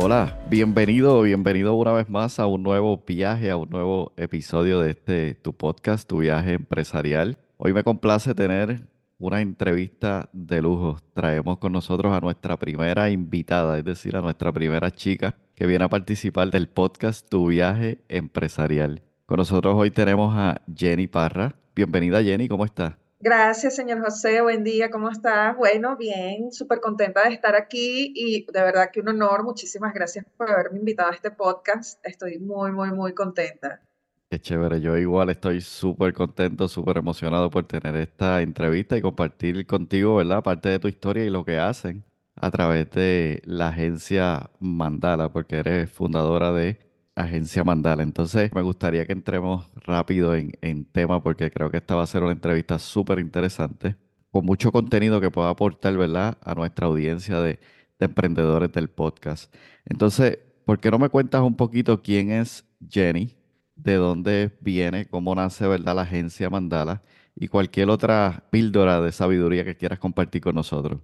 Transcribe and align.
Hola, 0.00 0.38
bienvenido, 0.48 1.22
bienvenido 1.22 1.74
una 1.74 1.90
vez 1.90 2.08
más 2.08 2.38
a 2.38 2.46
un 2.46 2.62
nuevo 2.62 3.02
viaje, 3.04 3.50
a 3.50 3.56
un 3.56 3.68
nuevo 3.68 4.12
episodio 4.16 4.80
de 4.80 4.90
este 4.90 5.34
tu 5.34 5.52
podcast, 5.52 6.08
tu 6.08 6.18
viaje 6.18 6.52
empresarial. 6.52 7.36
Hoy 7.56 7.72
me 7.72 7.82
complace 7.82 8.32
tener 8.32 8.86
una 9.18 9.40
entrevista 9.40 10.28
de 10.32 10.62
lujo. 10.62 10.98
Traemos 11.14 11.58
con 11.58 11.72
nosotros 11.72 12.12
a 12.12 12.20
nuestra 12.20 12.56
primera 12.56 13.10
invitada, 13.10 13.76
es 13.76 13.84
decir, 13.84 14.16
a 14.16 14.20
nuestra 14.20 14.52
primera 14.52 14.92
chica 14.92 15.34
que 15.56 15.66
viene 15.66 15.84
a 15.84 15.88
participar 15.88 16.52
del 16.52 16.68
podcast 16.68 17.28
Tu 17.28 17.48
viaje 17.48 17.98
empresarial. 18.08 19.02
Con 19.26 19.38
nosotros 19.38 19.74
hoy 19.76 19.90
tenemos 19.90 20.32
a 20.36 20.62
Jenny 20.72 21.08
Parra. 21.08 21.56
Bienvenida 21.74 22.22
Jenny, 22.22 22.46
¿cómo 22.46 22.64
estás? 22.64 22.94
Gracias, 23.20 23.74
señor 23.74 24.00
José. 24.00 24.40
Buen 24.42 24.62
día, 24.62 24.90
¿cómo 24.90 25.10
estás? 25.10 25.56
Bueno, 25.56 25.96
bien, 25.96 26.52
súper 26.52 26.80
contenta 26.80 27.24
de 27.24 27.34
estar 27.34 27.56
aquí 27.56 28.12
y 28.14 28.46
de 28.46 28.62
verdad 28.62 28.90
que 28.92 29.00
un 29.00 29.08
honor. 29.08 29.42
Muchísimas 29.42 29.92
gracias 29.92 30.24
por 30.36 30.48
haberme 30.48 30.78
invitado 30.78 31.10
a 31.10 31.14
este 31.14 31.32
podcast. 31.32 31.98
Estoy 32.06 32.38
muy, 32.38 32.70
muy, 32.70 32.92
muy 32.92 33.14
contenta. 33.14 33.82
Qué 34.30 34.38
chévere, 34.38 34.80
yo 34.80 34.96
igual 34.96 35.30
estoy 35.30 35.60
súper 35.60 36.12
contento, 36.14 36.68
súper 36.68 36.98
emocionado 36.98 37.50
por 37.50 37.66
tener 37.66 37.96
esta 37.96 38.40
entrevista 38.40 38.96
y 38.96 39.02
compartir 39.02 39.66
contigo, 39.66 40.16
¿verdad? 40.16 40.44
Parte 40.44 40.68
de 40.68 40.78
tu 40.78 40.86
historia 40.86 41.24
y 41.24 41.30
lo 41.30 41.44
que 41.44 41.58
hacen 41.58 42.04
a 42.36 42.52
través 42.52 42.88
de 42.92 43.42
la 43.44 43.68
agencia 43.68 44.50
Mandala, 44.60 45.32
porque 45.32 45.56
eres 45.56 45.90
fundadora 45.90 46.52
de 46.52 46.78
Agencia 47.18 47.64
Mandala. 47.64 48.02
Entonces, 48.02 48.52
me 48.54 48.62
gustaría 48.62 49.04
que 49.06 49.12
entremos 49.12 49.68
rápido 49.74 50.34
en, 50.34 50.84
tema 50.92 51.22
porque 51.22 51.50
creo 51.50 51.70
que 51.70 51.78
esta 51.78 51.94
va 51.94 52.02
a 52.04 52.06
ser 52.06 52.22
una 52.22 52.32
entrevista 52.32 52.78
súper 52.78 53.18
interesante, 53.18 53.96
con 54.30 54.44
mucho 54.44 54.70
contenido 54.72 55.20
que 55.20 55.30
pueda 55.30 55.50
aportar, 55.50 55.96
¿verdad?, 55.96 56.38
a 56.42 56.54
nuestra 56.54 56.86
audiencia 56.86 57.40
de, 57.40 57.58
de 57.98 58.06
emprendedores 58.06 58.72
del 58.72 58.88
podcast. 58.88 59.54
Entonces, 59.84 60.38
¿por 60.64 60.80
qué 60.80 60.90
no 60.90 60.98
me 60.98 61.08
cuentas 61.08 61.42
un 61.42 61.56
poquito 61.56 62.02
quién 62.02 62.30
es 62.30 62.64
Jenny? 62.88 63.36
¿De 63.74 63.94
dónde 63.94 64.56
viene? 64.60 65.06
¿Cómo 65.06 65.34
nace, 65.34 65.66
verdad, 65.66 65.96
la 65.96 66.02
agencia 66.02 66.50
Mandala? 66.50 67.02
Y 67.34 67.48
cualquier 67.48 67.90
otra 67.90 68.44
píldora 68.50 69.00
de 69.00 69.12
sabiduría 69.12 69.64
que 69.64 69.76
quieras 69.76 69.98
compartir 69.98 70.42
con 70.42 70.54
nosotros. 70.54 71.00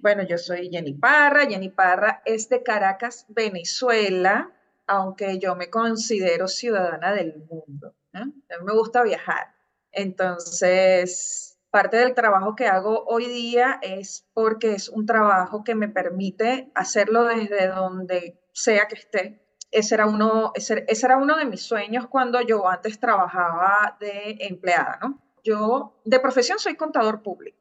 bueno, 0.00 0.22
yo 0.22 0.38
soy 0.38 0.70
Jenny 0.70 0.94
Parra. 0.94 1.46
Jenny 1.46 1.70
Parra 1.70 2.22
es 2.24 2.48
de 2.48 2.62
Caracas, 2.62 3.26
Venezuela, 3.28 4.52
aunque 4.86 5.38
yo 5.38 5.56
me 5.56 5.70
considero 5.70 6.48
ciudadana 6.48 7.12
del 7.12 7.36
mundo. 7.48 7.94
A 8.12 8.24
mí 8.24 8.64
me 8.64 8.72
gusta 8.72 9.02
viajar. 9.02 9.54
Entonces, 9.92 11.58
parte 11.70 11.96
del 11.96 12.14
trabajo 12.14 12.54
que 12.54 12.66
hago 12.66 13.04
hoy 13.06 13.26
día 13.26 13.78
es 13.82 14.28
porque 14.34 14.72
es 14.72 14.88
un 14.88 15.06
trabajo 15.06 15.64
que 15.64 15.74
me 15.74 15.88
permite 15.88 16.70
hacerlo 16.74 17.24
desde 17.24 17.68
donde 17.68 18.40
sea 18.52 18.88
que 18.88 18.96
esté. 18.96 19.46
Ese 19.70 19.94
era 19.94 20.06
uno, 20.06 20.50
ese, 20.54 20.84
ese 20.88 21.06
era 21.06 21.16
uno 21.16 21.36
de 21.36 21.44
mis 21.44 21.62
sueños 21.62 22.08
cuando 22.08 22.40
yo 22.40 22.68
antes 22.68 22.98
trabajaba 22.98 23.96
de 24.00 24.36
empleada, 24.40 24.98
¿no? 25.00 25.22
Yo 25.44 26.00
de 26.04 26.18
profesión 26.18 26.58
soy 26.58 26.74
contador 26.74 27.22
público. 27.22 27.59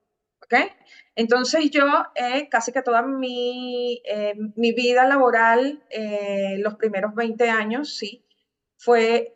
Entonces 1.15 1.69
yo 1.69 1.85
eh, 2.15 2.47
casi 2.49 2.71
que 2.71 2.81
toda 2.81 3.01
mi, 3.01 4.01
eh, 4.05 4.35
mi 4.55 4.71
vida 4.71 5.05
laboral, 5.05 5.83
eh, 5.89 6.55
los 6.59 6.75
primeros 6.75 7.13
20 7.15 7.49
años, 7.49 7.97
sí, 7.97 8.25
fue 8.77 9.35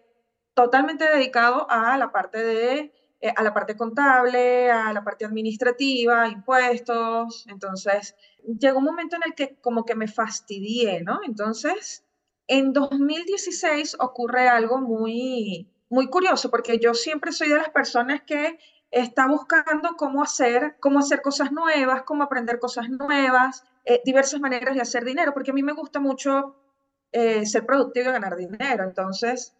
totalmente 0.53 1.09
dedicado 1.09 1.68
a 1.69 1.97
la 1.97 2.12
parte 2.12 2.44
de 2.44 2.94
a 3.38 3.41
la 3.41 3.53
parte 3.53 3.78
contable, 3.78 4.69
a 4.69 4.91
la 4.91 5.01
parte 5.01 5.24
administrativa, 5.24 6.28
impuestos. 6.28 7.45
Entonces, 7.47 8.18
llegó 8.59 8.80
un 8.80 8.84
momento 8.84 9.16
en 9.16 9.22
el 9.25 9.34
que 9.34 9.56
como 9.62 9.85
que 9.85 9.95
me 9.95 10.09
fastidié, 10.09 11.01
¿no? 11.03 11.22
Entonces, 11.25 12.03
en 12.47 12.74
2016 12.74 13.95
ocurre 14.00 14.50
algo 14.50 14.80
muy, 14.80 15.69
muy 15.90 16.07
curioso, 16.07 16.51
porque 16.51 16.80
yo 16.80 16.94
siempre 16.94 17.31
soy 17.31 17.50
de 17.50 17.57
las 17.57 17.69
personas 17.69 18.24
que 18.24 18.59
está 18.94 19.28
buscando 19.28 19.96
cómo 19.98 20.22
hacer, 20.22 20.78
cómo 20.80 21.00
hacer 21.00 21.24
cosas 21.24 21.52
nuevas, 21.52 22.04
cómo 22.04 22.24
aprender 22.24 22.59
cosas 22.59 22.90
nuevas, 22.90 23.66
eh, 23.86 24.02
diversas 24.06 24.40
maneras 24.40 24.76
de 24.76 24.81
hacer 24.81 25.04
dinero, 25.04 25.34
porque 25.34 25.50
a 25.50 25.54
mí 25.54 25.64
me 25.64 25.74
gusta 25.74 26.00
mucho 26.00 26.56
eh, 27.12 27.44
ser 27.48 27.66
productivo 27.66 28.09
y 28.09 28.14
ganar 28.14 28.36
dinero. 28.36 28.84
Entonces, 28.84 29.56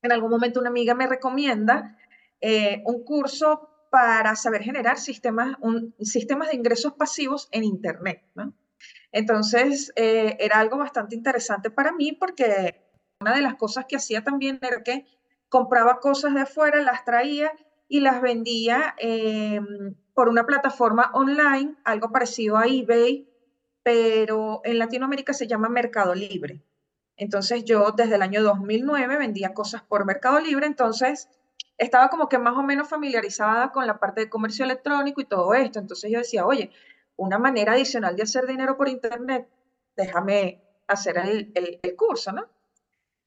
en 0.00 0.10
algún 0.10 0.30
momento 0.30 0.58
una 0.58 0.70
amiga 0.70 0.94
me 0.94 1.06
recomienda 1.06 1.98
eh, 2.40 2.82
un 2.86 3.04
curso 3.04 3.68
para 3.90 4.34
saber 4.36 4.62
generar 4.62 4.98
sistemas, 4.98 5.54
un, 5.60 5.94
sistemas 6.00 6.48
de 6.48 6.56
ingresos 6.56 6.94
pasivos 6.94 7.48
en 7.52 7.64
Internet. 7.64 8.24
Entonces, 9.12 9.92
era 9.94 10.58
algo 10.58 10.78
bastante 10.78 11.14
interesante 11.14 11.70
para 11.70 11.92
mí 11.92 12.12
porque 12.12 12.88
una 13.20 13.34
de 13.34 13.42
las 13.42 13.56
cosas 13.56 13.84
que 13.86 13.96
hacía 13.96 14.24
también 14.24 14.58
era 14.62 14.82
que 14.82 15.04
compraba 15.50 16.00
cosas 16.00 16.32
de 16.32 16.40
afuera, 16.40 16.80
las 16.80 17.04
traía 17.04 17.52
y 17.92 18.00
las 18.00 18.22
vendía 18.22 18.94
em, 18.96 19.94
por 20.14 20.30
una 20.30 20.46
plataforma 20.46 21.10
online, 21.12 21.76
algo 21.84 22.10
parecido 22.10 22.56
a 22.56 22.64
eBay, 22.66 23.28
pero 23.82 24.62
en 24.64 24.78
Latinoamérica 24.78 25.34
se 25.34 25.46
llama 25.46 25.68
Mercado 25.68 26.14
Libre. 26.14 26.62
Entonces 27.18 27.66
yo 27.66 27.90
desde 27.90 28.14
el 28.14 28.22
año 28.22 28.42
2009 28.42 29.18
vendía 29.18 29.52
cosas 29.52 29.82
por 29.82 30.06
Mercado 30.06 30.40
Libre, 30.40 30.64
entonces 30.64 31.28
estaba 31.76 32.08
como 32.08 32.30
que 32.30 32.38
más 32.38 32.56
o 32.56 32.62
menos 32.62 32.88
familiarizada 32.88 33.72
con 33.72 33.86
la 33.86 33.98
parte 33.98 34.22
de 34.22 34.30
comercio 34.30 34.64
electrónico 34.64 35.20
y 35.20 35.26
todo 35.26 35.52
esto. 35.52 35.78
Entonces 35.78 36.10
yo 36.10 36.20
decía, 36.20 36.46
oye, 36.46 36.70
una 37.16 37.38
manera 37.38 37.72
adicional 37.72 38.16
de 38.16 38.22
hacer 38.22 38.46
dinero 38.46 38.78
por 38.78 38.88
Internet, 38.88 39.50
déjame 39.98 40.62
hacer 40.88 41.18
el, 41.18 41.52
el 41.54 41.94
curso, 41.94 42.32
¿no? 42.32 42.48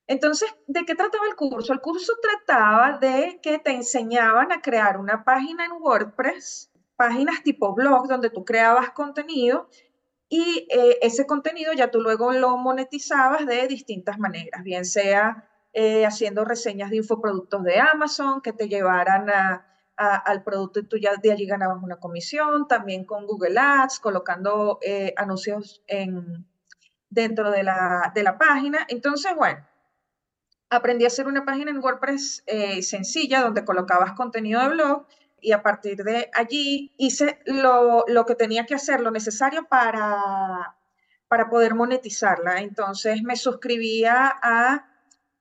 Entonces, 0.07 0.53
¿de 0.67 0.85
qué 0.85 0.93
trataba 0.93 1.25
el 1.27 1.35
curso? 1.35 1.73
El 1.73 1.81
curso 1.81 2.13
trataba 2.21 2.99
de 2.99 3.39
que 3.41 3.57
te 3.57 3.71
enseñaban 3.71 4.51
a 4.51 4.61
crear 4.61 4.99
una 4.99 5.23
página 5.23 5.65
en 5.65 5.71
WordPress, 5.81 6.71
páginas 6.95 7.41
tipo 7.43 7.73
blog 7.73 8.07
donde 8.07 8.29
tú 8.29 8.45
creabas 8.45 8.91
contenido 8.91 9.67
y 10.29 10.67
eh, 10.69 10.99
ese 11.01 11.25
contenido 11.25 11.73
ya 11.73 11.89
tú 11.89 12.01
luego 12.01 12.31
lo 12.33 12.55
monetizabas 12.57 13.45
de 13.47 13.67
distintas 13.67 14.19
maneras, 14.19 14.63
bien 14.63 14.85
sea 14.85 15.49
eh, 15.73 16.05
haciendo 16.05 16.45
reseñas 16.45 16.91
de 16.91 16.97
infoproductos 16.97 17.63
de 17.63 17.79
Amazon 17.79 18.41
que 18.41 18.53
te 18.53 18.69
llevaran 18.69 19.27
al 19.97 20.43
producto 20.43 20.79
y 20.79 20.87
tú 20.87 20.97
ya 20.97 21.15
de 21.15 21.31
allí 21.31 21.45
ganabas 21.47 21.81
una 21.81 21.97
comisión, 21.97 22.67
también 22.67 23.05
con 23.05 23.25
Google 23.25 23.57
Ads, 23.57 23.99
colocando 23.99 24.77
eh, 24.81 25.13
anuncios 25.17 25.83
en, 25.87 26.45
dentro 27.09 27.49
de 27.51 27.63
la, 27.63 28.11
de 28.13 28.23
la 28.23 28.37
página. 28.37 28.85
Entonces, 28.87 29.35
bueno 29.35 29.65
aprendí 30.69 31.05
a 31.05 31.07
hacer 31.07 31.27
una 31.27 31.45
página 31.45 31.71
en 31.71 31.83
WordPress 31.83 32.43
eh, 32.47 32.81
sencilla 32.81 33.41
donde 33.41 33.65
colocabas 33.65 34.13
contenido 34.13 34.61
de 34.61 34.69
blog 34.69 35.05
y 35.41 35.51
a 35.51 35.61
partir 35.61 36.03
de 36.03 36.29
allí 36.33 36.93
hice 36.97 37.39
lo, 37.45 38.05
que 38.25 38.35
tenía 38.35 38.65
que 38.65 38.75
hacer, 38.75 38.99
lo 39.01 39.11
necesario 39.11 39.67
para, 39.67 40.75
para 41.27 41.49
poder 41.49 41.75
monetizarla. 41.75 42.61
Entonces 42.61 43.21
me 43.21 43.35
suscribía 43.35 44.33
a 44.41 44.87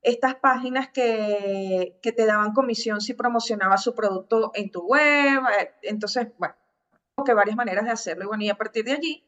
estas 0.03 0.35
páginas 0.35 0.89
que, 0.91 1.99
que 2.03 2.13
te 2.13 2.27
daban 2.27 2.53
comisión 2.53 3.01
si 3.01 3.15
promocionabas 3.15 3.83
su 3.83 3.95
producto 3.95 4.51
en 4.55 4.71
tu 4.71 4.83
web. 4.83 5.43
Eh, 5.59 5.75
entonces, 5.83 6.29
bueno, 6.37 6.55
que 7.25 7.33
varias 7.33 7.57
maneras 7.57 7.87
de 7.87 7.93
hacerlo. 7.93 8.25
Y 8.25 8.27
bueno, 8.27 8.45
y 8.45 8.51
a 8.51 8.57
partir 8.57 8.85
de 8.85 8.93
allí 8.93 9.25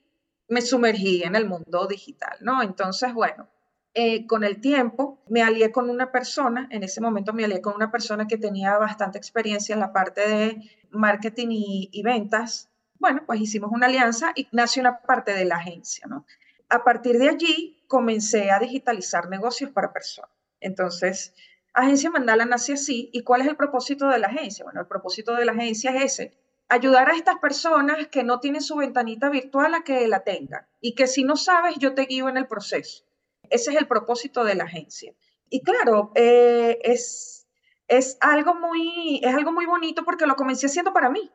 me 0.49 0.61
sumergí 0.61 1.23
en 1.23 1.37
el 1.37 1.47
mundo 1.47 1.87
digital, 1.87 2.37
¿no? 2.41 2.63
Entonces, 2.63 3.15
bueno, 3.15 3.49
eh, 3.99 4.27
con 4.27 4.45
el 4.45 4.61
tiempo 4.61 5.23
me 5.27 5.43
alié 5.43 5.73
con 5.73 5.89
una 5.89 6.13
persona, 6.13 6.69
en 6.71 6.83
ese 6.83 7.01
momento 7.01 7.33
me 7.33 7.47
alié 7.47 7.63
con 7.63 7.75
una 7.75 7.91
persona 7.91 8.27
que 8.27 8.37
tenía 8.37 8.77
bastante 8.77 9.17
experiencia 9.17 9.73
en 9.73 9.81
la 9.81 9.91
parte 9.91 10.29
de 10.29 10.71
marketing 10.91 11.49
y, 11.51 12.03
ventas. 12.03 12.69
Bueno, 12.99 13.23
pues 13.27 13.41
hicimos 13.41 13.71
una 13.73 13.87
alianza 13.87 14.33
y 14.35 14.49
nació 14.53 14.83
una 14.83 15.01
parte 15.01 15.33
de 15.33 15.47
la 15.47 15.57
agencia, 15.57 16.07
¿no? 16.07 16.27
A 16.69 16.85
partir 16.85 17.19
de 17.19 17.31
allí 17.31 17.83
comencé 17.89 18.51
a 18.51 18.59
digitalizar 18.59 19.31
negocios 19.31 19.71
para 19.71 19.95
personas. 19.95 20.31
Entonces, 20.61 21.33
Agencia 21.73 22.11
Mandala 22.11 22.45
nace 22.45 22.75
así. 22.75 23.09
¿Y 23.15 23.23
cuál 23.23 23.41
es 23.41 23.49
el 23.49 23.57
propósito 23.57 24.09
de 24.09 24.19
la 24.19 24.27
agencia? 24.27 24.65
Bueno, 24.65 24.81
el 24.83 24.87
propósito 24.87 25.35
de 25.35 25.47
la 25.47 25.53
agencia 25.53 25.91
es 25.97 26.19
ese, 26.21 26.37
ayudar 26.69 27.09
a 27.09 27.17
estas 27.17 27.39
personas 27.39 28.09
que 28.09 28.25
no 28.25 28.41
tienen 28.41 28.61
su 28.61 28.77
ventanita 28.77 29.31
virtual 29.31 29.73
a 29.73 29.85
que 29.85 30.07
la 30.07 30.23
tengan 30.23 30.67
y 30.83 30.95
que 30.95 31.07
si 31.07 31.25
no 31.25 31.37
sabes, 31.37 31.77
yo 31.79 31.95
te 31.95 32.03
guío 32.03 32.29
en 32.29 32.37
el 32.37 32.47
proceso. 32.47 33.06
Ese 33.51 33.71
es 33.73 33.77
el 33.77 33.89
propósito 33.89 34.45
de 34.45 34.55
la 34.55 34.65
agencia. 34.65 35.15
Y 35.49 35.63
claro, 35.63 36.13
eh, 36.15 36.79
es, 36.83 37.47
es, 37.89 38.19
algo 38.21 38.55
muy, 38.55 39.21
es 39.23 39.35
algo 39.35 39.53
muy 39.53 39.67
bonito 39.67 40.05
porque 40.05 40.27
lo 40.27 40.37
comencé 40.37 40.67
haciendo 40.67 40.93
para 40.93 41.11
mí. 41.11 41.31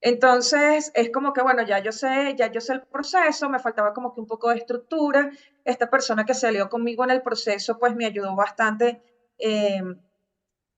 Entonces, 0.00 0.90
es 0.94 1.10
como 1.12 1.32
que, 1.32 1.42
bueno, 1.42 1.62
ya 1.64 1.78
yo 1.80 1.92
sé, 1.92 2.34
ya 2.36 2.50
yo 2.50 2.60
sé 2.60 2.72
el 2.72 2.82
proceso, 2.82 3.48
me 3.48 3.60
faltaba 3.60 3.92
como 3.94 4.12
que 4.14 4.20
un 4.20 4.26
poco 4.26 4.48
de 4.50 4.56
estructura. 4.56 5.30
Esta 5.64 5.88
persona 5.90 6.24
que 6.24 6.34
salió 6.34 6.68
conmigo 6.68 7.04
en 7.04 7.10
el 7.10 7.22
proceso, 7.22 7.78
pues 7.78 7.94
me 7.94 8.06
ayudó 8.06 8.34
bastante 8.34 9.02
eh, 9.38 9.80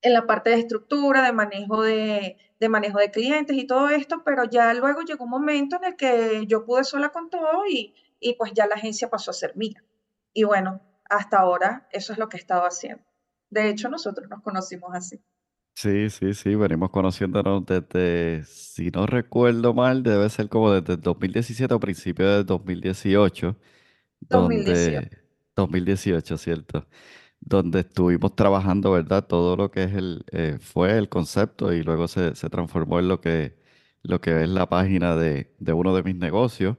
en 0.02 0.12
la 0.12 0.26
parte 0.26 0.50
de 0.50 0.56
estructura, 0.56 1.22
de 1.22 1.32
manejo 1.32 1.82
de, 1.82 2.36
de 2.60 2.68
manejo 2.68 2.98
de 2.98 3.10
clientes 3.10 3.56
y 3.56 3.66
todo 3.66 3.88
esto, 3.88 4.22
pero 4.24 4.44
ya 4.44 4.74
luego 4.74 5.02
llegó 5.02 5.24
un 5.24 5.30
momento 5.30 5.76
en 5.76 5.84
el 5.84 5.96
que 5.96 6.44
yo 6.46 6.64
pude 6.66 6.84
sola 6.84 7.08
con 7.10 7.30
todo 7.30 7.66
y, 7.66 7.94
y 8.20 8.34
pues 8.34 8.52
ya 8.52 8.66
la 8.66 8.74
agencia 8.74 9.08
pasó 9.08 9.30
a 9.30 9.34
ser 9.34 9.56
mía. 9.56 9.82
Y 10.34 10.44
bueno, 10.44 10.82
hasta 11.08 11.38
ahora 11.38 11.88
eso 11.90 12.12
es 12.12 12.18
lo 12.18 12.28
que 12.28 12.36
he 12.36 12.40
estado 12.40 12.62
haciendo. 12.62 13.02
De 13.48 13.68
hecho, 13.70 13.88
nosotros 13.88 14.28
nos 14.28 14.42
conocimos 14.42 14.90
así. 14.94 15.22
Sí, 15.74 16.10
sí, 16.10 16.34
sí, 16.34 16.54
venimos 16.54 16.90
conociéndonos 16.90 17.64
desde, 17.66 18.44
si 18.44 18.90
no 18.90 19.06
recuerdo 19.06 19.74
mal, 19.74 20.02
debe 20.02 20.28
ser 20.28 20.48
como 20.48 20.70
desde 20.72 20.94
el 20.94 21.00
2017 21.00 21.72
o 21.72 21.80
principio 21.80 22.28
del 22.30 22.46
2018, 22.46 23.56
donde 24.20 24.56
2018. 24.56 25.16
2018, 25.56 26.38
¿cierto? 26.38 26.86
donde 27.44 27.80
estuvimos 27.80 28.34
trabajando, 28.34 28.92
¿verdad? 28.92 29.26
Todo 29.26 29.56
lo 29.56 29.70
que 29.70 29.84
es 29.84 29.92
el, 29.94 30.24
eh, 30.32 30.58
fue 30.60 30.96
el 30.98 31.08
concepto 31.08 31.72
y 31.72 31.82
luego 31.82 32.08
se, 32.08 32.34
se 32.34 32.48
transformó 32.50 32.98
en 32.98 33.08
lo 33.08 33.20
que, 33.20 33.56
lo 34.02 34.20
que 34.20 34.42
es 34.42 34.48
la 34.48 34.68
página 34.68 35.16
de, 35.16 35.54
de 35.58 35.72
uno 35.72 35.94
de 35.94 36.02
mis 36.02 36.16
negocios. 36.16 36.78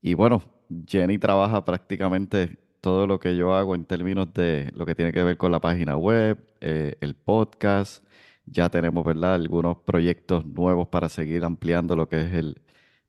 Y 0.00 0.14
bueno, 0.14 0.42
Jenny 0.86 1.18
trabaja 1.18 1.64
prácticamente 1.64 2.58
todo 2.80 3.06
lo 3.06 3.20
que 3.20 3.36
yo 3.36 3.54
hago 3.54 3.74
en 3.74 3.84
términos 3.84 4.32
de 4.34 4.72
lo 4.74 4.86
que 4.86 4.94
tiene 4.94 5.12
que 5.12 5.22
ver 5.22 5.36
con 5.36 5.52
la 5.52 5.60
página 5.60 5.96
web, 5.96 6.38
eh, 6.60 6.96
el 7.00 7.14
podcast. 7.14 8.04
Ya 8.46 8.68
tenemos, 8.70 9.04
¿verdad? 9.04 9.34
Algunos 9.34 9.78
proyectos 9.78 10.46
nuevos 10.46 10.88
para 10.88 11.08
seguir 11.08 11.44
ampliando 11.44 11.96
lo 11.96 12.08
que 12.08 12.20
es 12.22 12.32
el, 12.34 12.62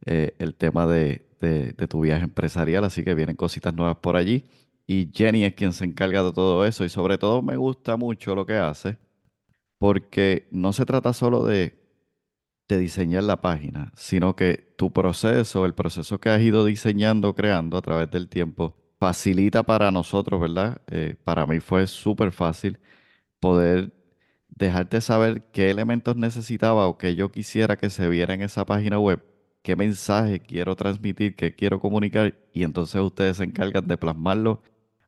eh, 0.05 0.35
el 0.39 0.55
tema 0.55 0.87
de, 0.87 1.25
de, 1.39 1.73
de 1.73 1.87
tu 1.87 2.01
viaje 2.01 2.23
empresarial. 2.23 2.83
Así 2.83 3.03
que 3.03 3.15
vienen 3.15 3.35
cositas 3.35 3.73
nuevas 3.73 3.97
por 3.97 4.15
allí 4.15 4.45
y 4.87 5.11
Jenny 5.13 5.45
es 5.45 5.53
quien 5.53 5.73
se 5.73 5.85
encarga 5.85 6.23
de 6.23 6.33
todo 6.33 6.65
eso 6.65 6.83
y 6.83 6.89
sobre 6.89 7.17
todo 7.19 7.41
me 7.43 7.57
gusta 7.57 7.95
mucho 7.95 8.35
lo 8.35 8.45
que 8.45 8.55
hace 8.55 8.97
porque 9.79 10.47
no 10.51 10.73
se 10.73 10.85
trata 10.85 11.13
solo 11.13 11.45
de, 11.45 11.79
de 12.67 12.77
diseñar 12.77 13.23
la 13.23 13.41
página, 13.41 13.91
sino 13.95 14.35
que 14.35 14.73
tu 14.77 14.91
proceso, 14.91 15.65
el 15.65 15.73
proceso 15.75 16.19
que 16.19 16.29
has 16.29 16.41
ido 16.41 16.65
diseñando, 16.65 17.33
creando 17.35 17.77
a 17.77 17.81
través 17.81 18.11
del 18.11 18.29
tiempo, 18.29 18.75
facilita 18.99 19.63
para 19.63 19.91
nosotros, 19.91 20.41
¿verdad? 20.41 20.81
Eh, 20.91 21.15
para 21.23 21.45
mí 21.47 21.59
fue 21.59 21.87
súper 21.87 22.31
fácil 22.31 22.79
poder 23.39 23.93
dejarte 24.49 25.01
saber 25.01 25.43
qué 25.51 25.69
elementos 25.71 26.15
necesitaba 26.17 26.87
o 26.87 26.97
que 26.97 27.15
yo 27.15 27.31
quisiera 27.31 27.77
que 27.77 27.89
se 27.89 28.09
viera 28.09 28.33
en 28.33 28.41
esa 28.41 28.65
página 28.65 28.99
web 28.99 29.23
qué 29.61 29.75
mensaje 29.75 30.39
quiero 30.39 30.75
transmitir, 30.75 31.35
qué 31.35 31.53
quiero 31.55 31.79
comunicar, 31.79 32.35
y 32.53 32.63
entonces 32.63 33.01
ustedes 33.01 33.37
se 33.37 33.43
encargan 33.43 33.87
de 33.87 33.97
plasmarlo 33.97 34.61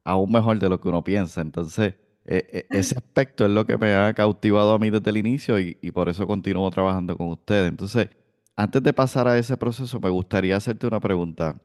aún 0.04 0.32
mejor 0.32 0.60
de 0.60 0.70
lo 0.70 0.80
que 0.82 0.90
uno 0.90 1.04
piensa. 1.04 1.42
Entonces, 1.42 1.96
e, 2.26 2.68
e, 2.70 2.78
ese 2.78 2.98
aspecto 2.98 3.46
es 3.46 3.52
lo 3.52 3.66
que 3.66 3.78
me 3.78 3.94
ha 3.96 4.14
cautivado 4.14 4.74
a 4.74 4.80
mí 4.80 4.90
desde 4.90 5.10
el 5.10 5.18
inicio 5.18 5.60
y, 5.60 5.78
y 5.82 5.92
por 5.92 6.10
eso 6.10 6.28
continúo 6.28 6.70
trabajando 6.72 7.18
con 7.18 7.30
ustedes. 7.30 7.70
Entonces, 7.70 8.10
antes 8.56 8.84
de 8.84 8.94
pasar 8.94 9.28
a 9.28 9.38
ese 9.38 9.58
proceso, 9.58 10.00
me 10.00 10.10
gustaría 10.10 10.58
hacerte 10.58 10.88
una 10.88 11.00
pregunta. 11.00 11.60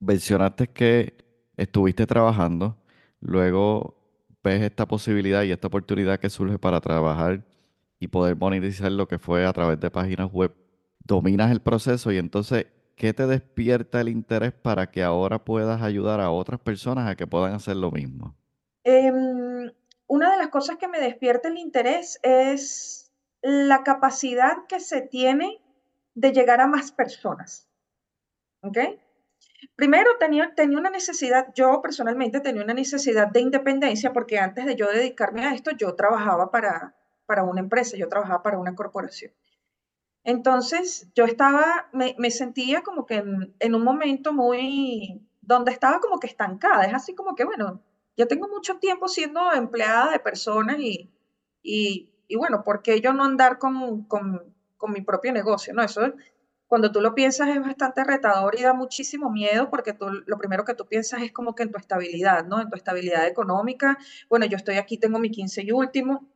Mencionaste 0.00 0.68
que 0.68 1.27
estuviste 1.58 2.06
trabajando, 2.06 2.78
luego 3.20 3.96
ves 4.42 4.62
esta 4.62 4.86
posibilidad 4.86 5.42
y 5.42 5.52
esta 5.52 5.66
oportunidad 5.66 6.18
que 6.18 6.30
surge 6.30 6.58
para 6.58 6.80
trabajar 6.80 7.44
y 8.00 8.08
poder 8.08 8.36
monetizar 8.36 8.90
lo 8.92 9.08
que 9.08 9.18
fue 9.18 9.44
a 9.44 9.52
través 9.52 9.78
de 9.80 9.90
páginas 9.90 10.32
web. 10.32 10.54
Dominas 11.00 11.50
el 11.50 11.60
proceso 11.60 12.12
y 12.12 12.18
entonces 12.18 12.66
¿qué 12.98 13.12
te 13.12 13.26
despierta 13.26 14.00
el 14.00 14.08
interés 14.08 14.52
para 14.52 14.90
que 14.90 15.02
ahora 15.02 15.44
puedas 15.44 15.82
ayudar 15.82 16.20
a 16.20 16.30
otras 16.30 16.60
personas 16.60 17.08
a 17.08 17.16
que 17.16 17.26
puedan 17.26 17.54
hacer 17.54 17.76
lo 17.76 17.90
mismo? 17.90 18.36
Em, 18.84 19.70
una 20.06 20.32
de 20.32 20.36
las 20.36 20.48
cosas 20.48 20.76
que 20.76 20.88
me 20.88 21.00
despierta 21.00 21.48
el 21.48 21.58
interés 21.58 22.18
es 22.22 23.12
la 23.42 23.82
capacidad 23.82 24.66
que 24.68 24.80
se 24.80 25.00
tiene 25.00 25.60
de 26.14 26.32
llegar 26.32 26.60
a 26.60 26.66
más 26.66 26.90
personas. 26.90 27.68
¿Ok? 28.62 28.78
Primero 29.74 30.10
tenía, 30.18 30.54
tenía 30.54 30.78
una 30.78 30.90
necesidad, 30.90 31.52
yo 31.54 31.80
personalmente 31.82 32.40
tenía 32.40 32.62
una 32.62 32.74
necesidad 32.74 33.28
de 33.28 33.40
independencia 33.40 34.12
porque 34.12 34.38
antes 34.38 34.66
de 34.66 34.76
yo 34.76 34.86
dedicarme 34.88 35.44
a 35.44 35.54
esto, 35.54 35.72
yo 35.72 35.94
trabajaba 35.94 36.50
para, 36.50 36.94
para 37.26 37.44
una 37.44 37.60
empresa, 37.60 37.96
yo 37.96 38.08
trabajaba 38.08 38.42
para 38.42 38.58
una 38.58 38.74
corporación. 38.74 39.32
Entonces 40.24 41.08
yo 41.14 41.24
estaba, 41.24 41.88
me, 41.92 42.14
me 42.18 42.30
sentía 42.30 42.82
como 42.82 43.06
que 43.06 43.16
en, 43.16 43.74
un 43.74 43.82
momento 43.82 44.32
muy, 44.32 45.26
donde 45.40 45.72
estaba 45.72 46.00
como 46.00 46.20
que 46.20 46.26
estancada. 46.26 46.84
Es 46.84 46.94
así 46.94 47.14
como 47.14 47.34
que, 47.34 47.44
bueno, 47.44 47.82
ya 48.16 48.26
tengo 48.26 48.48
mucho 48.48 48.78
tiempo 48.78 49.08
siendo 49.08 49.52
empleada 49.52 50.10
de 50.10 50.18
personas 50.18 50.78
y, 50.78 51.10
y, 51.62 52.12
y 52.28 52.36
bueno, 52.36 52.62
¿por 52.62 52.82
qué 52.82 53.00
yo 53.00 53.12
no 53.12 53.24
andar 53.24 53.58
con, 53.58 54.04
con, 54.04 54.54
con, 54.76 54.92
mi 54.92 55.00
propio 55.00 55.32
negocio? 55.32 55.72
No, 55.72 55.82
eso 55.82 56.12
cuando 56.68 56.92
tú 56.92 57.00
lo 57.00 57.14
piensas 57.14 57.48
es 57.48 57.60
bastante 57.60 58.04
retador 58.04 58.58
y 58.58 58.62
da 58.62 58.74
muchísimo 58.74 59.30
miedo 59.30 59.70
porque 59.70 59.94
tú, 59.94 60.06
lo 60.26 60.38
primero 60.38 60.64
que 60.64 60.74
tú 60.74 60.86
piensas 60.86 61.22
es 61.22 61.32
como 61.32 61.54
que 61.54 61.62
en 61.62 61.72
tu 61.72 61.78
estabilidad, 61.78 62.44
¿no? 62.44 62.60
En 62.60 62.68
tu 62.68 62.76
estabilidad 62.76 63.26
económica. 63.26 63.98
Bueno, 64.28 64.44
yo 64.44 64.58
estoy 64.58 64.76
aquí, 64.76 64.98
tengo 64.98 65.18
mi 65.18 65.30
15 65.30 65.62
y 65.62 65.72
último. 65.72 66.28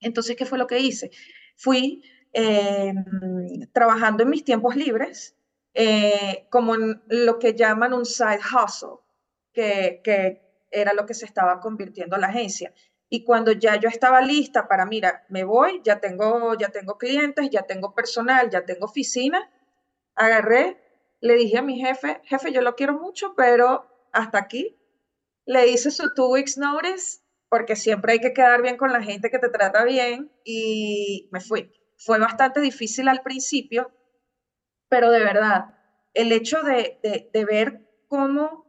Entonces, 0.00 0.34
¿qué 0.36 0.44
fue 0.44 0.58
lo 0.58 0.66
que 0.66 0.80
hice? 0.80 1.12
Fui 1.56 2.02
eh, 2.32 2.92
trabajando 3.72 4.24
en 4.24 4.30
mis 4.30 4.44
tiempos 4.44 4.74
libres, 4.74 5.36
eh, 5.72 6.48
como 6.50 6.74
en 6.74 7.00
lo 7.06 7.38
que 7.38 7.54
llaman 7.54 7.92
un 7.92 8.06
side 8.06 8.40
hustle, 8.40 8.98
que, 9.52 10.00
que 10.02 10.42
era 10.72 10.94
lo 10.94 11.06
que 11.06 11.14
se 11.14 11.26
estaba 11.26 11.60
convirtiendo 11.60 12.16
la 12.16 12.26
agencia. 12.26 12.74
Y 13.08 13.22
cuando 13.22 13.52
ya 13.52 13.76
yo 13.76 13.88
estaba 13.88 14.20
lista 14.20 14.66
para, 14.66 14.84
mira, 14.84 15.26
me 15.28 15.44
voy, 15.44 15.80
ya 15.84 16.00
tengo, 16.00 16.56
ya 16.58 16.70
tengo 16.70 16.98
clientes, 16.98 17.50
ya 17.50 17.62
tengo 17.62 17.94
personal, 17.94 18.50
ya 18.50 18.64
tengo 18.64 18.86
oficina, 18.86 19.48
agarré, 20.14 20.78
le 21.20 21.34
dije 21.34 21.58
a 21.58 21.62
mi 21.62 21.78
jefe, 21.78 22.20
jefe, 22.24 22.52
yo 22.52 22.62
lo 22.62 22.74
quiero 22.76 22.94
mucho, 22.94 23.34
pero 23.36 23.86
hasta 24.12 24.38
aquí. 24.38 24.76
Le 25.46 25.68
hice 25.68 25.90
su 25.90 26.12
two 26.14 26.30
weeks 26.30 26.58
notice, 26.58 27.20
porque 27.48 27.76
siempre 27.76 28.12
hay 28.12 28.20
que 28.20 28.32
quedar 28.32 28.62
bien 28.62 28.76
con 28.76 28.92
la 28.92 29.02
gente 29.02 29.30
que 29.30 29.38
te 29.38 29.48
trata 29.48 29.84
bien, 29.84 30.30
y 30.44 31.28
me 31.32 31.40
fui 31.40 31.72
fue 32.00 32.18
bastante 32.18 32.60
difícil 32.60 33.08
al 33.08 33.20
principio, 33.20 33.92
pero 34.88 35.10
de 35.10 35.20
verdad, 35.20 35.76
el 36.14 36.32
hecho 36.32 36.62
de, 36.62 36.98
de, 37.30 37.44
ver 37.44 37.86
cómo 38.08 38.66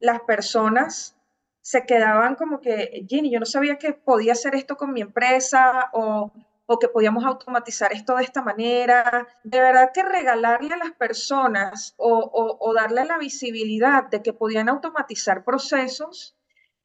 las 0.00 0.20
personas 0.22 1.16
se 1.60 1.86
quedaban 1.86 2.34
como 2.34 2.60
que, 2.60 3.06
Ginny, 3.08 3.30
yo 3.30 3.38
no 3.38 3.46
sabía 3.46 3.78
que 3.78 3.92
podía 3.92 4.32
hacer 4.32 4.56
esto 4.56 4.76
con 4.76 4.92
mi 4.92 5.00
empresa 5.00 5.90
o, 5.92 6.32
o 6.66 6.78
que 6.78 6.88
podíamos 6.88 7.24
automatizar 7.24 7.92
esto 7.92 8.16
de 8.16 8.24
esta 8.24 8.42
manera. 8.42 9.26
De 9.44 9.60
verdad 9.60 9.90
que 9.94 10.02
regalarle 10.02 10.74
a 10.74 10.78
las 10.78 10.92
personas 10.92 11.94
o, 11.96 12.72
darle 12.74 13.04
la 13.04 13.18
visibilidad 13.18 14.04
de 14.04 14.22
que 14.22 14.32
podían 14.32 14.68
automatizar 14.68 15.44
procesos 15.44 16.36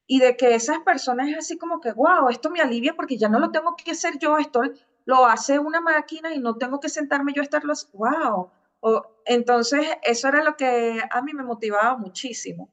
y 0.06 0.20
de 0.20 0.36
que 0.36 0.54
esas 0.54 0.80
personas 0.80 1.28
es 1.28 1.38
así 1.38 1.58
como 1.58 1.80
que, 1.80 1.92
wow, 1.92 2.28
esto 2.28 2.50
me 2.50 2.60
alivia 2.60 2.94
porque 2.94 3.18
ya 3.18 3.28
no 3.28 3.38
lo 3.38 3.50
tengo 3.50 3.74
que 3.76 3.90
hacer 3.90 4.18
yo, 4.18 4.38
esto 4.38 4.62
lo 5.04 5.26
hace 5.26 5.58
una 5.58 5.80
máquina 5.80 6.32
y 6.32 6.38
no 6.38 6.56
tengo 6.56 6.78
que 6.78 6.88
sentarme 6.88 7.32
yo 7.32 7.42
a 7.42 7.44
estarlo, 7.44 7.74
wow. 7.92 8.50
O, 8.80 9.06
entonces, 9.24 9.86
eso 10.02 10.28
era 10.28 10.42
lo 10.42 10.56
que 10.56 11.02
a 11.10 11.22
mí 11.22 11.32
me 11.34 11.44
motivaba 11.44 11.96
muchísimo. 11.96 12.68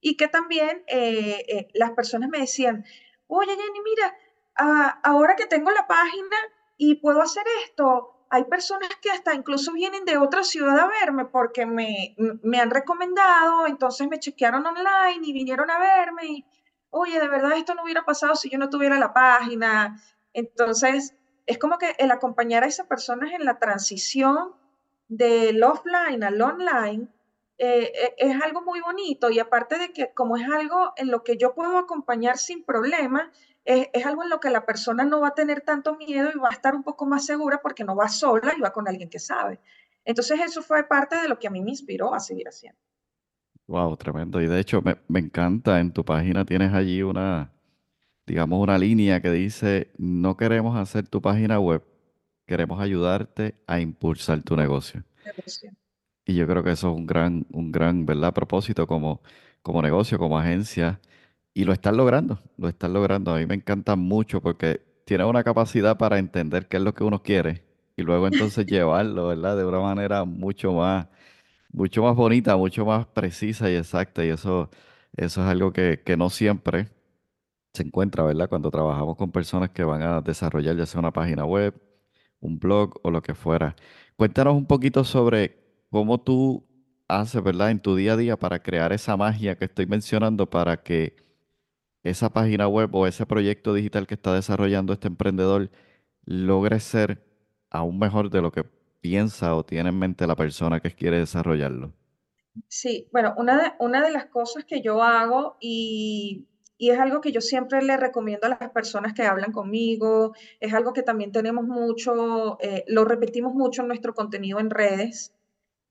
Y 0.00 0.16
que 0.16 0.28
también 0.28 0.84
eh, 0.86 1.44
eh, 1.48 1.68
las 1.74 1.92
personas 1.92 2.28
me 2.28 2.38
decían, 2.38 2.84
oye 3.26 3.50
Jenny, 3.50 3.80
mira, 3.84 4.14
ah, 4.58 5.00
ahora 5.02 5.36
que 5.36 5.46
tengo 5.46 5.70
la 5.70 5.86
página 5.86 6.36
y 6.76 6.96
puedo 6.96 7.20
hacer 7.22 7.44
esto, 7.64 8.26
hay 8.30 8.44
personas 8.44 8.90
que 9.00 9.10
hasta 9.10 9.34
incluso 9.34 9.72
vienen 9.72 10.04
de 10.04 10.18
otra 10.18 10.44
ciudad 10.44 10.78
a 10.78 10.86
verme 10.86 11.24
porque 11.24 11.64
me, 11.66 12.14
me 12.42 12.60
han 12.60 12.70
recomendado, 12.70 13.66
entonces 13.66 14.08
me 14.08 14.18
chequearon 14.18 14.66
online 14.66 15.20
y 15.22 15.32
vinieron 15.32 15.70
a 15.70 15.78
verme 15.78 16.26
y, 16.26 16.46
oye, 16.90 17.18
de 17.18 17.28
verdad 17.28 17.56
esto 17.56 17.74
no 17.74 17.84
hubiera 17.84 18.04
pasado 18.04 18.36
si 18.36 18.50
yo 18.50 18.58
no 18.58 18.68
tuviera 18.70 18.98
la 18.98 19.12
página. 19.14 20.00
Entonces, 20.34 21.14
es 21.46 21.58
como 21.58 21.78
que 21.78 21.94
el 21.98 22.10
acompañar 22.10 22.64
a 22.64 22.66
esas 22.66 22.86
personas 22.86 23.32
en 23.32 23.44
la 23.44 23.58
transición 23.58 24.54
del 25.08 25.62
offline 25.62 26.22
al 26.22 26.40
online 26.40 27.08
eh, 27.56 27.90
eh, 27.92 28.14
es 28.18 28.40
algo 28.42 28.62
muy 28.62 28.80
bonito 28.80 29.30
y 29.30 29.40
aparte 29.40 29.78
de 29.78 29.92
que 29.92 30.12
como 30.14 30.36
es 30.36 30.48
algo 30.48 30.92
en 30.96 31.10
lo 31.10 31.24
que 31.24 31.36
yo 31.36 31.54
puedo 31.54 31.78
acompañar 31.78 32.38
sin 32.38 32.62
problema, 32.64 33.32
es, 33.68 33.88
es, 33.92 34.06
algo 34.06 34.22
en 34.22 34.30
lo 34.30 34.40
que 34.40 34.48
la 34.48 34.64
persona 34.64 35.04
no 35.04 35.20
va 35.20 35.28
a 35.28 35.34
tener 35.34 35.60
tanto 35.60 35.94
miedo 35.96 36.30
y 36.34 36.38
va 36.38 36.48
a 36.48 36.52
estar 36.52 36.74
un 36.74 36.82
poco 36.82 37.04
más 37.04 37.26
segura 37.26 37.60
porque 37.62 37.84
no 37.84 37.94
va 37.94 38.08
sola 38.08 38.54
y 38.56 38.60
va 38.60 38.72
con 38.72 38.88
alguien 38.88 39.10
que 39.10 39.18
sabe. 39.18 39.60
Entonces 40.06 40.40
eso 40.40 40.62
fue 40.62 40.84
parte 40.84 41.16
de 41.16 41.28
lo 41.28 41.38
que 41.38 41.48
a 41.48 41.50
mí 41.50 41.60
me 41.60 41.70
inspiró 41.70 42.14
a 42.14 42.18
seguir 42.18 42.48
haciendo. 42.48 42.80
Wow, 43.66 43.94
tremendo. 43.98 44.40
Y 44.40 44.46
de 44.46 44.58
hecho 44.58 44.80
me, 44.80 44.96
me 45.08 45.20
encanta, 45.20 45.80
en 45.80 45.92
tu 45.92 46.02
página 46.02 46.46
tienes 46.46 46.72
allí 46.72 47.02
una, 47.02 47.52
digamos, 48.26 48.58
una 48.58 48.78
línea 48.78 49.20
que 49.20 49.30
dice, 49.30 49.90
no 49.98 50.38
queremos 50.38 50.78
hacer 50.78 51.06
tu 51.06 51.20
página 51.20 51.60
web, 51.60 51.84
queremos 52.46 52.80
ayudarte 52.80 53.54
a 53.66 53.80
impulsar 53.80 54.42
tu 54.42 54.56
negocio. 54.56 55.04
Y 56.24 56.36
yo 56.36 56.46
creo 56.46 56.64
que 56.64 56.70
eso 56.70 56.90
es 56.90 56.96
un 56.96 57.06
gran, 57.06 57.46
un 57.52 57.70
gran, 57.70 58.06
¿verdad? 58.06 58.32
propósito 58.32 58.86
como, 58.86 59.20
como 59.60 59.82
negocio, 59.82 60.18
como 60.18 60.38
agencia. 60.38 61.00
Y 61.58 61.64
lo 61.64 61.72
están 61.72 61.96
logrando, 61.96 62.38
lo 62.56 62.68
están 62.68 62.92
logrando. 62.92 63.34
A 63.34 63.38
mí 63.38 63.44
me 63.44 63.56
encanta 63.56 63.96
mucho 63.96 64.40
porque 64.40 64.80
tiene 65.04 65.24
una 65.24 65.42
capacidad 65.42 65.98
para 65.98 66.20
entender 66.20 66.68
qué 66.68 66.76
es 66.76 66.82
lo 66.84 66.94
que 66.94 67.02
uno 67.02 67.20
quiere 67.20 67.64
y 67.96 68.02
luego 68.02 68.28
entonces 68.28 68.64
llevarlo, 68.66 69.26
¿verdad? 69.26 69.56
De 69.56 69.64
una 69.64 69.80
manera 69.80 70.24
mucho 70.24 70.72
más, 70.72 71.08
mucho 71.72 72.04
más 72.04 72.14
bonita, 72.14 72.56
mucho 72.56 72.86
más 72.86 73.06
precisa 73.08 73.68
y 73.68 73.74
exacta. 73.74 74.24
Y 74.24 74.28
eso, 74.28 74.70
eso 75.16 75.42
es 75.42 75.48
algo 75.48 75.72
que, 75.72 76.00
que 76.06 76.16
no 76.16 76.30
siempre 76.30 76.90
se 77.74 77.82
encuentra, 77.82 78.22
¿verdad? 78.22 78.48
Cuando 78.48 78.70
trabajamos 78.70 79.16
con 79.16 79.32
personas 79.32 79.70
que 79.70 79.82
van 79.82 80.02
a 80.02 80.20
desarrollar 80.20 80.76
ya 80.76 80.86
sea 80.86 81.00
una 81.00 81.12
página 81.12 81.44
web, 81.44 81.74
un 82.38 82.60
blog 82.60 83.00
o 83.02 83.10
lo 83.10 83.20
que 83.20 83.34
fuera. 83.34 83.74
Cuéntanos 84.14 84.54
un 84.54 84.66
poquito 84.66 85.02
sobre 85.02 85.58
cómo 85.90 86.20
tú 86.20 86.64
haces, 87.08 87.42
¿verdad? 87.42 87.72
En 87.72 87.80
tu 87.80 87.96
día 87.96 88.12
a 88.12 88.16
día 88.16 88.36
para 88.36 88.62
crear 88.62 88.92
esa 88.92 89.16
magia 89.16 89.56
que 89.58 89.64
estoy 89.64 89.86
mencionando 89.86 90.48
para 90.48 90.84
que 90.84 91.27
esa 92.02 92.30
página 92.30 92.68
web 92.68 92.94
o 92.94 93.06
ese 93.06 93.26
proyecto 93.26 93.74
digital 93.74 94.06
que 94.06 94.14
está 94.14 94.34
desarrollando 94.34 94.92
este 94.92 95.08
emprendedor 95.08 95.70
logre 96.24 96.80
ser 96.80 97.24
aún 97.70 97.98
mejor 97.98 98.30
de 98.30 98.42
lo 98.42 98.52
que 98.52 98.64
piensa 99.00 99.54
o 99.54 99.64
tiene 99.64 99.90
en 99.90 99.98
mente 99.98 100.26
la 100.26 100.36
persona 100.36 100.80
que 100.80 100.90
quiere 100.90 101.18
desarrollarlo. 101.18 101.92
Sí, 102.68 103.08
bueno, 103.12 103.34
una 103.36 103.62
de, 103.62 103.72
una 103.78 104.02
de 104.02 104.10
las 104.10 104.26
cosas 104.26 104.64
que 104.64 104.80
yo 104.82 105.02
hago 105.02 105.56
y, 105.60 106.48
y 106.76 106.90
es 106.90 106.98
algo 106.98 107.20
que 107.20 107.32
yo 107.32 107.40
siempre 107.40 107.82
le 107.82 107.96
recomiendo 107.96 108.46
a 108.46 108.50
las 108.50 108.70
personas 108.70 109.12
que 109.12 109.22
hablan 109.22 109.52
conmigo, 109.52 110.34
es 110.60 110.72
algo 110.72 110.92
que 110.92 111.02
también 111.02 111.32
tenemos 111.32 111.64
mucho, 111.64 112.58
eh, 112.60 112.84
lo 112.86 113.04
repetimos 113.04 113.54
mucho 113.54 113.82
en 113.82 113.88
nuestro 113.88 114.14
contenido 114.14 114.60
en 114.60 114.70
redes, 114.70 115.34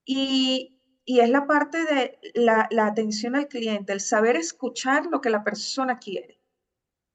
y, 0.06 0.76
es 1.08 1.30
la 1.30 1.48
parte 1.48 1.86
de 1.86 2.20
la, 2.34 2.68
atención 2.86 3.38
al 3.38 3.48
cliente, 3.48 3.94
el 3.94 4.02
saber 4.02 4.36
escuchar 4.36 5.06
lo 5.06 5.22
que 5.22 5.30
la 5.30 5.44
persona 5.44 6.00
quiere, 6.00 6.38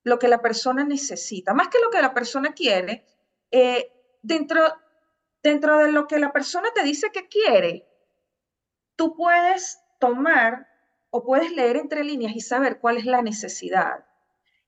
lo 0.03 0.19
que 0.19 0.29
la 0.29 0.41
persona 0.41 0.83
necesita, 0.83 1.53
más 1.53 1.69
que 1.69 1.79
lo 1.79 1.91
que 1.91 2.01
la 2.01 2.15
persona 2.15 2.55
quiere, 2.55 3.05
eh, 3.51 3.93
dentro, 4.23 4.63
dentro 5.43 5.79
de 5.79 5.93
lo 5.93 6.07
que 6.07 6.19
la 6.19 6.33
persona 6.33 6.71
te 6.75 6.83
dice 6.83 7.11
que 7.13 7.29
quiere, 7.29 7.87
tú 8.97 9.15
puedes 9.15 9.79
tomar 10.01 10.69
o 11.11 11.23
puedes 11.23 11.53
leer 11.53 11.77
entre 11.77 12.03
líneas 12.03 12.35
y 12.35 12.41
saber 12.41 12.81
cuál 12.81 12.97
es 12.97 13.05
la 13.05 13.21
necesidad. 13.21 14.07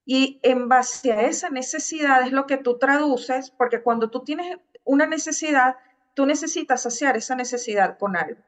Y 0.05 0.39
en 0.43 0.69
base 0.69 1.13
a 1.13 1.23
esa 1.23 1.49
necesidad 1.49 2.23
es 2.23 2.33
lo 2.33 2.47
que 2.47 2.59
tú 2.59 2.79
traduces, 2.79 3.51
porque 3.51 3.83
cuando 3.83 4.11
tú 4.11 4.23
tienes 4.23 4.59
una 4.85 5.07
necesidad, 5.07 5.77
tú 6.13 6.27
necesitas 6.27 6.83
saciar 6.83 7.17
esa 7.17 7.35
necesidad 7.35 7.97
con 7.97 8.17
algo. 8.17 8.43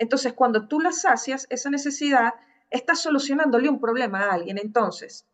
Entonces, 0.00 0.32
cuando 0.32 0.66
tú 0.66 0.80
la 0.80 0.92
sacias, 0.92 1.46
esa 1.50 1.68
necesidad, 1.68 2.32
estás 2.70 3.00
solucionándole 3.00 3.68
un 3.68 3.78
problema 3.78 4.22
a 4.22 4.32
alguien. 4.32 4.56
Entonces, 4.56 5.28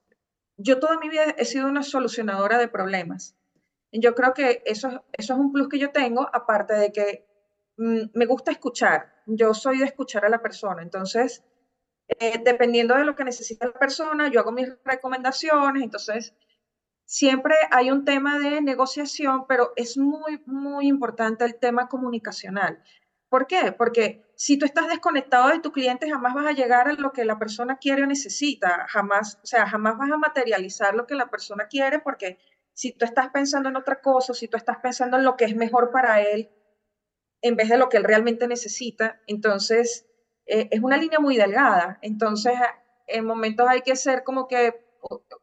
yo 0.56 0.80
toda 0.80 0.98
mi 0.98 1.08
vida 1.08 1.22
he 1.38 1.44
sido 1.44 1.68
una 1.68 1.84
solucionadora 1.84 2.58
de 2.58 2.66
problemas. 2.66 3.36
Yo 3.92 4.16
creo 4.16 4.34
que 4.34 4.64
eso, 4.66 5.04
es 5.12 5.30
un 5.30 5.52
plus 5.52 5.68
que 5.68 5.78
yo 5.78 5.92
tengo, 5.92 6.28
aparte 6.32 6.74
de 6.74 6.90
que 6.90 7.28
mm, 7.76 8.06
me 8.14 8.26
gusta 8.26 8.50
escuchar. 8.50 9.14
Yo 9.26 9.54
soy 9.54 9.78
de 9.78 9.84
escuchar 9.84 10.24
a 10.24 10.28
la 10.28 10.42
persona. 10.42 10.82
Entonces, 10.82 11.44
eh, 12.18 12.42
dependiendo 12.44 12.96
de 12.96 13.04
lo 13.04 13.14
que 13.14 13.22
necesita 13.22 13.66
la 13.66 13.72
persona, 13.72 14.28
yo 14.32 14.40
hago 14.40 14.50
mis 14.50 14.68
recomendaciones. 14.84 15.84
Entonces, 15.84 16.34
siempre 17.04 17.54
hay 17.70 17.92
un 17.92 18.04
tema 18.04 18.40
de 18.40 18.60
negociación, 18.62 19.46
pero 19.46 19.72
es 19.76 19.96
muy, 19.96 20.42
muy 20.44 20.88
importante 20.88 21.44
el 21.44 21.54
tema 21.54 21.88
comunicacional. 21.88 22.82
¿Por 23.28 23.46
qué? 23.46 23.70
Porque 23.70 24.25
si 24.36 24.58
tú 24.58 24.66
estás 24.66 24.88
desconectado 24.88 25.48
de 25.48 25.60
tu 25.60 25.72
cliente, 25.72 26.10
jamás 26.10 26.34
vas 26.34 26.46
a 26.46 26.52
llegar 26.52 26.88
a 26.88 26.92
lo 26.92 27.12
que 27.12 27.24
la 27.24 27.38
persona 27.38 27.78
quiere 27.78 28.02
o 28.02 28.06
necesita, 28.06 28.86
jamás, 28.88 29.40
o 29.42 29.46
sea, 29.46 29.66
jamás 29.66 29.96
vas 29.96 30.10
a 30.10 30.18
materializar 30.18 30.94
lo 30.94 31.06
que 31.06 31.14
la 31.14 31.30
persona 31.30 31.68
quiere, 31.68 32.00
porque 32.00 32.38
si 32.74 32.92
tú 32.92 33.06
estás 33.06 33.30
pensando 33.30 33.70
en 33.70 33.76
otra 33.76 34.02
cosa, 34.02 34.34
si 34.34 34.46
tú 34.46 34.58
estás 34.58 34.76
pensando 34.82 35.16
en 35.16 35.24
lo 35.24 35.36
que 35.36 35.46
es 35.46 35.56
mejor 35.56 35.90
para 35.90 36.20
él, 36.20 36.50
en 37.40 37.56
vez 37.56 37.70
de 37.70 37.78
lo 37.78 37.88
que 37.88 37.96
él 37.96 38.04
realmente 38.04 38.46
necesita, 38.46 39.20
entonces 39.26 40.06
eh, 40.44 40.68
es 40.70 40.80
una 40.82 40.98
línea 40.98 41.18
muy 41.18 41.36
delgada. 41.36 41.98
Entonces, 42.02 42.54
en 43.06 43.24
momentos 43.24 43.66
hay 43.68 43.80
que 43.80 43.96
ser 43.96 44.22
como 44.22 44.48
que 44.48 44.74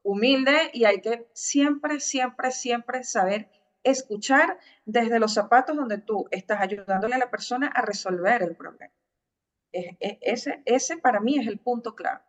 humilde 0.03 0.69
y 0.73 0.85
hay 0.85 1.01
que 1.01 1.27
siempre, 1.33 1.99
siempre, 1.99 2.51
siempre 2.51 3.03
saber 3.03 3.49
escuchar 3.83 4.57
desde 4.85 5.19
los 5.19 5.33
zapatos 5.33 5.75
donde 5.75 5.97
tú 5.97 6.27
estás 6.31 6.61
ayudándole 6.61 7.15
a 7.15 7.19
la 7.19 7.29
persona 7.29 7.67
a 7.67 7.81
resolver 7.81 8.41
el 8.43 8.55
problema. 8.55 8.91
ese, 9.71 10.61
ese 10.65 10.97
para 10.97 11.19
mí 11.19 11.37
es 11.39 11.47
el 11.47 11.59
punto 11.59 11.95
clave. 11.95 12.21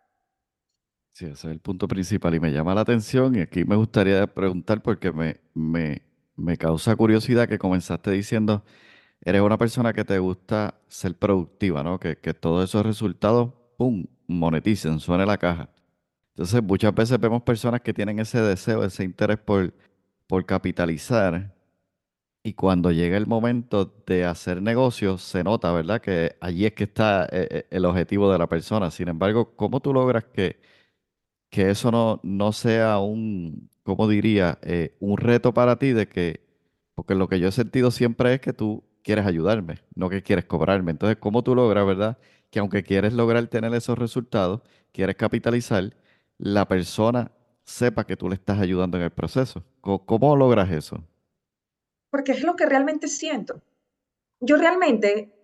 Sí, 1.12 1.26
ese 1.26 1.32
es 1.32 1.44
el 1.44 1.60
punto 1.60 1.86
principal 1.86 2.34
y 2.34 2.40
me 2.40 2.50
llama 2.50 2.74
la 2.74 2.80
atención 2.80 3.36
y 3.36 3.40
aquí 3.40 3.64
me 3.64 3.76
gustaría 3.76 4.26
preguntar 4.26 4.82
porque 4.82 5.12
me, 5.12 5.40
me, 5.54 6.02
me 6.34 6.56
causa 6.56 6.96
curiosidad 6.96 7.48
que 7.48 7.58
comenzaste 7.58 8.10
diciendo, 8.10 8.64
eres 9.20 9.40
una 9.40 9.56
persona 9.56 9.92
que 9.92 10.04
te 10.04 10.18
gusta 10.18 10.74
ser 10.88 11.14
productiva, 11.16 11.82
¿no? 11.84 12.00
Que, 12.00 12.16
que 12.16 12.34
todos 12.34 12.68
esos 12.68 12.84
resultados, 12.84 13.52
¡pum!, 13.78 14.06
moneticen, 14.26 14.98
suene 14.98 15.24
la 15.24 15.38
caja. 15.38 15.70
Entonces, 16.30 16.62
muchas 16.62 16.92
veces 16.92 17.18
vemos 17.20 17.42
personas 17.42 17.80
que 17.80 17.94
tienen 17.94 18.18
ese 18.18 18.40
deseo, 18.40 18.84
ese 18.84 19.04
interés 19.04 19.38
por, 19.38 19.72
por 20.34 20.46
capitalizar. 20.46 21.54
Y 22.42 22.54
cuando 22.54 22.90
llega 22.90 23.16
el 23.16 23.28
momento 23.28 24.02
de 24.04 24.24
hacer 24.24 24.60
negocios, 24.62 25.22
se 25.22 25.44
nota, 25.44 25.70
¿verdad? 25.70 26.00
Que 26.00 26.34
allí 26.40 26.66
es 26.66 26.72
que 26.72 26.84
está 26.84 27.26
eh, 27.26 27.46
eh, 27.50 27.66
el 27.70 27.84
objetivo 27.84 28.32
de 28.32 28.38
la 28.38 28.48
persona. 28.48 28.90
Sin 28.90 29.06
embargo, 29.06 29.54
¿cómo 29.54 29.78
tú 29.78 29.94
logras 29.94 30.24
que, 30.24 30.58
que 31.50 31.70
eso 31.70 31.92
no, 31.92 32.18
no 32.24 32.50
sea 32.50 32.98
un, 32.98 33.70
¿cómo 33.84 34.08
diría? 34.08 34.58
Eh, 34.62 34.96
un 34.98 35.18
reto 35.18 35.54
para 35.54 35.78
ti 35.78 35.92
de 35.92 36.08
que, 36.08 36.40
porque 36.96 37.14
lo 37.14 37.28
que 37.28 37.38
yo 37.38 37.46
he 37.46 37.52
sentido 37.52 37.92
siempre 37.92 38.34
es 38.34 38.40
que 38.40 38.52
tú 38.52 38.82
quieres 39.04 39.26
ayudarme, 39.26 39.82
no 39.94 40.08
que 40.10 40.24
quieres 40.24 40.46
cobrarme. 40.46 40.90
Entonces, 40.90 41.16
¿cómo 41.18 41.44
tú 41.44 41.54
logras, 41.54 41.86
verdad? 41.86 42.18
Que 42.50 42.58
aunque 42.58 42.82
quieres 42.82 43.12
lograr 43.12 43.46
tener 43.46 43.72
esos 43.72 43.96
resultados, 43.96 44.62
quieres 44.90 45.14
capitalizar, 45.14 45.94
la 46.38 46.66
persona 46.66 47.30
sepa 47.64 48.04
que 48.04 48.16
tú 48.16 48.28
le 48.28 48.34
estás 48.34 48.58
ayudando 48.58 48.96
en 48.96 49.04
el 49.04 49.10
proceso. 49.10 49.64
¿Cómo, 49.80 50.36
logras 50.36 50.70
eso? 50.70 51.02
Porque 52.10 52.32
es 52.32 52.42
lo 52.42 52.56
que 52.56 52.66
realmente 52.66 53.08
siento. 53.08 53.60
Yo 54.40 54.56
realmente, 54.56 55.40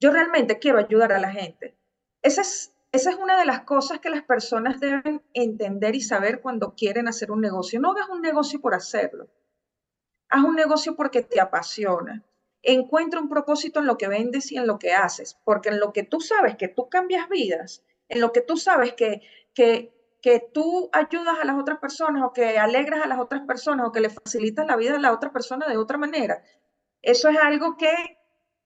yo 0.00 0.12
realmente 0.12 0.58
quiero 0.58 0.78
ayudar 0.78 1.12
a 1.12 1.20
la 1.20 1.30
gente. 1.30 1.76
Esa 2.22 2.42
es, 2.42 2.74
esa 2.90 3.10
es 3.10 3.16
una 3.16 3.38
de 3.38 3.46
las 3.46 3.62
cosas 3.62 4.00
que 4.00 4.10
las 4.10 4.22
personas 4.22 4.80
deben 4.80 5.22
entender 5.32 5.94
y 5.94 6.00
saber 6.00 6.40
cuando 6.40 6.74
quieren 6.74 7.08
hacer 7.08 7.30
un 7.30 7.40
negocio. 7.40 7.80
No 7.80 7.92
hagas 7.92 8.08
un 8.08 8.20
negocio 8.20 8.60
por 8.60 8.74
hacerlo. 8.74 9.28
Haz 10.28 10.44
un 10.44 10.56
negocio 10.56 10.96
porque 10.96 11.22
te 11.22 11.40
apasiona. 11.40 12.24
Encuentra 12.62 13.20
un 13.20 13.28
propósito 13.28 13.80
en 13.80 13.86
lo 13.86 13.98
que 13.98 14.08
vendes 14.08 14.52
y 14.52 14.56
en 14.56 14.66
lo 14.66 14.78
que 14.78 14.92
haces, 14.92 15.36
porque 15.44 15.68
en 15.70 15.80
lo 15.80 15.92
que 15.92 16.04
tú 16.04 16.20
sabes 16.20 16.56
que 16.56 16.68
tú 16.68 16.88
cambias 16.88 17.28
vidas, 17.28 17.84
en 18.08 18.20
lo 18.20 18.32
que 18.32 18.40
tú 18.40 18.56
sabes 18.56 18.92
que, 18.94 19.22
que 19.52 19.92
que 20.22 20.40
tú 20.54 20.88
ayudas 20.92 21.36
a 21.40 21.44
las 21.44 21.58
otras 21.58 21.78
personas 21.78 22.22
o 22.24 22.32
que 22.32 22.58
alegras 22.58 23.04
a 23.04 23.08
las 23.08 23.18
otras 23.18 23.42
personas 23.42 23.86
o 23.86 23.92
que 23.92 24.00
le 24.00 24.08
facilitas 24.08 24.66
la 24.66 24.76
vida 24.76 24.94
a 24.94 25.00
la 25.00 25.12
otra 25.12 25.32
persona 25.32 25.66
de 25.68 25.76
otra 25.76 25.98
manera. 25.98 26.42
Eso 27.02 27.28
es 27.28 27.36
algo 27.38 27.76
que 27.76 27.92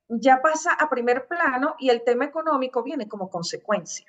ya 0.09 0.43
pasa 0.43 0.73
a 0.75 0.91
primer 0.91 1.27
plano 1.27 1.75
y 1.79 1.89
el 1.89 2.05
tema 2.05 2.27
económico 2.27 2.83
viene 2.83 3.09
como 3.09 3.31
consecuencia. 3.31 4.07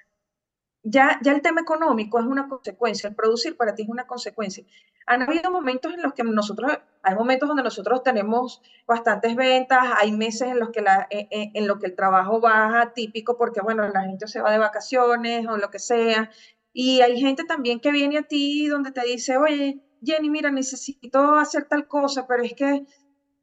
ya, 0.83 1.19
ya 1.21 1.33
el 1.33 1.41
tema 1.41 1.61
económico 1.61 2.19
es 2.19 2.25
una 2.25 2.47
consecuencia, 2.47 3.09
el 3.09 3.15
producir 3.15 3.57
para 3.57 3.75
ti 3.75 3.83
es 3.83 3.89
una 3.89 4.07
consecuencia. 4.07 4.63
Han 5.05 5.21
habido 5.21 5.51
momentos 5.51 5.93
en 5.93 6.01
los 6.01 6.13
que 6.13 6.23
nosotros, 6.23 6.71
hay 7.01 7.15
momentos 7.15 7.47
donde 7.47 7.63
nosotros 7.63 8.03
tenemos 8.03 8.61
bastantes 8.85 9.35
ventas, 9.35 9.79
hay 9.97 10.11
meses 10.11 10.49
en 10.49 10.59
los 10.59 10.69
que, 10.69 10.81
la, 10.81 11.07
en, 11.09 11.19
eh, 11.19 11.27
eh, 11.31 11.51
en 11.55 11.67
lo 11.67 11.79
que 11.79 11.87
el 11.87 11.95
trabajo 11.95 12.39
baja 12.41 12.93
típico 12.93 13.37
porque, 13.37 13.61
bueno, 13.61 13.87
la 13.87 14.01
gente 14.03 14.27
se 14.27 14.41
va 14.41 14.51
de 14.51 14.59
vacaciones 14.59 15.47
o 15.47 15.57
lo 15.57 15.69
que 15.71 15.79
sea, 15.79 16.29
y 16.79 17.01
hay 17.01 17.19
gente 17.19 17.43
también 17.43 17.79
que 17.79 17.91
viene 17.91 18.19
a 18.19 18.21
ti 18.21 18.67
donde 18.67 18.91
te 18.91 19.01
dice, 19.01 19.35
oye, 19.35 19.81
Jenny, 20.03 20.29
mira, 20.29 20.51
necesito 20.51 21.33
hacer 21.37 21.65
tal 21.65 21.87
cosa, 21.87 22.27
pero 22.27 22.43
es 22.43 22.53
que 22.53 22.85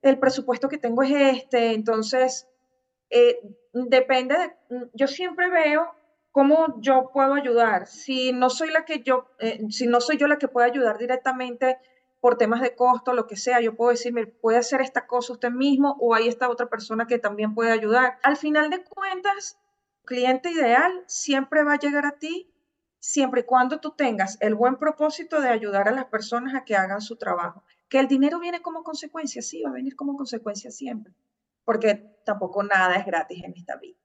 el 0.03 0.21
presupuesto 0.21 0.69
que 0.69 0.79
tengo 0.79 1.03
es 1.03 1.11
este, 1.11 1.73
entonces, 1.73 2.47
eh, 3.11 3.41
depende 3.73 4.39
de, 4.39 4.89
yo 4.93 5.09
siempre 5.09 5.51
veo 5.51 5.85
cómo 6.31 6.81
yo 6.81 7.11
puedo 7.13 7.35
ayudar. 7.35 7.89
Si 7.89 8.33
no 8.33 8.51
soy 8.51 8.71
la 8.71 8.85
que 8.85 9.03
yo, 9.03 9.27
eh, 9.41 9.59
si 9.69 9.89
no 9.89 10.01
soy 10.01 10.17
yo 10.17 10.29
la 10.29 10.39
que 10.39 10.47
puede 10.47 10.71
ayudar 10.71 10.97
directamente 10.97 11.79
por 12.21 12.39
temas 12.39 12.61
de 12.61 12.77
costo, 12.77 13.15
lo 13.15 13.27
que 13.27 13.35
sea, 13.35 13.61
yo 13.61 13.75
puedo 13.75 13.91
decirme, 13.91 14.29
puede 14.29 14.59
hacer 14.59 14.81
esta 14.81 15.09
cosa 15.09 15.33
usted 15.33 15.51
mismo 15.51 15.97
o 15.99 16.15
hay 16.15 16.29
esta 16.29 16.49
otra 16.49 16.69
persona 16.69 17.09
que 17.09 17.19
también 17.19 17.53
puede 17.53 17.73
ayudar. 17.73 18.17
Al 18.23 18.37
final 18.37 18.71
de 18.71 18.85
cuentas, 18.85 19.59
cliente 20.05 20.53
ideal 20.53 21.03
siempre 21.09 21.65
va 21.65 21.73
a 21.73 21.79
llegar 21.81 22.07
a 22.07 22.13
ti 22.13 22.54
siempre 23.05 23.43
y 23.43 23.45
cuando 23.45 23.81
tú 23.81 23.91
tengas 23.91 24.39
el 24.41 24.55
buen 24.55 24.77
propósito 24.77 25.41
de 25.43 25.51
ayudar 25.51 25.89
a 25.89 25.93
las 25.93 26.07
personas 26.07 26.55
a 26.55 26.65
que 26.65 26.75
hagan 26.75 27.03
su 27.03 27.17
trabajo. 27.17 27.63
Que 27.91 27.99
el 27.99 28.09
dinero 28.09 28.41
viene 28.41 28.63
como 28.63 28.83
consecuencia, 28.83 29.43
sí, 29.43 29.63
va 29.63 29.71
a 29.71 29.75
venir 29.75 29.95
como 29.95 30.17
consecuencia 30.17 30.71
siempre, 30.71 31.13
porque 31.65 31.95
tampoco 32.25 32.63
nada 32.63 32.97
es 32.97 33.05
gratis 33.05 33.45
en 33.45 33.53
esta 33.53 33.77
vida. 33.77 33.99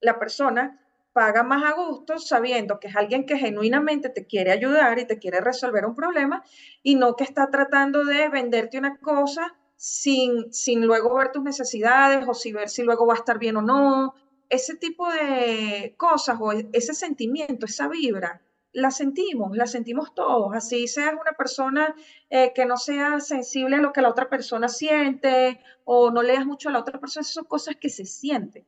La 0.00 0.20
persona 0.20 0.80
paga 1.12 1.42
más 1.42 1.64
a 1.64 1.74
gusto 1.74 2.20
sabiendo 2.20 2.78
que 2.78 2.86
es 2.86 2.96
alguien 2.96 3.26
que 3.26 3.36
genuinamente 3.36 4.08
te 4.08 4.24
quiere 4.24 4.52
ayudar 4.52 5.00
y 5.00 5.06
te 5.06 5.18
quiere 5.18 5.40
resolver 5.40 5.84
un 5.84 5.96
problema 5.96 6.44
y 6.84 6.94
no 6.94 7.16
que 7.16 7.24
está 7.24 7.50
tratando 7.50 8.04
de 8.04 8.28
venderte 8.28 8.78
una 8.78 8.98
cosa 8.98 9.52
sin, 9.74 10.52
sin 10.52 10.86
luego 10.86 11.12
ver 11.16 11.32
tus 11.32 11.42
necesidades 11.42 12.24
o 12.28 12.34
si 12.34 12.52
ver 12.52 12.68
si 12.68 12.84
luego 12.84 13.04
va 13.04 13.14
a 13.14 13.16
estar 13.16 13.40
bien 13.40 13.56
o 13.56 13.62
no. 13.62 14.14
Ese 14.48 14.76
tipo 14.76 15.08
de 15.10 15.94
cosas 15.96 16.38
o 16.40 16.52
e, 16.52 16.68
ese 16.72 16.94
sentimiento, 16.94 17.66
esa 17.66 17.88
vibra, 17.88 18.42
la 18.72 18.90
sentimos, 18.90 19.56
la 19.56 19.66
sentimos 19.66 20.14
todos. 20.14 20.54
Así 20.54 20.88
seas 20.88 21.14
una 21.14 21.32
persona 21.32 21.94
eh, 22.30 22.52
que 22.54 22.66
no 22.66 22.76
sea 22.76 23.20
sensible 23.20 23.76
a 23.76 23.80
lo 23.80 23.92
que 23.92 24.02
la 24.02 24.10
otra 24.10 24.28
persona 24.28 24.68
siente 24.68 25.60
o 25.84 26.10
no 26.10 26.22
leas 26.22 26.46
mucho 26.46 26.68
a 26.68 26.72
la 26.72 26.80
otra 26.80 27.00
persona, 27.00 27.24
son 27.24 27.44
cosas 27.44 27.76
que 27.76 27.88
se 27.88 28.04
sienten. 28.04 28.64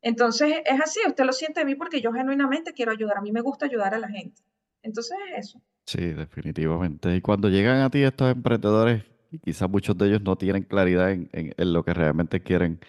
Entonces 0.00 0.58
es 0.64 0.80
así, 0.80 1.00
usted 1.06 1.24
lo 1.24 1.32
siente 1.32 1.60
de 1.60 1.66
mí 1.66 1.74
porque 1.74 2.00
yo 2.00 2.12
genuinamente 2.12 2.74
quiero 2.74 2.92
ayudar, 2.92 3.18
a 3.18 3.22
mí 3.22 3.32
me 3.32 3.40
gusta 3.40 3.66
ayudar 3.66 3.94
a 3.94 3.98
la 3.98 4.08
gente. 4.08 4.42
Entonces 4.82 5.16
es 5.32 5.46
eso. 5.46 5.62
Sí, 5.86 6.12
definitivamente. 6.12 7.14
Y 7.16 7.20
cuando 7.20 7.48
llegan 7.48 7.80
a 7.80 7.90
ti 7.90 8.02
estos 8.02 8.30
emprendedores, 8.30 9.02
y 9.30 9.38
quizás 9.38 9.68
muchos 9.68 9.96
de 9.98 10.08
ellos 10.08 10.22
no 10.22 10.36
tienen 10.36 10.62
claridad 10.62 11.10
en, 11.10 11.28
en, 11.32 11.72
lo 11.72 11.84
que 11.84 11.92
realmente 11.94 12.42
quieren 12.42 12.80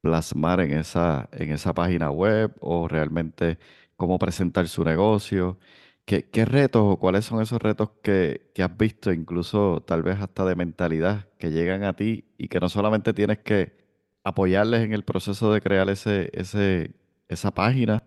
plasmar 0.00 0.60
en 0.60 0.72
esa, 0.72 1.28
en 1.32 1.50
esa 1.52 1.74
página 1.74 2.10
web 2.10 2.54
o 2.60 2.88
realmente 2.88 3.58
cómo 3.96 4.18
presentar 4.18 4.68
su 4.68 4.84
negocio. 4.84 5.58
¿Qué, 6.04 6.28
qué 6.30 6.44
retos 6.46 6.82
o 6.84 6.98
cuáles 6.98 7.26
son 7.26 7.42
esos 7.42 7.60
retos 7.60 7.90
que, 8.02 8.50
que 8.54 8.62
has 8.62 8.76
visto, 8.76 9.12
incluso 9.12 9.82
tal 9.86 10.02
vez 10.02 10.18
hasta 10.20 10.44
de 10.46 10.56
mentalidad, 10.56 11.28
que 11.38 11.50
llegan 11.50 11.84
a 11.84 11.94
ti 11.94 12.24
y 12.38 12.48
que 12.48 12.60
no 12.60 12.68
solamente 12.70 13.12
tienes 13.12 13.38
que 13.38 13.76
apoyarles 14.24 14.82
en 14.82 14.92
el 14.94 15.04
proceso 15.04 15.52
de 15.52 15.60
crear 15.60 15.88
ese, 15.90 16.30
ese, 16.32 16.94
esa 17.28 17.50
página, 17.52 18.04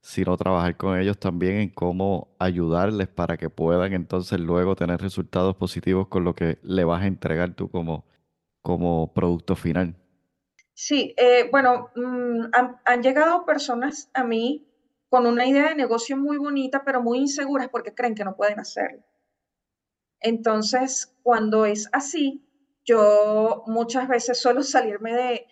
sino 0.00 0.36
trabajar 0.36 0.76
con 0.76 0.98
ellos 0.98 1.18
también 1.18 1.56
en 1.56 1.70
cómo 1.70 2.34
ayudarles 2.38 3.08
para 3.08 3.36
que 3.36 3.50
puedan 3.50 3.92
entonces 3.94 4.40
luego 4.40 4.76
tener 4.76 5.00
resultados 5.00 5.56
positivos 5.56 6.08
con 6.08 6.24
lo 6.24 6.34
que 6.34 6.58
le 6.62 6.84
vas 6.84 7.02
a 7.02 7.06
entregar 7.06 7.54
tú 7.54 7.70
como, 7.70 8.04
como 8.62 9.12
producto 9.14 9.56
final. 9.56 9.96
Sí, 10.74 11.14
eh, 11.16 11.48
bueno, 11.50 11.90
mm, 11.94 12.46
han, 12.84 13.02
llegado 13.02 13.44
personas 13.46 14.10
a 14.12 14.24
mí 14.24 14.66
con 15.08 15.26
una 15.26 15.46
idea 15.46 15.68
de 15.68 15.76
negocio 15.76 16.16
muy 16.16 16.36
bonita, 16.36 16.82
pero 16.84 17.00
muy 17.00 17.18
inseguras 17.18 17.68
porque 17.68 17.94
creen 17.94 18.14
que 18.16 18.24
no 18.24 18.36
pueden 18.36 18.58
hacerlo. 18.58 19.02
Entonces, 20.20 21.14
cuando 21.22 21.64
es 21.66 21.88
así, 21.92 22.42
yo 22.84 23.62
muchas 23.66 24.08
veces 24.08 24.38
suelo 24.40 24.62
salirme 24.62 25.14
de, 25.14 25.46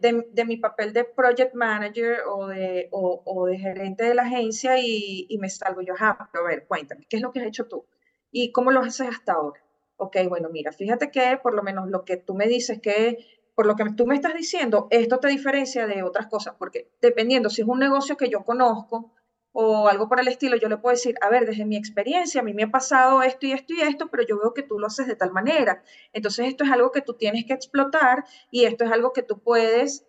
de, 0.00 0.44
mi 0.46 0.56
papel 0.56 0.92
de 0.94 1.04
project 1.04 1.54
manager 1.54 2.20
o 2.26 2.46
de, 2.46 2.88
o, 2.90 3.46
de 3.46 3.58
gerente 3.58 4.04
de 4.04 4.14
la 4.14 4.22
agencia 4.22 4.78
y, 4.80 5.36
me 5.38 5.50
salgo 5.50 5.82
yo, 5.82 5.94
a 5.98 6.30
ver, 6.48 6.66
cuéntame, 6.66 7.06
¿qué 7.08 7.16
es 7.16 7.22
lo 7.22 7.32
que 7.32 7.40
has 7.40 7.46
hecho 7.46 7.66
tú? 7.66 7.86
¿Y 8.30 8.52
cómo 8.52 8.70
lo 8.70 8.80
haces 8.80 9.08
hasta 9.08 9.34
ahora? 9.34 9.60
Ok, 9.96 10.16
bueno, 10.28 10.48
mira, 10.50 10.72
fíjate 10.72 11.10
que 11.10 11.38
por 11.42 11.54
lo 11.54 11.62
menos 11.62 11.88
lo 11.88 12.04
que 12.04 12.16
tú 12.16 12.34
me 12.34 12.46
dices 12.46 12.80
que, 12.80 13.18
por 13.58 13.66
lo 13.66 13.74
que 13.74 13.90
tú 13.96 14.06
me 14.06 14.14
estás 14.14 14.34
diciendo, 14.34 14.86
esto 14.88 15.18
te 15.18 15.26
diferencia 15.26 15.88
de 15.88 16.04
otras 16.04 16.28
cosas, 16.28 16.54
porque 16.56 16.92
dependiendo 17.02 17.50
si 17.50 17.62
es 17.62 17.66
un 17.66 17.80
negocio 17.80 18.16
que 18.16 18.30
yo 18.30 18.44
conozco, 18.44 19.10
o 19.50 19.88
algo 19.88 20.08
por 20.08 20.20
el 20.20 20.28
estilo, 20.28 20.56
yo 20.56 20.68
le 20.68 20.76
puedo 20.76 20.94
decir, 20.94 21.16
a 21.20 21.28
ver, 21.28 21.44
desde 21.44 21.64
mi 21.64 21.76
experiencia, 21.76 22.40
a 22.40 22.44
mí 22.44 22.54
me 22.54 22.62
ha 22.62 22.70
pasado 22.70 23.20
esto 23.24 23.46
y 23.46 23.50
esto 23.50 23.74
y 23.74 23.80
esto, 23.80 24.06
pero 24.12 24.22
yo 24.24 24.38
veo 24.38 24.54
que 24.54 24.62
tú 24.62 24.78
lo 24.78 24.86
haces 24.86 25.08
de 25.08 25.16
tal 25.16 25.32
manera. 25.32 25.82
Entonces, 26.12 26.46
esto 26.46 26.62
es 26.62 26.70
algo 26.70 26.92
que 26.92 27.00
tú 27.02 27.14
tienes 27.14 27.46
que 27.46 27.52
explotar 27.52 28.24
y 28.52 28.64
esto 28.64 28.84
es 28.84 28.92
algo 28.92 29.12
que 29.12 29.24
tú 29.24 29.40
puedes 29.40 30.06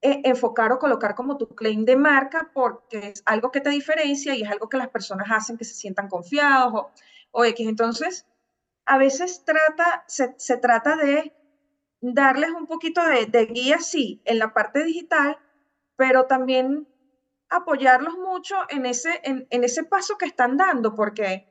eh, 0.00 0.22
enfocar 0.24 0.72
o 0.72 0.78
colocar 0.78 1.14
como 1.14 1.36
tu 1.36 1.48
claim 1.48 1.84
de 1.84 1.96
marca 1.96 2.50
porque 2.54 3.08
es 3.08 3.22
algo 3.26 3.50
que 3.50 3.60
te 3.60 3.68
diferencia 3.68 4.34
y 4.34 4.40
es 4.40 4.50
algo 4.50 4.70
que 4.70 4.78
las 4.78 4.88
personas 4.88 5.28
hacen 5.30 5.58
que 5.58 5.66
se 5.66 5.74
sientan 5.74 6.08
confiados 6.08 6.72
o, 6.72 6.90
o 7.32 7.44
X. 7.44 7.68
Entonces, 7.68 8.26
a 8.86 8.96
veces 8.96 9.44
trata, 9.44 10.04
se, 10.06 10.34
se 10.38 10.56
trata 10.56 10.96
de 10.96 11.35
darles 12.14 12.50
un 12.50 12.66
poquito 12.66 13.02
de, 13.04 13.46
guía, 13.46 13.78
sí, 13.78 14.22
en 14.24 14.38
la 14.38 14.52
parte 14.52 14.84
digital, 14.84 15.38
pero 15.96 16.26
también 16.26 16.86
apoyarlos 17.48 18.16
mucho 18.18 18.56
en 18.68 18.86
ese, 18.86 19.20
en, 19.24 19.46
ese 19.50 19.84
paso 19.84 20.18
que 20.18 20.26
están 20.26 20.56
dando, 20.56 20.94
porque 20.94 21.48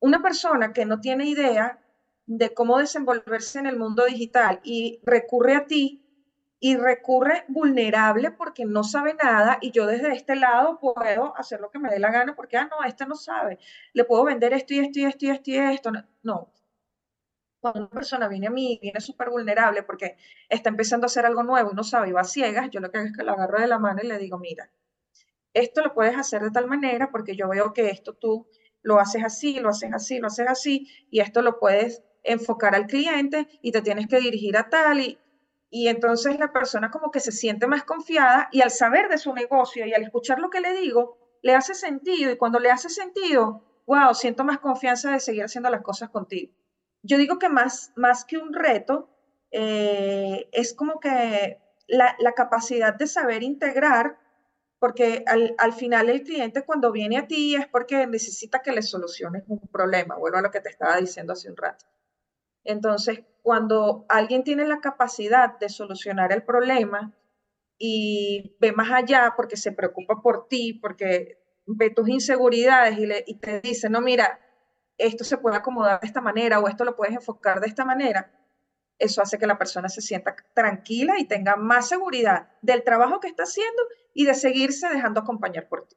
una 0.00 0.22
persona 0.22 0.72
que 0.72 0.84
no 0.86 1.00
tiene 1.00 1.26
idea 1.26 1.78
de 2.26 2.54
cómo 2.54 2.78
desenvolverse 2.78 3.58
en 3.58 3.66
el 3.66 3.78
mundo 3.78 4.04
digital 4.04 4.60
y 4.62 5.00
recurre 5.04 5.56
a 5.56 5.66
ti 5.66 5.98
y 6.58 6.76
recurre 6.76 7.44
vulnerable 7.48 8.30
porque 8.30 8.64
no 8.64 8.84
sabe 8.84 9.14
nada 9.14 9.58
y 9.60 9.72
yo 9.72 9.86
desde 9.86 10.12
este 10.12 10.36
lado 10.36 10.78
puedo 10.78 11.36
hacer 11.36 11.60
lo 11.60 11.70
que 11.70 11.80
me 11.80 11.90
dé 11.90 11.98
la 11.98 12.12
gana 12.12 12.36
porque, 12.36 12.56
ah, 12.56 12.68
no, 12.70 12.84
este 12.86 13.04
no 13.04 13.16
sabe, 13.16 13.58
le 13.92 14.04
puedo 14.04 14.24
vender 14.24 14.52
esto 14.52 14.74
y 14.74 14.78
esto 14.78 15.00
y 15.00 15.04
esto 15.04 15.26
y 15.26 15.30
esto 15.30 15.50
y 15.50 15.56
esto. 15.56 15.92
No, 16.22 16.52
cuando 17.62 17.82
una 17.82 17.90
persona 17.90 18.26
viene 18.26 18.48
a 18.48 18.50
mí, 18.50 18.80
viene 18.82 19.00
súper 19.00 19.30
vulnerable 19.30 19.84
porque 19.84 20.16
está 20.48 20.68
empezando 20.68 21.04
a 21.04 21.06
hacer 21.06 21.24
algo 21.24 21.44
nuevo 21.44 21.70
y 21.70 21.74
no 21.74 21.84
sabe 21.84 22.08
y 22.08 22.12
va 22.12 22.22
a 22.22 22.24
ciegas, 22.24 22.68
yo 22.70 22.80
lo 22.80 22.90
que 22.90 22.98
hago 22.98 23.06
es 23.06 23.16
que 23.16 23.22
lo 23.22 23.32
agarro 23.32 23.60
de 23.60 23.68
la 23.68 23.78
mano 23.78 24.00
y 24.02 24.08
le 24.08 24.18
digo, 24.18 24.36
mira, 24.36 24.68
esto 25.54 25.80
lo 25.80 25.94
puedes 25.94 26.16
hacer 26.18 26.42
de 26.42 26.50
tal 26.50 26.66
manera 26.66 27.10
porque 27.12 27.36
yo 27.36 27.48
veo 27.48 27.72
que 27.72 27.88
esto 27.88 28.14
tú 28.14 28.48
lo 28.82 28.98
haces 28.98 29.22
así, 29.24 29.60
lo 29.60 29.68
haces 29.68 29.92
así, 29.94 30.18
lo 30.18 30.26
haces 30.26 30.48
así, 30.48 30.88
y 31.08 31.20
esto 31.20 31.40
lo 31.40 31.60
puedes 31.60 32.02
enfocar 32.24 32.74
al 32.74 32.88
cliente 32.88 33.46
y 33.62 33.70
te 33.70 33.80
tienes 33.80 34.08
que 34.08 34.18
dirigir 34.18 34.56
a 34.56 34.68
tal 34.68 34.98
y, 34.98 35.20
y 35.70 35.86
entonces 35.86 36.40
la 36.40 36.52
persona 36.52 36.90
como 36.90 37.12
que 37.12 37.20
se 37.20 37.30
siente 37.30 37.68
más 37.68 37.84
confiada 37.84 38.48
y 38.50 38.62
al 38.62 38.72
saber 38.72 39.08
de 39.08 39.18
su 39.18 39.32
negocio 39.34 39.86
y 39.86 39.94
al 39.94 40.02
escuchar 40.02 40.40
lo 40.40 40.50
que 40.50 40.60
le 40.60 40.72
digo, 40.74 41.16
le 41.42 41.54
hace 41.54 41.74
sentido 41.74 42.32
y 42.32 42.36
cuando 42.36 42.58
le 42.58 42.72
hace 42.72 42.88
sentido, 42.88 43.62
wow, 43.86 44.14
siento 44.14 44.42
más 44.42 44.58
confianza 44.58 45.12
de 45.12 45.20
seguir 45.20 45.44
haciendo 45.44 45.70
las 45.70 45.82
cosas 45.82 46.10
contigo. 46.10 46.52
Yo 47.02 47.18
digo 47.18 47.38
que 47.38 47.48
más, 47.48 47.92
más 47.96 48.24
que 48.24 48.38
un 48.38 48.52
reto, 48.52 49.10
eh, 49.50 50.48
es 50.52 50.74
como 50.74 51.00
que 51.00 51.58
la, 51.88 52.16
la 52.18 52.32
capacidad 52.32 52.94
de 52.94 53.06
saber 53.06 53.42
integrar 53.42 54.18
porque 54.82 55.24
al, 55.28 55.72
final 55.74 56.08
el 56.08 56.24
cliente 56.24 56.64
cuando 56.64 56.90
viene 56.90 57.16
a 57.16 57.28
ti 57.28 57.54
es 57.54 57.68
porque 57.68 58.04
necesita 58.08 58.62
que 58.62 58.72
le 58.72 58.82
soluciones 58.82 59.44
un 59.46 59.60
problema, 59.68 60.16
vuelvo 60.16 60.38
a 60.38 60.42
lo 60.42 60.50
que 60.50 60.60
te 60.60 60.70
estaba 60.70 60.96
diciendo 60.96 61.34
hace 61.34 61.48
un 61.48 61.56
rato. 61.56 61.84
Entonces, 62.64 63.20
cuando 63.42 64.04
alguien 64.08 64.42
tiene 64.42 64.66
la 64.66 64.80
capacidad 64.80 65.56
de 65.60 65.68
solucionar 65.68 66.32
el 66.32 66.42
problema 66.42 67.14
y 67.78 68.56
ve 68.58 68.72
más 68.72 68.90
allá 68.90 69.34
porque 69.36 69.56
se 69.56 69.70
preocupa 69.70 70.20
por 70.20 70.48
ti, 70.48 70.72
porque 70.72 71.38
ve 71.64 71.90
tus 71.90 72.08
inseguridades 72.08 72.98
y, 72.98 73.06
le, 73.06 73.22
y 73.24 73.38
te 73.38 73.60
dice, 73.60 73.88
no, 73.88 74.00
mira, 74.00 74.40
esto 75.06 75.24
se 75.24 75.38
puede 75.38 75.56
acomodar 75.56 76.00
de 76.00 76.06
esta 76.06 76.20
manera 76.20 76.58
o 76.60 76.68
esto 76.68 76.84
lo 76.84 76.96
puedes 76.96 77.14
enfocar 77.14 77.60
de 77.60 77.68
esta 77.68 77.84
manera, 77.84 78.30
eso 78.98 79.20
hace 79.20 79.38
que 79.38 79.46
la 79.46 79.58
persona 79.58 79.88
se 79.88 80.00
sienta 80.00 80.36
tranquila 80.54 81.18
y 81.18 81.24
tenga 81.24 81.56
más 81.56 81.88
seguridad 81.88 82.50
del 82.62 82.84
trabajo 82.84 83.20
que 83.20 83.28
está 83.28 83.42
haciendo 83.42 83.82
y 84.14 84.26
de 84.26 84.34
seguirse 84.34 84.88
dejando 84.88 85.20
acompañar 85.20 85.68
por 85.68 85.86
ti. 85.86 85.96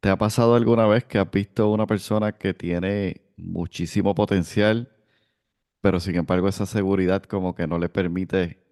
¿Te 0.00 0.08
ha 0.08 0.16
pasado 0.16 0.54
alguna 0.54 0.86
vez 0.86 1.04
que 1.04 1.18
has 1.18 1.30
visto 1.30 1.68
una 1.70 1.86
persona 1.86 2.32
que 2.32 2.54
tiene 2.54 3.22
muchísimo 3.36 4.14
potencial, 4.14 4.88
pero 5.80 6.00
sin 6.00 6.16
embargo 6.16 6.48
esa 6.48 6.66
seguridad 6.66 7.24
como 7.24 7.54
que 7.54 7.66
no 7.66 7.78
le 7.78 7.88
permite 7.88 8.62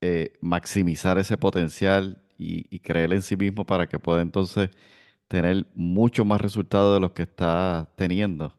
eh, 0.00 0.38
maximizar 0.40 1.18
ese 1.18 1.36
potencial 1.36 2.22
y, 2.38 2.78
creer 2.78 3.12
en 3.12 3.22
sí 3.22 3.36
mismo 3.36 3.66
para 3.66 3.88
que 3.88 3.98
pueda 3.98 4.22
entonces 4.22 4.70
tener 5.28 5.66
mucho 5.74 6.24
más 6.24 6.40
resultados 6.40 6.94
de 6.94 7.00
los 7.00 7.12
que 7.12 7.22
estás 7.22 7.86
teniendo. 7.96 8.54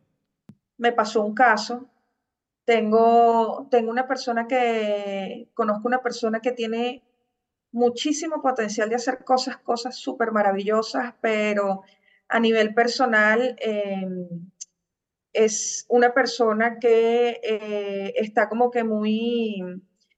Me 0.78 0.92
pasó 0.92 1.26
un 1.26 1.34
caso. 1.34 1.90
Tengo, 2.64 3.68
tengo 3.72 3.90
una 3.90 4.08
persona 4.08 4.48
que, 4.48 5.50
conozco 5.56 5.88
una 5.88 6.02
persona 6.02 6.40
que 6.40 6.52
tiene 6.52 7.04
muchísimo 7.72 8.42
potencial 8.42 8.90
de 8.90 8.96
hacer 8.96 9.24
cosas, 9.24 9.58
cosas 9.58 9.96
súper 9.96 10.32
maravillosas, 10.32 11.16
pero 11.22 11.82
a 12.28 12.40
nivel 12.40 12.76
personal 12.76 13.56
em, 13.60 14.52
es 15.34 15.86
una 15.90 16.14
persona 16.14 16.78
que 16.80 17.40
eh, 17.44 18.14
está 18.16 18.48
como 18.48 18.70
que 18.70 18.84
muy, 18.84 19.64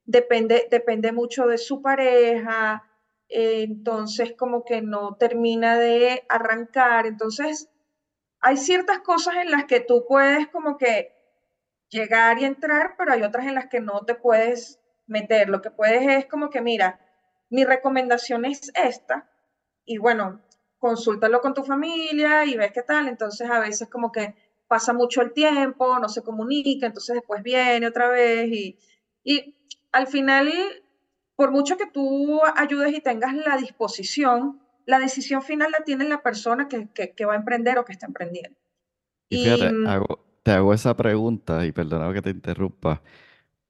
depende, 0.05 0.67
depende 0.69 1.13
mucho 1.13 1.47
de 1.47 1.57
su 1.57 1.81
pareja, 1.81 2.83
entonces 3.31 4.33
como 4.37 4.63
que 4.65 4.81
no 4.81 5.15
termina 5.15 5.77
de 5.77 6.25
arrancar, 6.29 7.05
entonces 7.07 7.69
hay 8.41 8.57
ciertas 8.57 8.99
cosas 8.99 9.35
en 9.37 9.51
las 9.51 9.65
que 9.65 9.79
tú 9.79 10.05
puedes 10.07 10.47
como 10.49 10.77
que 10.77 11.13
llegar 11.89 12.39
y 12.39 12.45
entrar, 12.45 12.95
pero 12.97 13.13
hay 13.13 13.23
otras 13.23 13.45
en 13.47 13.55
las 13.55 13.67
que 13.67 13.79
no 13.79 14.03
te 14.05 14.15
puedes 14.15 14.79
meter. 15.07 15.49
Lo 15.49 15.61
que 15.61 15.71
puedes 15.71 16.07
es 16.07 16.25
como 16.25 16.49
que, 16.49 16.61
mira, 16.61 16.99
mi 17.49 17.65
recomendación 17.65 18.45
es 18.45 18.71
esta, 18.75 19.29
y 19.85 19.97
bueno, 19.97 20.41
consúltalo 20.79 21.41
con 21.41 21.53
tu 21.53 21.63
familia 21.63 22.45
y 22.45 22.55
ves 22.57 22.71
qué 22.71 22.81
tal. 22.81 23.07
Entonces 23.07 23.49
a 23.49 23.59
veces 23.59 23.89
como 23.89 24.11
que 24.11 24.35
pasa 24.67 24.93
mucho 24.93 25.21
el 25.21 25.33
tiempo, 25.33 25.99
no 25.99 26.09
se 26.09 26.23
comunica, 26.23 26.87
entonces 26.87 27.15
después 27.15 27.43
viene 27.43 27.87
otra 27.87 28.09
vez 28.09 28.47
y, 28.47 28.79
y 29.23 29.55
al 29.91 30.07
final, 30.07 30.51
por 31.41 31.49
mucho 31.49 31.75
que 31.75 31.87
tú 31.87 32.39
ayudes 32.55 32.93
y 32.93 33.01
tengas 33.01 33.33
la 33.33 33.57
disposición, 33.57 34.61
la 34.85 34.99
decisión 34.99 35.41
final 35.41 35.71
la 35.71 35.83
tiene 35.83 36.07
la 36.07 36.21
persona 36.21 36.67
que, 36.67 36.87
que, 36.91 37.25
va 37.25 37.33
a 37.33 37.37
emprender 37.37 37.79
o 37.79 37.83
que 37.83 37.93
está 37.93 38.05
emprendiendo. 38.05 38.55
Y 39.27 39.45
fíjate, 39.45 39.73
mm, 39.73 40.05
te 40.43 40.51
hago 40.51 40.71
esa 40.71 40.95
pregunta 40.95 41.65
y 41.65 41.71
perdona 41.71 42.13
que 42.13 42.21
te 42.21 42.29
interrumpa 42.29 43.01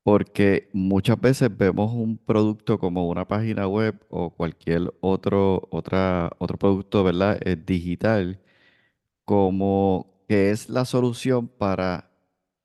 porque 0.04 0.70
muchas 0.74 1.18
veces 1.22 1.50
vemos 1.58 1.94
un 1.94 2.18
producto 2.18 2.78
como 2.78 3.08
una 3.08 3.26
página 3.26 3.70
web 3.70 3.96
o 4.10 4.32
cualquier 4.32 4.94
otro, 5.00 5.70
otra, 5.72 6.30
otro 6.40 6.58
producto, 6.58 7.06
¿verdad? 7.06 7.38
Es 7.40 7.54
eh, 7.54 7.64
digital, 7.66 8.42
como 9.24 10.26
que 10.28 10.52
es 10.52 10.68
la 10.68 10.84
solución 10.84 11.48
para 11.48 12.12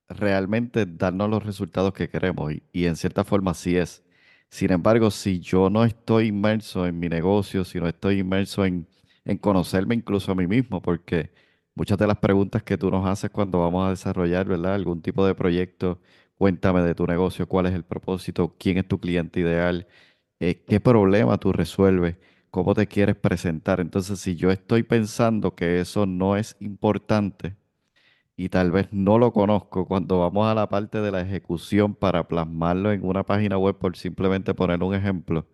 realmente 0.08 0.84
darnos 0.84 1.30
los 1.30 1.44
resultados 1.44 1.92
que 1.92 2.08
queremos 2.08 2.52
y, 2.54 2.64
y 2.72 2.86
en 2.86 2.96
cierta 2.96 3.22
forma 3.22 3.54
sí 3.54 3.76
es. 3.76 4.02
Sin 4.50 4.72
embargo, 4.72 5.10
si 5.10 5.40
yo 5.40 5.70
no 5.70 5.84
estoy 5.84 6.28
inmerso 6.28 6.86
en 6.86 6.98
mi 6.98 7.08
negocio, 7.08 7.64
si 7.64 7.78
no 7.80 7.88
estoy 7.88 8.20
inmerso 8.20 8.64
en, 8.64 8.86
en 9.24 9.38
conocerme 9.38 9.94
incluso 9.94 10.32
a 10.32 10.34
mí 10.34 10.46
mismo, 10.46 10.80
porque 10.82 11.32
muchas 11.74 11.98
de 11.98 12.06
las 12.06 12.18
preguntas 12.18 12.62
que 12.62 12.78
tú 12.78 12.90
nos 12.90 13.06
haces 13.06 13.30
cuando 13.30 13.60
vamos 13.60 13.86
a 13.86 13.90
desarrollar, 13.90 14.46
¿verdad? 14.46 14.74
Algún 14.74 15.02
tipo 15.02 15.26
de 15.26 15.34
proyecto 15.34 16.00
Cuéntame 16.38 16.82
de 16.82 16.94
tu 16.94 17.06
negocio, 17.06 17.48
cuál 17.48 17.66
es 17.66 17.72
el 17.74 17.84
propósito, 17.84 18.54
quién 18.58 18.76
es 18.78 18.86
tu 18.86 19.00
cliente 19.00 19.40
ideal, 19.40 19.86
eh, 20.40 20.64
qué 20.66 20.80
problema 20.80 21.38
tú 21.38 21.52
resuelves, 21.52 22.16
cómo 22.50 22.74
te 22.74 22.86
quieres 22.86 23.16
presentar. 23.16 23.80
Entonces, 23.80 24.20
si 24.20 24.36
yo 24.36 24.50
estoy 24.50 24.82
pensando 24.82 25.54
que 25.54 25.80
eso 25.80 26.04
no 26.06 26.36
es 26.36 26.56
importante 26.60 27.56
y 28.36 28.50
tal 28.50 28.70
vez 28.70 28.88
no 28.92 29.18
lo 29.18 29.32
conozco, 29.32 29.86
cuando 29.86 30.20
vamos 30.20 30.46
a 30.46 30.54
la 30.54 30.68
parte 30.68 31.00
de 31.00 31.10
la 31.10 31.22
ejecución 31.22 31.94
para 31.94 32.28
plasmarlo 32.28 32.92
en 32.92 33.04
una 33.04 33.24
página 33.24 33.58
web, 33.58 33.76
por 33.76 33.96
simplemente 33.96 34.54
poner 34.54 34.82
un 34.82 34.94
ejemplo, 34.94 35.46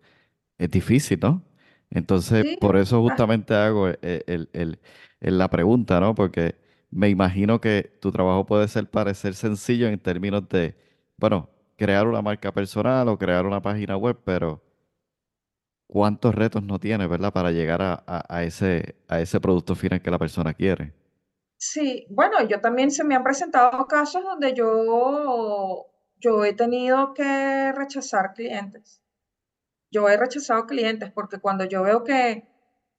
es 0.57 0.69
difícil, 0.71 1.19
¿no? 1.21 1.43
Entonces, 1.89 2.57
por 2.59 2.77
eso 2.77 2.97
ah. 2.97 3.01
justamente 3.01 3.55
hago 3.55 3.87
el, 3.87 4.79
la 5.21 5.49
pregunta, 5.49 5.99
¿no? 5.99 6.15
Porque 6.15 6.55
me 6.91 7.09
imagino 7.09 7.61
que 7.61 7.97
tu 8.01 8.11
trabajo 8.11 8.45
puede 8.45 8.67
ser 8.67 8.89
parecer 8.89 9.35
sencillo 9.35 9.87
en 9.87 9.99
términos 9.99 10.47
de, 10.49 10.75
bueno, 11.17 11.49
crear 11.77 12.07
una 12.07 12.21
marca 12.21 12.51
personal 12.53 13.07
o 13.09 13.17
crear 13.17 13.45
una 13.45 13.61
página 13.61 13.97
web, 13.97 14.17
pero 14.25 14.61
¿cuántos 15.87 16.35
retos 16.35 16.63
no 16.63 16.79
tiene, 16.79 17.07
verdad, 17.07 17.31
para 17.33 17.51
llegar 17.51 17.81
a, 17.81 18.43
ese, 18.43 18.95
a 19.07 19.21
ese 19.21 19.39
producto 19.39 19.75
final 19.75 20.01
que 20.01 20.11
la 20.11 20.19
persona 20.19 20.53
quiere? 20.53 20.93
Sí, 21.65 22.05
bueno, 22.09 22.41
yo 22.47 22.59
también 22.59 22.91
se 22.91 23.03
me 23.05 23.15
han 23.15 23.23
presentado 23.23 23.87
casos 23.87 24.21
donde 24.23 24.53
yo, 24.53 25.85
yo 26.19 26.43
he 26.43 26.53
tenido 26.53 27.13
que 27.13 27.71
rechazar 27.71 28.33
clientes. 28.33 29.01
Yo 29.91 30.09
he 30.09 30.17
rechazado 30.17 30.65
clientes 30.67 31.11
porque 31.11 31.39
cuando 31.39 31.65
yo 31.65 31.83
veo 31.83 32.03
que 32.03 32.47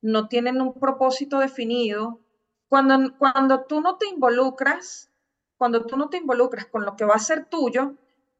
no 0.03 0.29
tienen 0.29 0.62
un 0.62 0.74
propósito 0.74 1.40
definido, 1.40 2.20
cuando, 2.68 3.16
cuando 3.18 3.64
tú 3.66 3.81
no 3.83 3.98
te 3.98 4.07
involucras, 4.09 5.11
cuando 5.59 5.85
tú 5.87 5.96
no 5.98 6.09
te 6.09 6.18
involucras 6.18 6.66
con 6.66 6.85
lo 6.87 6.96
que 6.96 7.05
va 7.05 7.14
a 7.16 7.18
ser 7.31 7.46
tuyo, 7.46 7.96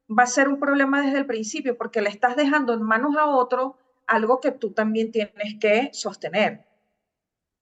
va 0.09 0.23
a 0.23 0.27
ser 0.27 0.47
un 0.49 0.59
problema 0.59 1.01
desde 1.03 1.19
el 1.19 1.27
principio 1.27 1.77
porque 1.77 2.01
le 2.01 2.09
estás 2.09 2.35
dejando 2.35 2.73
en 2.73 2.81
manos 2.83 3.15
a 3.17 3.27
otro 3.27 3.77
algo 4.07 4.39
que 4.39 4.51
tú 4.51 4.71
también 4.73 5.11
tienes 5.11 5.55
que 5.59 5.91
sostener. 5.93 6.64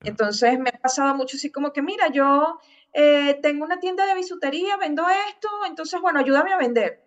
Entonces 0.04 0.60
me 0.60 0.70
ha 0.70 0.80
pasado 0.80 1.16
mucho 1.16 1.38
así 1.38 1.52
como 1.52 1.72
que, 1.74 1.82
mira, 1.82 2.10
yo 2.12 2.60
eh, 2.94 3.40
tengo 3.42 3.66
una 3.66 3.80
tienda 3.80 4.06
de 4.06 4.16
bisutería, 4.16 4.78
vendo 4.78 5.06
esto, 5.30 5.50
entonces, 5.68 6.00
bueno, 6.02 6.20
ayúdame 6.20 6.54
a 6.54 6.58
vender. 6.58 7.02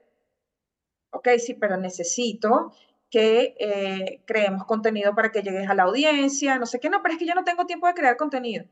Ok, 1.11 1.29
sí, 1.39 1.55
pero 1.55 1.77
necesito 1.77 2.73
que 3.11 3.55
eh, 3.59 4.23
creemos 4.27 4.65
contenido 4.65 5.15
para 5.15 5.31
que 5.31 5.43
llegues 5.43 5.69
a 5.69 5.75
la 5.75 5.85
audiencia, 5.85 6.59
no 6.59 6.67
sé 6.67 6.81
qué, 6.81 6.91
no, 6.91 7.03
pero 7.03 7.15
es 7.15 7.19
que 7.19 7.27
yo 7.27 7.35
no 7.35 7.45
tengo 7.45 7.67
tiempo 7.67 7.87
de 7.87 7.95
crear 7.95 8.17
contenido 8.17 8.67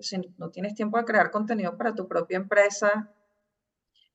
si 0.00 0.16
no 0.38 0.50
tienes 0.50 0.74
tiempo 0.74 0.98
de 0.98 1.04
crear 1.04 1.30
contenido 1.30 1.76
para 1.76 1.94
tu 1.94 2.06
propia 2.06 2.36
empresa, 2.36 3.10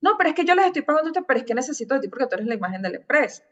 no, 0.02 0.18
pero 0.18 0.30
es 0.30 0.36
que 0.36 0.46
yo 0.46 0.56
les 0.56 0.66
estoy 0.66 0.82
pagando 0.82 1.12
pero 1.26 1.40
es 1.40 1.46
que 1.46 1.56
necesito 1.56 1.96
de 1.96 2.02
ti 2.02 2.08
porque 2.10 2.28
tú 2.28 2.36
eres 2.36 2.48
la 2.48 2.56
imagen 2.56 2.82
de 2.82 2.90
la 2.90 2.98
empresa. 2.98 3.44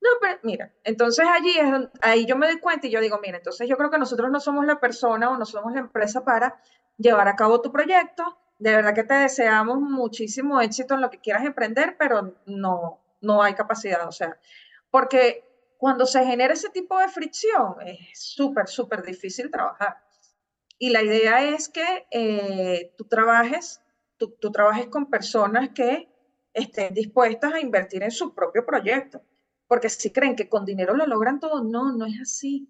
No, 0.00 0.10
pero 0.20 0.38
mira, 0.42 0.72
entonces 0.84 1.26
allí 1.28 1.58
es 1.58 1.88
ahí 2.02 2.26
yo 2.26 2.36
me 2.36 2.46
doy 2.46 2.58
cuenta 2.58 2.86
y 2.86 2.90
yo 2.90 3.00
digo, 3.00 3.18
mira, 3.22 3.38
entonces 3.38 3.68
yo 3.68 3.76
creo 3.76 3.90
que 3.90 3.98
nosotros 3.98 4.30
no 4.30 4.40
somos 4.40 4.66
la 4.66 4.78
persona 4.78 5.30
o 5.30 5.36
no 5.38 5.46
somos 5.46 5.72
la 5.72 5.80
empresa 5.80 6.24
para 6.24 6.60
llevar 6.98 7.28
a 7.28 7.36
cabo 7.36 7.60
tu 7.60 7.72
proyecto. 7.72 8.38
De 8.58 8.74
verdad 8.74 8.94
que 8.94 9.04
te 9.04 9.14
deseamos 9.14 9.80
muchísimo 9.80 10.60
éxito 10.60 10.94
en 10.94 11.00
lo 11.00 11.10
que 11.10 11.20
quieras 11.20 11.44
emprender, 11.44 11.96
pero 11.98 12.34
no, 12.46 13.00
no 13.20 13.42
hay 13.42 13.54
capacidad, 13.54 14.06
o 14.06 14.12
sea, 14.12 14.38
porque 14.90 15.44
cuando 15.78 16.06
se 16.06 16.24
genera 16.24 16.54
ese 16.54 16.70
tipo 16.70 16.98
de 16.98 17.08
fricción 17.08 17.76
es 17.84 18.18
súper, 18.18 18.68
súper 18.68 19.02
difícil 19.02 19.50
trabajar. 19.50 19.98
Y 20.78 20.90
la 20.90 21.02
idea 21.02 21.42
es 21.42 21.68
que 21.68 22.06
eh, 22.10 22.92
tú 22.96 23.04
trabajes, 23.04 23.80
tú, 24.18 24.52
trabajes 24.52 24.86
con 24.88 25.06
personas 25.06 25.70
que 25.70 26.08
estén 26.52 26.94
dispuestas 26.94 27.54
a 27.54 27.60
invertir 27.60 28.02
en 28.02 28.10
su 28.10 28.34
propio 28.34 28.64
proyecto. 28.64 29.22
Porque 29.68 29.88
si 29.88 30.10
creen 30.10 30.36
que 30.36 30.48
con 30.48 30.64
dinero 30.64 30.94
lo 30.94 31.06
logran 31.06 31.40
todo, 31.40 31.62
no, 31.62 31.92
no 31.92 32.06
es 32.06 32.20
así. 32.20 32.68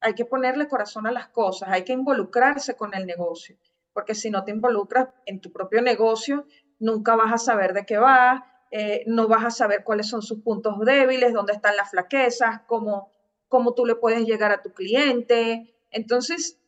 Hay 0.00 0.14
que 0.14 0.24
ponerle 0.24 0.68
corazón 0.68 1.06
a 1.06 1.12
las 1.12 1.28
cosas, 1.28 1.70
hay 1.70 1.84
que 1.84 1.92
involucrarse 1.92 2.76
con 2.76 2.94
el 2.94 3.06
negocio. 3.06 3.56
Porque 3.92 4.14
si 4.14 4.30
no 4.30 4.44
te 4.44 4.50
involucras 4.50 5.08
en 5.24 5.40
tu 5.40 5.52
propio 5.52 5.80
negocio, 5.80 6.46
nunca 6.78 7.14
vas 7.14 7.32
a 7.32 7.38
saber 7.38 7.72
de 7.72 7.86
qué 7.86 7.96
va, 7.96 8.44
eh, 8.70 9.04
no 9.06 9.28
vas 9.28 9.44
a 9.44 9.50
saber 9.50 9.84
cuáles 9.84 10.08
son 10.08 10.20
sus 10.20 10.40
puntos 10.40 10.80
débiles, 10.80 11.32
dónde 11.32 11.52
están 11.52 11.76
las 11.76 11.90
flaquezas, 11.90 12.62
cómo, 12.66 13.12
cómo 13.48 13.72
tú 13.72 13.86
le 13.86 13.94
puedes 13.94 14.26
llegar 14.26 14.50
a 14.50 14.62
tu 14.62 14.72
cliente. 14.72 15.76
Entonces, 15.92 16.60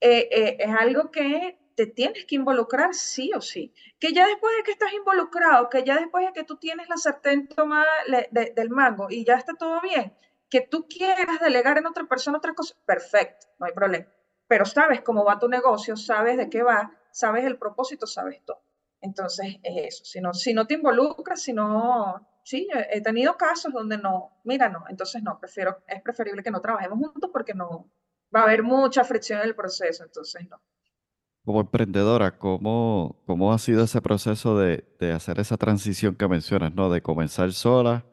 eh, 0.00 0.28
eh, 0.30 0.56
es 0.58 0.74
algo 0.74 1.10
que 1.10 1.59
te 1.80 1.86
tienes 1.86 2.26
que 2.26 2.34
involucrar 2.34 2.92
sí 2.92 3.32
o 3.34 3.40
sí. 3.40 3.72
Que 3.98 4.12
ya 4.12 4.26
después 4.26 4.54
de 4.54 4.64
que 4.64 4.72
estás 4.72 4.92
involucrado, 4.92 5.70
que 5.70 5.82
ya 5.82 5.96
después 5.96 6.26
de 6.26 6.34
que 6.34 6.44
tú 6.44 6.58
tienes 6.58 6.90
la 6.90 6.98
sartén 6.98 7.48
tomada 7.48 7.86
del 8.30 8.68
mango 8.68 9.06
y 9.08 9.24
ya 9.24 9.36
está 9.36 9.54
todo 9.54 9.80
bien, 9.80 10.12
que 10.50 10.60
tú 10.60 10.86
quieras 10.86 11.40
delegar 11.40 11.78
en 11.78 11.86
otra 11.86 12.04
persona 12.04 12.36
otra 12.36 12.52
cosa, 12.52 12.74
perfecto, 12.84 13.46
no 13.58 13.64
hay 13.64 13.72
problema. 13.72 14.06
Pero 14.46 14.66
sabes 14.66 15.00
cómo 15.00 15.24
va 15.24 15.38
tu 15.38 15.48
negocio, 15.48 15.96
sabes 15.96 16.36
de 16.36 16.50
qué 16.50 16.62
va, 16.62 16.92
sabes 17.12 17.46
el 17.46 17.56
propósito, 17.56 18.06
sabes 18.06 18.44
todo. 18.44 18.62
Entonces 19.00 19.56
es 19.62 19.94
eso. 19.94 20.04
Si 20.04 20.20
no, 20.20 20.34
si 20.34 20.52
no 20.52 20.66
te 20.66 20.74
involucras, 20.74 21.40
si 21.40 21.54
no, 21.54 22.28
sí, 22.44 22.68
he 22.90 23.00
tenido 23.00 23.38
casos 23.38 23.72
donde 23.72 23.96
no, 23.96 24.38
mira, 24.44 24.68
no, 24.68 24.84
entonces 24.90 25.22
no, 25.22 25.38
prefiero, 25.38 25.82
es 25.86 26.02
preferible 26.02 26.42
que 26.42 26.50
no 26.50 26.60
trabajemos 26.60 26.98
juntos 26.98 27.30
porque 27.32 27.54
no, 27.54 27.90
va 28.36 28.40
a 28.40 28.42
haber 28.42 28.62
mucha 28.62 29.02
fricción 29.02 29.40
en 29.40 29.46
el 29.46 29.56
proceso, 29.56 30.04
entonces 30.04 30.46
no. 30.46 30.60
Como 31.50 31.62
emprendedora, 31.62 32.38
¿cómo, 32.38 33.16
cómo 33.26 33.52
ha 33.52 33.58
sido 33.58 33.82
ese 33.82 34.00
proceso 34.00 34.56
de, 34.56 34.84
de, 35.00 35.10
hacer 35.10 35.40
esa 35.40 35.56
transición 35.56 36.14
que 36.14 36.28
mencionas, 36.28 36.72
¿no? 36.76 36.90
De 36.90 37.02
comenzar 37.02 37.52
sola 37.52 38.06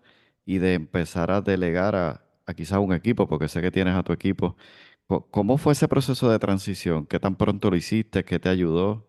y 0.43 0.58
de 0.58 0.73
empezar 0.73 1.30
a 1.30 1.41
delegar 1.41 1.95
a, 1.95 2.26
a 2.47 2.54
quizás 2.56 2.80
un 2.80 2.93
equipo, 2.93 3.28
porque 3.28 3.47
sé 3.47 3.62
que 3.62 3.69
tienes 3.69 3.93
a 3.93 4.02
tu 4.02 4.12
equipo. 4.12 4.58
¿Cómo 5.06 5.60
fue 5.60 5.73
ese 5.73 5.88
proceso 5.88 6.32
de 6.32 6.39
transición? 6.39 7.06
¿Qué 7.06 7.19
tan 7.19 7.36
pronto 7.36 7.69
lo 7.69 7.76
hiciste? 7.76 8.26
¿Qué 8.26 8.39
te 8.39 8.50
ayudó? 8.50 9.06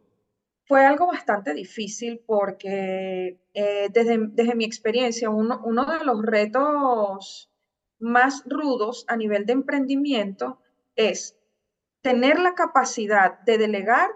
Fue 0.67 0.85
algo 0.85 1.07
bastante 1.07 1.55
difícil 1.55 2.21
porque 2.27 3.41
eh, 3.55 3.89
desde, 3.91 4.19
desde, 4.33 4.55
mi 4.55 4.67
experiencia, 4.67 5.31
uno, 5.31 5.63
uno 5.65 5.87
de 5.87 6.05
los 6.05 6.21
retos 6.21 7.51
más 7.99 8.45
rudos 8.45 9.07
a 9.09 9.17
nivel 9.17 9.47
de 9.47 9.55
emprendimiento 9.55 10.61
es 10.97 11.38
tener 12.03 12.39
la 12.39 12.55
capacidad 12.55 13.39
de 13.41 13.59
delegar 13.59 14.11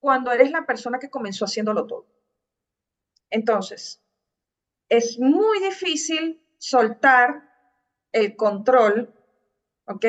cuando 0.00 0.32
eres 0.32 0.50
la 0.50 0.66
persona 0.66 0.98
que 0.98 1.10
comenzó 1.10 1.44
haciéndolo 1.44 1.86
todo. 1.86 2.06
Entonces, 3.30 4.02
es 4.88 5.18
muy 5.18 5.60
difícil 5.60 6.42
soltar 6.58 7.50
el 8.12 8.36
control, 8.36 9.12
¿ok? 9.86 10.06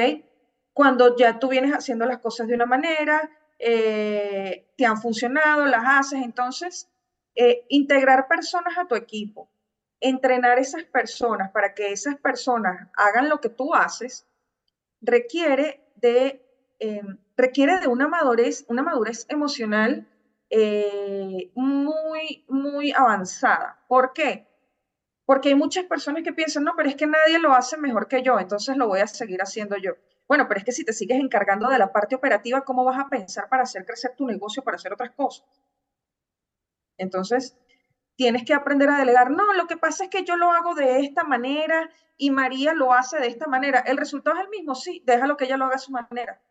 Cuando 0.73 1.15
ya 1.15 1.39
tú 1.39 1.47
vienes 1.49 1.71
haciendo 1.71 2.05
las 2.05 2.19
cosas 2.19 2.47
de 2.47 2.55
una 2.55 2.65
manera, 2.65 3.29
eh, 3.57 4.73
te 4.77 4.85
han 4.85 5.01
funcionado, 5.01 5.65
las 5.65 5.83
haces, 5.85 6.21
entonces, 6.21 6.89
eh, 7.35 7.65
integrar 7.69 8.27
personas 8.27 8.77
a 8.77 8.85
tu 8.85 8.95
equipo, 8.95 9.49
entrenar 9.99 10.59
esas 10.59 10.83
personas 10.83 11.51
para 11.51 11.73
que 11.73 11.91
esas 11.91 12.15
personas 12.17 12.89
hagan 12.95 13.29
lo 13.29 13.41
que 13.41 13.49
tú 13.49 13.73
haces, 13.73 14.27
requiere 15.01 15.89
de, 15.95 16.44
em, 16.79 17.17
requiere 17.37 17.79
de 17.79 17.87
una 17.87 18.07
madurez, 18.07 18.65
una 18.67 18.83
madurez 18.83 19.25
emocional 19.29 20.07
eh, 20.49 21.51
muy, 21.55 22.45
muy 22.47 22.91
avanzada. 22.91 23.83
¿Por 23.87 24.13
qué? 24.13 24.47
Porque 25.25 25.49
hay 25.49 25.55
muchas 25.55 25.85
personas 25.85 26.23
que 26.23 26.33
piensan, 26.33 26.63
no, 26.63 26.73
pero 26.75 26.89
es 26.89 26.95
que 26.95 27.07
nadie 27.07 27.39
lo 27.39 27.53
hace 27.53 27.77
mejor 27.77 28.07
que 28.07 28.21
yo, 28.23 28.39
entonces 28.39 28.77
lo 28.77 28.87
voy 28.87 28.99
a 28.99 29.07
seguir 29.07 29.41
haciendo 29.41 29.77
yo. 29.77 29.93
Bueno, 30.27 30.47
pero 30.47 30.59
es 30.59 30.65
que 30.65 30.71
si 30.71 30.83
te 30.85 30.93
sigues 30.93 31.19
encargando 31.19 31.69
de 31.69 31.79
la 31.79 31.91
parte 31.91 32.15
operativa, 32.15 32.61
¿cómo 32.61 32.83
vas 32.83 32.99
a 32.99 33.09
pensar 33.09 33.49
para 33.49 33.63
hacer 33.63 33.85
crecer 33.85 34.13
tu 34.15 34.25
negocio, 34.25 34.63
para 34.63 34.75
hacer 34.75 34.93
otras 34.93 35.11
cosas? 35.11 35.45
Entonces, 36.97 37.57
tienes 38.15 38.43
que 38.45 38.53
aprender 38.53 38.89
a 38.89 38.97
delegar. 38.97 39.31
No, 39.31 39.53
lo 39.53 39.67
que 39.67 39.77
pasa 39.77 40.05
es 40.05 40.09
que 40.09 40.23
yo 40.23 40.35
lo 40.35 40.51
hago 40.51 40.73
de 40.75 40.99
esta 40.99 41.23
manera 41.23 41.89
y 42.17 42.31
María 42.31 42.73
lo 42.73 42.93
hace 42.93 43.19
de 43.19 43.27
esta 43.27 43.47
manera. 43.47 43.79
¿El 43.79 43.97
resultado 43.97 44.37
es 44.37 44.43
el 44.43 44.49
mismo? 44.49 44.75
Sí, 44.75 45.03
déjalo 45.05 45.37
que 45.37 45.45
ella 45.45 45.57
lo 45.57 45.65
haga 45.65 45.75
a 45.75 45.79
su 45.79 45.91
manera. 45.91 46.41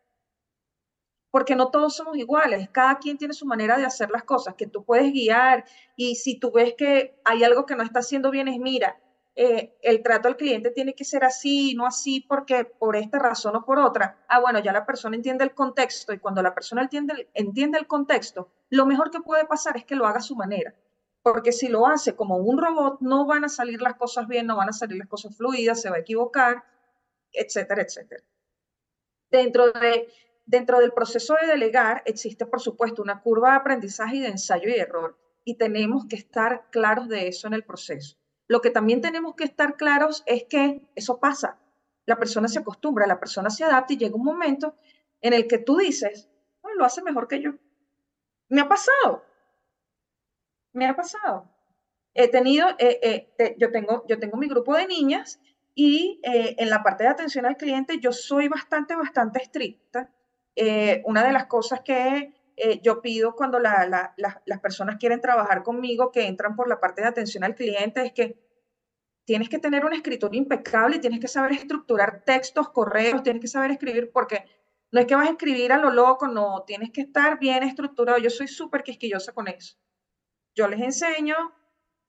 Porque 1.35 1.57
no 1.57 1.69
todos 1.69 1.97
somos 1.97 2.15
iguales, 2.15 2.69
cada 2.69 2.97
quien 2.97 3.17
tiene 3.17 3.33
su 3.33 3.45
manera 3.45 3.77
de 3.77 3.83
hacer 3.83 4.09
las 4.09 4.23
cosas, 4.23 4.55
que 4.55 4.67
tú 4.67 4.85
puedes 4.85 5.11
guiar 5.11 5.65
y 5.97 6.15
si 6.15 6.39
tú 6.39 6.49
ves 6.49 6.75
que 6.77 7.19
hay 7.25 7.43
algo 7.43 7.65
que 7.65 7.75
no 7.75 7.83
está 7.83 7.99
haciendo 7.99 8.31
bien 8.31 8.47
es, 8.47 8.57
mira, 8.57 9.01
eh, 9.35 9.77
el 9.81 10.01
trato 10.01 10.29
al 10.29 10.37
cliente 10.37 10.71
tiene 10.71 10.95
que 10.95 11.03
ser 11.03 11.25
así, 11.25 11.75
no 11.75 11.85
así 11.85 12.21
porque 12.21 12.63
por 12.63 12.95
esta 12.95 13.19
razón 13.19 13.53
o 13.57 13.65
por 13.65 13.79
otra. 13.79 14.23
Ah, 14.29 14.39
bueno, 14.39 14.59
ya 14.59 14.71
la 14.71 14.85
persona 14.85 15.17
entiende 15.17 15.43
el 15.43 15.53
contexto 15.53 16.13
y 16.13 16.19
cuando 16.19 16.41
la 16.41 16.53
persona 16.53 16.83
entiende, 16.83 17.29
entiende 17.33 17.79
el 17.79 17.85
contexto, 17.85 18.53
lo 18.69 18.85
mejor 18.85 19.11
que 19.11 19.19
puede 19.19 19.43
pasar 19.43 19.75
es 19.75 19.83
que 19.83 19.97
lo 19.97 20.07
haga 20.07 20.19
a 20.19 20.21
su 20.21 20.37
manera 20.37 20.73
porque 21.21 21.51
si 21.51 21.67
lo 21.67 21.85
hace 21.85 22.15
como 22.15 22.37
un 22.37 22.57
robot, 22.57 23.01
no 23.01 23.25
van 23.25 23.43
a 23.43 23.49
salir 23.49 23.81
las 23.81 23.95
cosas 23.95 24.25
bien, 24.29 24.47
no 24.47 24.55
van 24.55 24.69
a 24.69 24.73
salir 24.73 24.99
las 24.99 25.09
cosas 25.09 25.35
fluidas, 25.35 25.81
se 25.81 25.89
va 25.89 25.97
a 25.97 25.99
equivocar, 25.99 26.63
etcétera, 27.33 27.81
etcétera. 27.81 28.23
Dentro, 29.31 29.71
de, 29.71 30.07
dentro 30.45 30.79
del 30.79 30.93
proceso 30.93 31.35
de 31.41 31.47
delegar 31.47 32.01
existe, 32.05 32.45
por 32.45 32.61
supuesto, 32.61 33.01
una 33.01 33.21
curva 33.21 33.51
de 33.51 33.57
aprendizaje 33.57 34.17
y 34.17 34.21
de 34.21 34.29
ensayo 34.29 34.69
y 34.69 34.73
error, 34.73 35.17
y 35.43 35.57
tenemos 35.57 36.05
que 36.07 36.15
estar 36.15 36.69
claros 36.71 37.07
de 37.07 37.27
eso 37.27 37.47
en 37.47 37.53
el 37.53 37.63
proceso. 37.63 38.17
Lo 38.47 38.61
que 38.61 38.69
también 38.69 39.01
tenemos 39.01 39.35
que 39.35 39.43
estar 39.43 39.75
claros 39.75 40.23
es 40.25 40.45
que 40.45 40.87
eso 40.95 41.19
pasa. 41.19 41.59
La 42.05 42.17
persona 42.17 42.47
se 42.47 42.59
acostumbra, 42.59 43.07
la 43.07 43.19
persona 43.19 43.49
se 43.49 43.63
adapta 43.63 43.93
y 43.93 43.97
llega 43.97 44.15
un 44.15 44.23
momento 44.23 44.75
en 45.21 45.33
el 45.33 45.47
que 45.47 45.57
tú 45.57 45.77
dices, 45.77 46.29
lo 46.77 46.85
hace 46.85 47.01
mejor 47.01 47.27
que 47.27 47.41
yo. 47.41 47.53
Me 48.49 48.61
ha 48.61 48.67
pasado 48.67 49.23
me 50.75 50.85
ha 50.85 50.95
pasado. 50.95 51.49
He 52.13 52.27
tenido, 52.27 52.67
eh, 52.77 53.29
eh, 53.39 53.55
yo, 53.57 53.71
tengo, 53.71 54.05
yo 54.07 54.19
tengo 54.19 54.37
mi 54.37 54.47
grupo 54.47 54.75
de 54.75 54.87
niñas 54.87 55.39
y 55.73 56.19
eh, 56.23 56.55
en 56.59 56.69
la 56.69 56.83
parte 56.83 57.03
de 57.03 57.09
atención 57.09 57.45
al 57.45 57.57
cliente 57.57 57.99
yo 57.99 58.11
soy 58.11 58.47
bastante, 58.47 58.95
bastante 58.95 59.41
estricta. 59.41 60.11
Una 61.03 61.23
de 61.23 61.33
las 61.33 61.45
cosas 61.47 61.81
que 61.81 62.33
yo 62.81 63.01
pido 63.01 63.35
cuando 63.35 63.59
las 63.59 64.59
personas 64.61 64.97
quieren 64.97 65.21
trabajar 65.21 65.63
conmigo, 65.63 66.11
que 66.11 66.27
entran 66.27 66.55
por 66.55 66.67
la 66.67 66.79
parte 66.79 67.01
de 67.01 67.07
atención 67.07 67.43
al 67.43 67.55
cliente, 67.55 68.05
es 68.05 68.13
que 68.13 68.39
tienes 69.25 69.49
que 69.49 69.59
tener 69.59 69.85
una 69.85 69.95
escritura 69.95 70.35
impecable 70.35 70.97
y 70.97 70.99
tienes 70.99 71.19
que 71.19 71.27
saber 71.27 71.53
estructurar 71.53 72.23
textos, 72.25 72.69
correos, 72.69 73.23
tienes 73.23 73.41
que 73.41 73.47
saber 73.47 73.71
escribir 73.71 74.11
porque 74.13 74.45
no 74.91 74.99
es 74.99 75.07
que 75.07 75.15
vas 75.15 75.27
a 75.27 75.31
escribir 75.31 75.73
a 75.73 75.77
lo 75.77 75.89
loco, 75.89 76.27
no, 76.27 76.63
tienes 76.65 76.91
que 76.91 77.01
estar 77.01 77.39
bien 77.39 77.63
estructurado. 77.63 78.19
Yo 78.19 78.29
soy 78.29 78.47
súper 78.47 78.83
quisquillosa 78.83 79.33
con 79.33 79.47
eso 79.47 79.75
yo 80.55 80.67
les 80.67 80.81
enseño, 80.81 81.35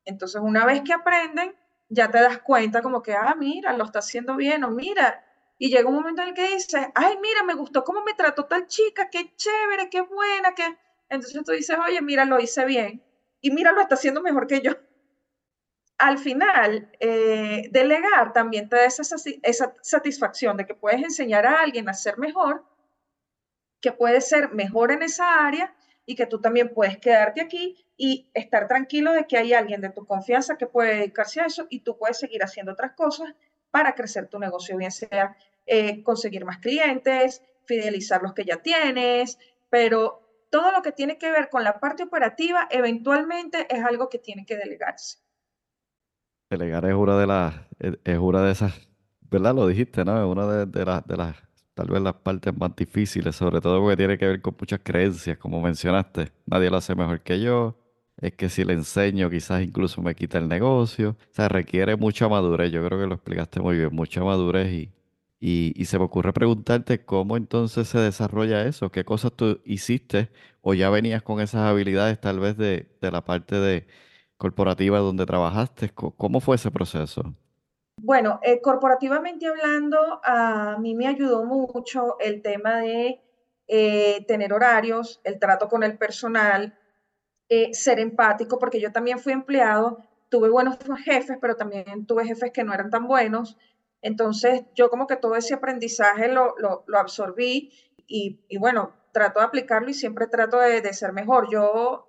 entonces 0.05 0.41
una 0.43 0.65
vez 0.65 0.83
que 0.83 0.93
aprenden, 0.93 1.55
ya 1.89 2.11
te 2.11 2.21
das 2.21 2.39
cuenta 2.39 2.81
como 2.81 3.03
que, 3.03 3.15
ah, 3.15 3.35
mira, 3.37 3.77
lo 3.77 3.85
está 3.85 3.99
haciendo 3.99 4.37
bien, 4.37 4.65
o 4.65 4.71
mira, 4.71 5.25
y 5.59 5.71
llega 5.71 5.89
un 5.89 5.95
momento 5.95 6.23
en 6.23 6.29
el 6.29 6.35
que 6.35 6.49
dices, 6.49 6.87
ay, 6.95 7.19
mira, 7.21 7.43
me 7.43 7.55
gustó 7.55 7.83
cómo 7.85 8.03
me 8.05 8.15
trató 8.15 8.45
tal 8.45 8.67
chica, 8.67 9.09
qué 9.11 9.35
chévere, 9.37 9.89
qué 9.91 10.03
buena, 10.03 10.55
que... 10.55 10.77
Entonces 11.09 11.43
tú 11.45 11.53
dices, 11.53 11.77
oye, 11.87 12.01
mira, 12.03 12.25
lo 12.25 12.41
hice 12.41 12.65
bien, 12.65 13.03
y 13.41 13.51
mira, 13.51 13.73
lo 13.73 13.81
está 13.81 13.95
haciendo 13.95 14.21
mejor 14.21 14.47
que 14.47 14.61
yo. 14.61 14.73
Al 15.99 16.19
final, 16.19 16.91
eh, 17.01 17.69
delegar 17.71 18.33
también 18.33 18.69
te 18.69 18.77
da 18.77 18.85
esa, 18.85 19.17
esa 19.43 19.75
satisfacción 19.81 20.57
de 20.57 20.67
que 20.67 20.75
puedes 20.75 21.03
enseñar 21.03 21.47
a 21.47 21.61
alguien 21.61 21.89
a 21.89 21.95
ser 21.95 22.19
mejor, 22.19 22.65
que 23.81 23.93
puedes 23.93 24.29
ser 24.29 24.53
mejor 24.53 24.93
en 24.93 25.03
esa 25.03 25.47
área 25.47 25.75
y 26.05 26.17
que 26.17 26.27
tú 26.27 26.41
también 26.41 26.75
puedes 26.75 26.99
quedarte 26.99 27.41
aquí 27.41 27.87
y 27.97 28.31
estar 28.35 28.69
tranquilo 28.69 29.13
de 29.13 29.27
que 29.27 29.39
hay 29.39 29.55
alguien 29.55 29.81
de 29.81 29.91
tu 29.91 30.05
confianza 30.05 30.59
que 30.59 30.67
puede 30.67 30.97
dedicarse 30.97 31.41
a 31.41 31.47
eso 31.47 31.67
y 31.71 31.81
tú 31.81 31.97
puedes 31.97 32.19
seguir 32.19 32.43
haciendo 32.43 32.73
otras 32.73 32.93
cosas 32.93 33.35
para 33.71 33.95
crecer 33.95 34.29
tu 34.29 34.39
negocio, 34.39 34.77
bien 34.77 34.91
sea 34.91 35.37
eh, 35.67 36.03
conseguir 36.03 36.45
más 36.45 36.59
clientes, 36.59 37.43
fidelizar 37.65 38.23
los 38.23 38.35
que 38.35 38.45
ya 38.45 38.59
tienes, 38.59 39.39
pero 39.71 40.23
todo 40.51 40.71
lo 40.73 40.83
que 40.83 40.93
tiene 40.93 41.19
que 41.19 41.31
ver 41.31 41.49
con 41.49 41.65
la 41.65 41.81
parte 41.81 42.05
operativa 42.05 42.69
eventualmente 42.71 43.67
es 43.69 43.83
algo 43.85 44.09
que 44.09 44.19
tiene 44.19 44.47
que 44.47 44.57
delegarse. 44.57 45.19
Delegar 46.51 46.87
es 46.87 46.95
una 46.95 47.19
de 47.19 47.27
las, 47.27 47.55
es 47.81 48.19
una 48.19 48.43
de 48.43 48.53
esas, 48.53 48.89
¿verdad? 49.21 49.55
Lo 49.55 49.67
dijiste, 49.67 50.05
¿no? 50.05 50.17
Es 50.19 50.31
una 50.31 50.47
de, 50.47 50.67
de, 50.67 51.03
de 51.07 51.17
las 51.17 51.37
tal 51.77 51.89
vez 51.89 52.01
las 52.01 52.15
partes 52.15 52.57
más 52.57 52.75
difíciles, 52.75 53.37
sobre 53.37 53.61
todo 53.61 53.81
porque 53.83 53.99
tiene 53.99 54.17
que 54.17 54.27
ver 54.27 54.41
con 54.41 54.57
muchas 54.59 54.81
creencias, 54.83 55.37
como 55.37 55.61
mencionaste. 55.61 56.33
Nadie 56.47 56.71
lo 56.71 56.79
hace 56.79 56.95
mejor 56.95 57.21
que 57.21 57.39
yo. 57.39 57.77
Es 58.19 58.35
que 58.35 58.49
si 58.49 58.65
le 58.65 58.73
enseño, 58.73 59.29
quizás 59.31 59.63
incluso 59.63 60.01
me 60.03 60.15
quita 60.15 60.39
el 60.39 60.49
negocio. 60.49 61.11
O 61.31 61.35
sea, 61.35 61.49
requiere 61.49 61.97
mucha 61.97 62.29
madurez. 62.29 62.73
Yo 62.73 62.85
creo 62.85 62.99
que 62.99 63.07
lo 63.07 63.15
explicaste 63.15 63.61
muy 63.61 63.77
bien, 63.77 63.95
mucha 63.95 64.25
madurez. 64.25 64.73
Y, 64.73 64.93
y, 65.39 65.85
se 65.85 65.99
me 65.99 66.05
ocurre 66.05 66.33
preguntarte 66.33 67.05
cómo 67.05 67.37
entonces 67.37 67.89
se 67.89 67.99
desarrolla 67.99 68.65
eso. 68.67 68.91
¿Qué 68.91 69.05
cosas 69.05 69.33
tú 69.33 69.61
hiciste 69.65 70.31
o 70.63 70.75
ya 70.75 70.89
venías 70.91 71.23
con 71.23 71.41
esas 71.41 71.63
habilidades 71.63 72.21
tal 72.21 72.41
vez 72.41 72.57
de, 72.57 72.89
de 73.01 73.11
la 73.11 73.25
parte 73.25 73.57
de 73.57 73.87
corporativa 74.39 74.99
donde 74.99 75.27
trabajaste? 75.27 75.91
¿Cómo 75.91 76.41
fue 76.41 76.57
ese 76.57 76.71
proceso? 76.71 77.35
Bueno, 77.99 78.41
eh, 78.43 78.61
corporativamente 78.61 79.47
hablando, 79.47 80.21
a 80.23 80.77
mí 80.79 80.95
me 80.95 81.07
ayudó 81.07 81.45
mucho 81.45 82.19
el 82.21 82.43
tema 82.43 82.77
de 82.77 83.21
eh, 83.69 84.25
tener 84.27 84.53
horarios, 84.53 85.21
el 85.25 85.39
trato 85.39 85.69
con 85.69 85.83
el 85.83 85.97
personal, 85.97 86.79
eh, 87.49 87.75
ser 87.75 88.01
empático, 88.01 88.59
porque 88.59 88.81
yo 88.81 88.93
también 88.93 89.19
fui 89.19 89.33
empleado, 89.33 89.99
tuve 90.29 90.49
buenos 90.49 90.79
jefes, 91.05 91.39
pero 91.41 91.57
también 91.57 92.07
tuve 92.07 92.27
jefes 92.27 92.51
que 92.53 92.65
no 92.65 92.75
eran 92.75 92.91
tan 92.91 93.07
buenos. 93.07 93.57
Entonces, 94.03 94.63
yo 94.75 94.91
como 94.91 95.07
que 95.07 95.17
todo 95.17 95.37
ese 95.37 95.55
aprendizaje 95.55 96.29
lo, 96.29 96.55
absorbí 96.95 97.73
y, 98.07 98.39
bueno, 98.59 98.93
trato 99.13 99.41
de 99.41 99.47
aplicarlo 99.47 99.91
y 99.91 99.95
siempre 99.95 100.27
trato 100.27 100.59
de, 100.59 100.81
de 100.81 100.93
ser 100.93 101.13
mejor. 101.13 101.49
Yo 101.51 102.07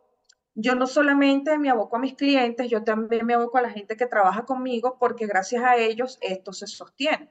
yo 0.59 0.73
no 0.73 0.87
solamente 0.87 1.59
me 1.59 1.69
aboco 1.69 1.97
a 1.97 1.99
mis 1.99 2.15
clientes, 2.15 2.67
yo 2.67 2.83
también 2.83 3.27
me 3.27 3.35
aboco 3.35 3.59
a 3.59 3.61
la 3.61 3.69
gente 3.69 3.95
que 3.95 4.07
trabaja 4.07 4.43
conmigo 4.43 4.97
porque 4.99 5.27
gracias 5.27 5.63
a 5.63 5.77
ellos 5.77 6.17
esto 6.19 6.51
se 6.51 6.65
sostiene. 6.65 7.29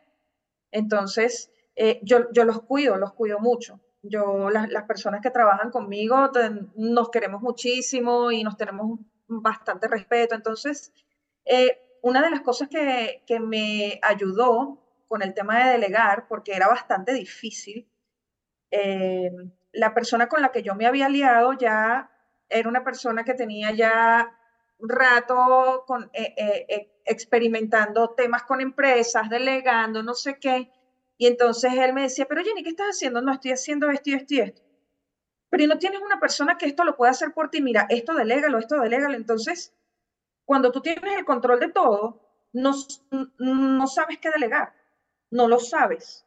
Entonces, 0.71 1.51
eh, 1.75 1.99
yo, 2.05 2.31
yo, 2.33 2.45
los 2.45 2.63
cuido, 2.63 2.97
los 2.97 3.15
cuido 3.15 3.41
mucho. 3.41 3.81
Yo, 4.09 4.51
las, 4.51 4.85
personas 4.85 5.21
que 5.21 5.31
trabajan 5.31 5.71
conmigo, 5.71 6.31
nos 6.77 7.11
queremos 7.11 7.43
muchísimo 7.43 8.31
y 8.31 8.45
nos 8.45 8.57
tenemos 8.57 9.01
bastante 9.27 9.89
respeto. 9.89 10.35
Entonces, 10.35 10.93
eh, 11.45 11.79
una 12.03 12.23
de 12.23 12.31
las 12.31 12.41
cosas 12.41 12.69
que, 12.69 13.23
que 13.27 13.41
me 13.41 13.99
ayudó 14.03 14.83
con 15.09 15.23
el 15.23 15.35
tema 15.35 15.65
de 15.65 15.73
delegar, 15.73 16.27
porque 16.29 16.53
era 16.55 16.69
bastante 16.69 17.13
difícil, 17.13 17.89
eh, 18.71 19.31
la 19.73 19.95
persona 19.95 20.29
con 20.29 20.43
la 20.43 20.51
que 20.51 20.63
yo 20.63 20.75
me 20.75 20.87
había 20.87 21.07
aliado 21.07 21.53
ya 21.53 22.11
era 22.49 22.69
una 22.69 22.85
persona 22.85 23.25
que 23.25 23.35
tenía 23.35 23.73
ya 23.73 24.33
un 24.79 24.89
rato 24.89 25.85
con, 25.87 26.05
eh, 26.13 26.35
eh, 26.37 26.67
eh, 26.69 27.01
experimentando 27.05 28.11
temas 28.11 28.43
con 28.43 28.61
empresas, 28.61 29.29
delegando, 29.29 30.03
no 30.03 30.15
sé 30.15 30.39
qué. 30.39 30.71
Y 31.19 31.27
entonces 31.27 31.73
él 31.75 31.93
me 31.95 32.03
decía, 32.03 32.27
pero 32.29 32.43
Jenny, 32.45 32.63
¿qué 32.63 32.71
estás 32.71 32.89
haciendo? 32.89 33.23
No, 33.23 33.33
estoy 33.33 33.53
haciendo 33.53 33.91
esto 33.91 34.11
y 34.11 34.15
esto 34.15 34.35
y 34.35 34.41
esto. 34.41 34.63
Pero 35.51 35.67
no 35.67 35.79
tienes 35.79 36.01
una 36.01 36.19
persona 36.19 36.57
que 36.59 36.67
esto 36.67 36.85
lo 36.85 36.97
pueda 36.97 37.13
hacer 37.13 37.33
por 37.35 37.51
ti. 37.51 37.63
Mira, 37.63 37.87
esto 37.89 38.15
delégalo, 38.15 38.59
esto 38.59 38.81
delégalo. 38.81 39.17
Entonces, 39.17 39.73
cuando 40.47 40.71
tú 40.73 40.81
tienes 40.81 41.17
el 41.17 41.25
control 41.25 41.61
de 41.61 41.71
todo, 41.73 42.19
no, 42.53 42.73
no 43.39 43.87
sabes 43.87 44.19
qué 44.21 44.31
delegar. 44.31 44.71
No 45.31 45.49
lo 45.49 45.59
sabes. 45.61 46.25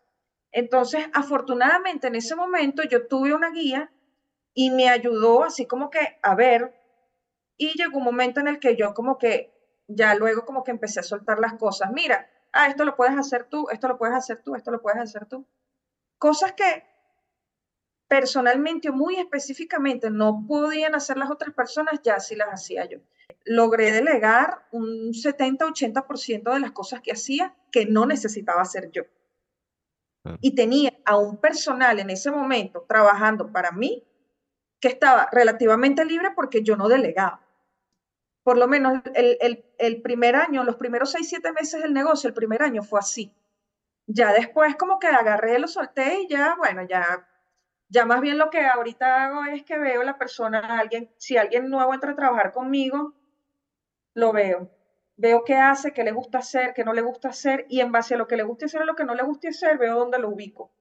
Entonces, 0.52 1.06
afortunadamente 1.14 2.08
en 2.08 2.16
ese 2.16 2.36
momento 2.36 2.84
yo 2.84 3.08
tuve 3.08 3.34
una 3.34 3.52
guía 3.52 3.92
y 4.56 4.72
me 4.72 4.90
ayudó 4.90 5.44
así 5.44 5.66
como 5.68 5.90
que 5.90 6.00
a 6.24 6.36
ver, 6.36 6.72
y 7.58 7.74
llegó 7.78 7.98
un 8.00 8.06
momento 8.06 8.40
en 8.40 8.48
el 8.48 8.60
que 8.60 8.76
yo 8.76 8.94
como 8.94 9.18
que 9.18 9.50
ya 9.88 10.16
luego 10.16 10.44
como 10.46 10.64
que 10.64 10.72
empecé 10.72 11.00
a 11.02 11.04
soltar 11.04 11.40
las 11.40 11.54
cosas. 11.56 11.90
Mira, 11.94 12.28
ah, 12.54 12.68
esto 12.68 12.86
lo 12.86 12.96
puedes 12.96 13.18
hacer 13.18 13.46
tú, 13.46 13.68
esto 13.72 13.88
lo 13.88 13.98
puedes 13.98 14.16
hacer 14.16 14.42
tú, 14.44 14.56
esto 14.56 14.72
lo 14.72 14.82
puedes 14.82 15.00
hacer 15.00 15.26
tú. 15.26 15.46
Cosas 16.18 16.54
que 16.54 16.84
personalmente 18.08 18.90
o 18.90 18.94
muy 18.94 19.16
específicamente 19.16 20.10
no 20.10 20.46
podían 20.48 20.96
hacer 20.96 21.18
las 21.18 21.30
otras 21.30 21.54
personas, 21.54 22.02
ya 22.04 22.20
sí 22.20 22.36
las 22.36 22.50
hacía 22.50 22.86
yo. 22.86 23.00
Logré 23.46 23.92
delegar 23.92 24.68
un 24.72 25.14
70-80% 25.14 26.54
de 26.54 26.60
las 26.60 26.72
cosas 26.72 27.02
que 27.02 27.12
hacía 27.12 27.56
que 27.72 27.86
no 27.86 28.06
necesitaba 28.06 28.62
hacer 28.62 28.92
yo. 28.92 29.04
Y 30.42 30.54
tenía 30.54 30.94
a 31.06 31.18
un 31.18 31.38
personal 31.38 32.00
en 32.00 32.10
ese 32.10 32.30
momento 32.30 32.86
trabajando 32.88 33.52
para 33.52 33.72
mí 33.72 34.04
que 34.80 34.90
estaba 34.90 35.30
relativamente 35.32 36.04
libre 36.04 36.32
porque 36.36 36.64
yo 36.64 36.76
no 36.76 36.90
delegaba. 36.90 37.46
Por 38.50 38.58
lo 38.58 38.68
menos 38.68 39.04
el, 39.14 39.64
el 39.78 40.02
primer 40.02 40.36
año, 40.36 40.64
los 40.64 40.76
primeros 40.76 41.14
6-7 41.14 41.54
meses 41.54 41.84
del 41.84 41.94
negocio, 41.94 42.28
el 42.28 42.34
primer 42.34 42.64
año 42.64 42.82
fue 42.82 43.00
así. 43.00 43.32
Ya 44.08 44.34
después 44.34 44.76
como 44.76 44.98
que 44.98 45.06
agarré, 45.06 45.60
lo 45.60 45.68
solté 45.68 46.22
y 46.22 46.28
ya, 46.28 46.56
bueno, 46.58 46.82
ya 46.82 47.28
ya 47.90 48.08
más 48.08 48.22
bien 48.22 48.40
lo 48.40 48.50
que 48.50 48.66
ahorita 48.66 49.26
hago 49.26 49.46
es 49.46 49.62
que 49.64 49.78
veo 49.78 50.02
la 50.02 50.18
persona, 50.18 50.80
alguien, 50.80 51.12
si 51.18 51.38
alguien 51.38 51.70
nuevo 51.70 51.94
entra 51.94 52.14
a 52.14 52.16
trabajar 52.16 52.52
conmigo, 52.52 53.14
lo 54.16 54.34
veo. 54.34 54.72
Veo 55.16 55.44
qué 55.44 55.56
hace, 55.56 55.94
qué 55.94 56.04
le 56.04 56.12
gusta 56.12 56.40
hacer, 56.40 56.74
qué 56.74 56.84
no 56.84 56.94
le 56.94 57.04
gusta 57.04 57.30
hacer, 57.30 57.68
y 57.70 57.82
en 57.82 57.92
base 57.92 58.16
a 58.16 58.18
lo 58.18 58.28
que 58.28 58.36
le 58.36 58.42
guste 58.42 58.66
hacer 58.66 58.82
o 58.82 58.86
lo 58.86 58.96
que 58.96 59.06
no 59.06 59.14
le 59.14 59.22
guste 59.22 59.50
hacer, 59.50 59.78
veo 59.78 59.96
dónde 59.96 60.18
lo 60.18 60.30
ubico. 60.30 60.72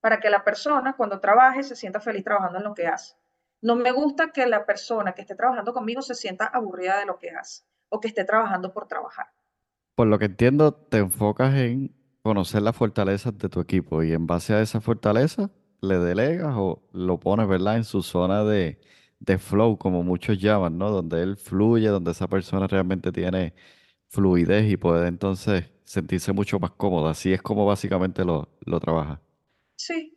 Para 0.00 0.18
que 0.18 0.30
la 0.30 0.44
persona, 0.44 0.96
cuando 0.96 1.20
trabaje, 1.20 1.62
se 1.62 1.76
sienta 1.76 2.00
feliz 2.00 2.24
trabajando 2.24 2.56
en 2.56 2.64
lo 2.64 2.72
que 2.72 2.86
hace. 2.86 3.16
No 3.62 3.76
me 3.76 3.92
gusta 3.92 4.32
que 4.32 4.46
la 4.46 4.66
persona 4.66 5.12
que 5.12 5.22
esté 5.22 5.36
trabajando 5.36 5.72
conmigo 5.72 6.02
se 6.02 6.16
sienta 6.16 6.46
aburrida 6.46 6.98
de 6.98 7.06
lo 7.06 7.18
que 7.18 7.30
hace 7.30 7.62
o 7.88 8.00
que 8.00 8.08
esté 8.08 8.24
trabajando 8.24 8.72
por 8.72 8.88
trabajar. 8.88 9.26
Por 9.94 10.08
lo 10.08 10.18
que 10.18 10.24
entiendo, 10.24 10.74
te 10.74 10.98
enfocas 10.98 11.54
en 11.54 11.94
conocer 12.22 12.62
las 12.62 12.74
fortalezas 12.74 13.38
de 13.38 13.48
tu 13.48 13.60
equipo 13.60 14.02
y 14.02 14.12
en 14.12 14.26
base 14.26 14.52
a 14.52 14.60
esa 14.60 14.80
fortaleza 14.80 15.50
le 15.80 15.98
delegas 15.98 16.54
o 16.56 16.82
lo 16.92 17.20
pones, 17.20 17.46
¿verdad? 17.46 17.76
En 17.76 17.84
su 17.84 18.02
zona 18.02 18.44
de, 18.44 18.78
flow, 19.38 19.78
como 19.78 20.02
muchos 20.02 20.38
llaman, 20.38 20.76
¿no? 20.76 20.90
Donde 20.90 21.22
él 21.22 21.36
fluye, 21.36 21.88
donde 21.88 22.10
esa 22.10 22.28
persona 22.28 22.66
realmente 22.66 23.12
tiene 23.12 23.54
fluidez 24.08 24.70
y 24.70 24.76
puede 24.76 25.06
entonces 25.06 25.70
sentirse 25.84 26.32
mucho 26.32 26.58
más 26.58 26.72
cómoda. 26.72 27.10
Así 27.10 27.32
es 27.32 27.42
como 27.42 27.64
básicamente 27.64 28.24
lo, 28.24 28.48
lo 28.64 28.80
trabaja. 28.80 29.20
Sí. 29.76 30.16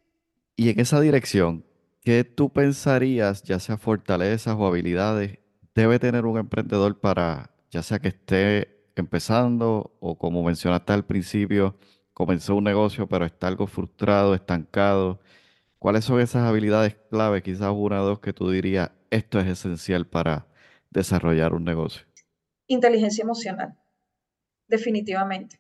Y 0.55 0.69
en 0.69 0.79
esa 0.79 0.99
dirección, 0.99 1.65
¿qué 2.05 2.23
tú 2.23 2.51
pensarías, 2.53 3.43
ya 3.43 3.59
sea 3.59 3.77
fortalezas 3.77 4.55
o 4.57 4.65
habilidades, 4.65 5.39
debe 5.75 5.99
tener 5.99 6.25
un 6.25 6.37
emprendedor 6.37 6.99
para, 7.01 7.51
ya 7.69 7.83
sea 7.83 7.99
que 7.99 8.09
esté 8.09 8.85
empezando 8.95 9.93
o 9.99 10.17
como 10.17 10.43
mencionaste 10.43 10.93
al 10.93 11.05
principio, 11.05 11.77
comenzó 12.13 12.55
un 12.55 12.63
negocio 12.63 13.07
pero 13.07 13.25
está 13.25 13.47
algo 13.47 13.67
frustrado, 13.67 14.35
estancado 14.35 15.19
¿Cuáles 15.85 16.05
son 16.05 16.19
esas 16.19 16.47
habilidades 16.47 16.95
clave, 17.11 17.43
quizás 17.43 17.71
una 17.71 18.01
o 18.01 18.05
dos, 18.07 18.19
que 18.19 18.33
tú 18.33 18.49
dirías, 18.49 18.89
esto 19.11 19.39
es 19.39 19.45
esencial 19.45 20.07
para 20.07 20.47
desarrollar 20.89 21.53
un 21.53 21.63
negocio? 21.63 22.07
Inteligencia 22.65 23.21
emocional, 23.21 23.77
definitivamente. 24.67 25.59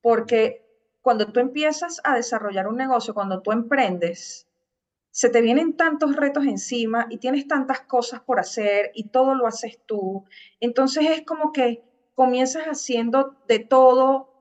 Porque 0.00 0.66
cuando 1.02 1.30
tú 1.30 1.38
empiezas 1.38 2.00
a 2.02 2.16
desarrollar 2.16 2.66
un 2.66 2.78
negocio, 2.78 3.14
cuando 3.14 3.40
tú 3.40 3.52
emprendes, 3.52 4.47
se 5.18 5.30
te 5.30 5.40
vienen 5.40 5.76
tantos 5.76 6.14
retos 6.14 6.44
encima 6.44 7.08
y 7.10 7.18
tienes 7.18 7.48
tantas 7.48 7.80
cosas 7.80 8.20
por 8.20 8.38
hacer 8.38 8.92
y 8.94 9.08
todo 9.08 9.34
lo 9.34 9.48
haces 9.48 9.80
tú. 9.84 10.24
Entonces 10.60 11.10
es 11.10 11.22
como 11.22 11.50
que 11.50 11.82
comienzas 12.14 12.66
haciendo 12.66 13.36
de 13.48 13.58
todo, 13.58 14.32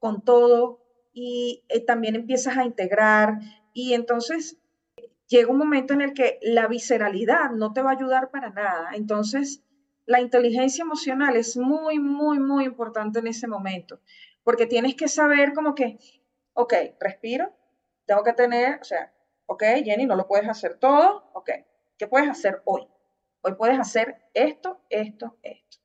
con 0.00 0.24
todo, 0.24 0.80
y 1.12 1.62
eh, 1.68 1.78
también 1.78 2.16
empiezas 2.16 2.56
a 2.56 2.64
integrar 2.64 3.38
y 3.72 3.94
entonces 3.94 4.58
llega 5.28 5.52
un 5.52 5.58
momento 5.58 5.94
en 5.94 6.00
el 6.00 6.14
que 6.14 6.40
la 6.42 6.66
visceralidad 6.66 7.52
no 7.52 7.72
te 7.72 7.82
va 7.82 7.90
a 7.90 7.94
ayudar 7.94 8.32
para 8.32 8.50
nada. 8.50 8.90
Entonces, 8.94 9.62
la 10.04 10.20
inteligencia 10.20 10.82
emocional 10.82 11.36
es 11.36 11.56
muy, 11.56 12.00
muy, 12.00 12.40
muy 12.40 12.64
importante 12.64 13.20
en 13.20 13.28
ese 13.28 13.46
momento, 13.46 14.00
porque 14.42 14.66
tienes 14.66 14.96
que 14.96 15.06
saber 15.06 15.52
como 15.52 15.76
que, 15.76 15.96
ok, 16.54 16.74
respiro, 16.98 17.52
tengo 18.04 18.24
que 18.24 18.32
tener, 18.32 18.80
o 18.80 18.84
sea, 18.84 19.13
ok, 19.46 19.62
Jenny, 19.84 20.06
no 20.06 20.16
lo 20.16 20.26
puedes 20.26 20.48
hacer 20.48 20.78
todo, 20.78 21.30
ok, 21.34 21.50
¿qué 21.98 22.06
puedes 22.06 22.28
hacer 22.28 22.62
hoy? 22.64 22.86
Hoy 23.42 23.54
puedes 23.54 23.78
hacer 23.78 24.16
esto, 24.32 24.80
esto, 24.88 25.36
esto. 25.42 25.78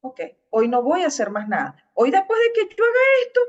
Ok, 0.00 0.20
hoy 0.50 0.68
no 0.68 0.82
voy 0.82 1.02
a 1.02 1.08
hacer 1.08 1.30
más 1.30 1.48
nada. 1.48 1.76
Hoy 1.94 2.10
después 2.10 2.38
de 2.40 2.52
que 2.52 2.74
yo 2.74 2.84
haga 2.84 3.26
esto, 3.26 3.40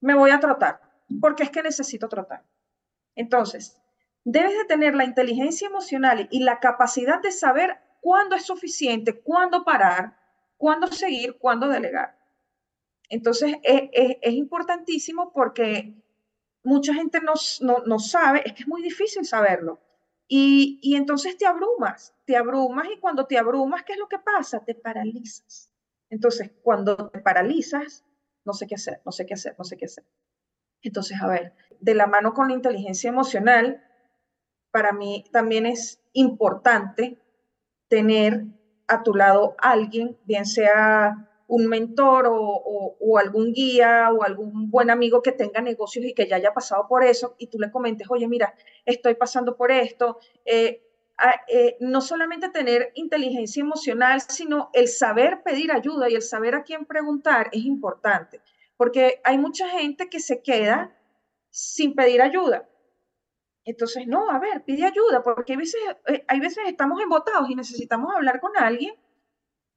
me 0.00 0.14
voy 0.14 0.30
a 0.30 0.40
tratar, 0.40 0.80
porque 1.20 1.44
es 1.44 1.50
que 1.50 1.62
necesito 1.62 2.08
tratar. 2.08 2.44
Entonces, 3.14 3.80
debes 4.24 4.56
de 4.56 4.64
tener 4.64 4.94
la 4.94 5.04
inteligencia 5.04 5.68
emocional 5.68 6.28
y 6.30 6.40
la 6.40 6.58
capacidad 6.60 7.20
de 7.20 7.30
saber 7.30 7.78
cuándo 8.00 8.34
es 8.36 8.44
suficiente, 8.44 9.20
cuándo 9.20 9.64
parar, 9.64 10.16
cuándo 10.56 10.88
seguir, 10.88 11.38
cuándo 11.38 11.68
delegar. 11.68 12.18
Entonces, 13.08 13.56
es, 13.62 14.32
importantísimo 14.32 15.32
porque 15.32 15.94
mucha 16.66 16.92
gente 16.92 17.20
no, 17.20 17.98
sabe, 17.98 18.42
es 18.44 18.52
que 18.52 18.62
es 18.64 18.68
muy 18.68 18.82
difícil 18.82 19.24
saberlo. 19.24 19.78
Y, 20.26 20.80
y, 20.82 20.96
entonces 20.96 21.36
te 21.36 21.46
abrumas, 21.46 22.12
te 22.24 22.36
abrumas 22.36 22.88
y 22.92 22.98
cuando 22.98 23.26
te 23.26 23.38
abrumas, 23.38 23.84
¿qué 23.84 23.92
es 23.92 23.98
lo 24.00 24.08
que 24.08 24.18
pasa? 24.18 24.58
Te 24.58 24.74
paralizas. 24.74 25.70
Entonces, 26.10 26.50
cuando 26.62 27.08
te 27.08 27.20
paralizas, 27.20 28.04
no 28.44 28.52
sé 28.52 28.66
qué 28.66 28.74
hacer, 28.74 29.00
no 29.04 29.12
sé 29.12 29.26
qué 29.26 29.34
hacer, 29.34 29.54
no 29.56 29.64
sé 29.64 29.76
qué 29.76 29.84
hacer. 29.84 30.04
Entonces, 30.82 31.22
a 31.22 31.28
ver, 31.28 31.54
de 31.78 31.94
la 31.94 32.08
mano 32.08 32.34
con 32.34 32.48
la 32.48 32.54
inteligencia 32.54 33.10
emocional, 33.10 33.84
para 34.72 34.92
mí 34.92 35.24
también 35.30 35.66
es 35.66 36.00
importante 36.14 37.16
tener 37.86 38.44
a 38.88 39.04
tu 39.04 39.14
lado 39.14 39.54
alguien, 39.58 40.18
bien 40.24 40.46
sea 40.46 41.30
un 41.48 41.66
mentor 41.66 42.26
o, 42.28 43.18
algún 43.18 43.52
guía 43.52 44.10
o 44.12 44.22
algún 44.22 44.70
buen 44.70 44.90
amigo 44.90 45.22
que 45.22 45.32
tenga 45.32 45.60
negocios 45.60 46.04
y 46.04 46.12
que 46.12 46.26
ya 46.26 46.36
haya 46.36 46.52
pasado 46.52 46.86
por 46.88 47.04
eso 47.04 47.34
y 47.38 47.46
tú 47.46 47.58
le 47.58 47.70
comentes, 47.70 48.08
oye, 48.10 48.28
mira, 48.28 48.54
estoy 48.84 49.14
pasando 49.14 49.56
por 49.56 49.70
esto. 49.70 50.18
Eh, 50.44 50.82
eh, 51.48 51.76
no 51.80 52.02
solamente 52.02 52.50
tener 52.50 52.92
inteligencia 52.94 53.62
emocional, 53.62 54.20
sino 54.20 54.68
el 54.74 54.88
saber 54.88 55.42
pedir 55.42 55.72
ayuda 55.72 56.10
y 56.10 56.14
el 56.14 56.22
saber 56.22 56.54
a 56.54 56.62
quién 56.62 56.84
preguntar 56.84 57.48
es 57.52 57.64
importante 57.64 58.42
porque 58.76 59.20
hay 59.24 59.38
mucha 59.38 59.68
gente 59.68 60.08
que 60.08 60.20
se 60.20 60.42
queda 60.42 60.96
sin 61.50 61.94
pedir 61.94 62.22
ayuda. 62.22 62.68
Entonces, 63.64 64.06
no, 64.06 64.30
a 64.30 64.38
ver, 64.38 64.64
pide 64.64 64.84
ayuda, 64.84 65.22
porque 65.22 65.54
hay 65.54 65.58
veces, 65.58 65.80
eh, 66.06 66.24
hay 66.28 66.40
veces 66.40 66.64
estamos 66.66 67.00
embotados 67.00 67.50
y 67.50 67.56
necesitamos 67.56 68.14
hablar 68.14 68.40
con 68.40 68.56
alguien 68.56 68.94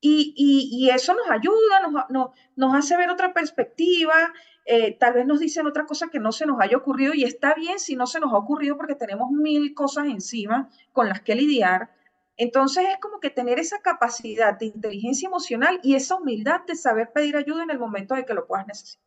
y, 0.02 0.90
eso 0.94 1.14
nos 1.14 1.30
ayuda, 1.30 2.08
nos, 2.10 2.32
nos, 2.56 2.76
hace 2.76 2.96
ver 2.98 3.10
otra 3.10 3.34
perspectiva, 3.34 4.34
eh, 4.66 4.98
tal 4.98 5.14
vez 5.14 5.26
nos 5.26 5.40
dicen 5.40 5.68
otra 5.68 5.86
cosa 5.86 6.10
que 6.10 6.20
no 6.20 6.32
se 6.32 6.46
nos 6.46 6.60
haya 6.62 6.78
ocurrido 6.78 7.14
y 7.14 7.24
está 7.24 7.54
bien 7.54 7.80
si 7.80 7.96
no 7.96 8.08
se 8.08 8.20
nos 8.20 8.34
ha 8.34 8.38
ocurrido 8.38 8.78
porque 8.78 8.96
tenemos 8.96 9.32
mil 9.32 9.74
cosas 9.74 10.06
encima 10.06 10.70
con 10.94 11.10
las 11.10 11.22
que 11.22 11.36
lidiar, 11.36 11.90
entonces 12.38 12.86
es 12.90 12.98
como 13.00 13.20
que 13.20 13.30
tener 13.30 13.60
esa 13.60 13.82
capacidad 13.82 14.58
de 14.58 14.68
inteligencia 14.68 15.28
emocional 15.28 15.80
y 15.84 15.96
esa 15.96 16.16
humildad 16.16 16.62
de 16.66 16.76
saber 16.76 17.12
pedir 17.12 17.36
ayuda 17.36 17.64
en 17.64 17.72
el 17.72 17.80
momento 17.80 18.16
de 18.16 18.26
que 18.26 18.34
lo 18.34 18.48
puedas 18.48 18.66
necesitar. 18.66 19.04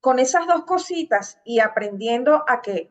Con 0.00 0.18
esas 0.18 0.46
dos 0.46 0.64
cositas 0.64 1.40
y 1.44 1.60
aprendiendo 1.60 2.42
a 2.48 2.62
que 2.62 2.90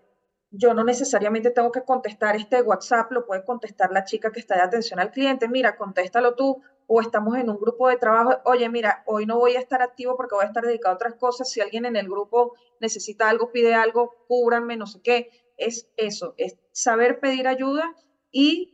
yo 0.52 0.76
no 0.76 0.84
necesariamente 0.84 1.50
tengo 1.50 1.72
que 1.72 1.84
contestar 1.84 2.36
este 2.36 2.62
WhatsApp, 2.62 3.12
lo 3.12 3.26
puede 3.26 3.44
contestar 3.44 3.92
la 3.92 4.04
chica 4.04 4.32
que 4.32 4.40
está 4.40 4.56
de 4.56 4.62
atención 4.62 5.00
al 5.00 5.10
cliente, 5.10 5.48
mira, 5.48 5.76
contéstalo 5.76 6.36
tú, 6.36 6.62
o 6.88 7.02
estamos 7.02 7.38
en 7.38 7.50
un 7.50 7.60
grupo 7.60 7.88
de 7.90 7.98
trabajo, 7.98 8.40
oye, 8.46 8.68
mira, 8.70 9.04
hoy 9.06 9.26
no 9.26 9.40
voy 9.40 9.56
a 9.56 9.60
estar 9.60 9.82
activo 9.82 10.16
porque 10.16 10.36
voy 10.36 10.44
a 10.44 10.48
estar 10.48 10.66
dedicado 10.66 10.94
a 10.94 10.96
otras 10.96 11.16
cosas, 11.16 11.50
si 11.50 11.62
alguien 11.62 11.86
en 11.86 11.96
el 11.96 12.08
grupo 12.08 12.56
necesita 12.80 13.30
algo, 13.30 13.52
pide 13.52 13.74
algo, 13.74 14.16
cúbranme, 14.28 14.78
no 14.78 14.88
sé 14.88 15.02
qué, 15.02 15.30
es 15.58 15.90
eso, 15.98 16.34
es 16.38 16.58
saber 16.72 17.20
pedir 17.20 17.48
ayuda 17.48 17.96
y 18.32 18.74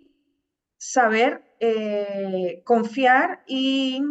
saber 0.77 1.43
eh, 1.59 2.61
confiar 2.63 3.43
y 3.45 4.01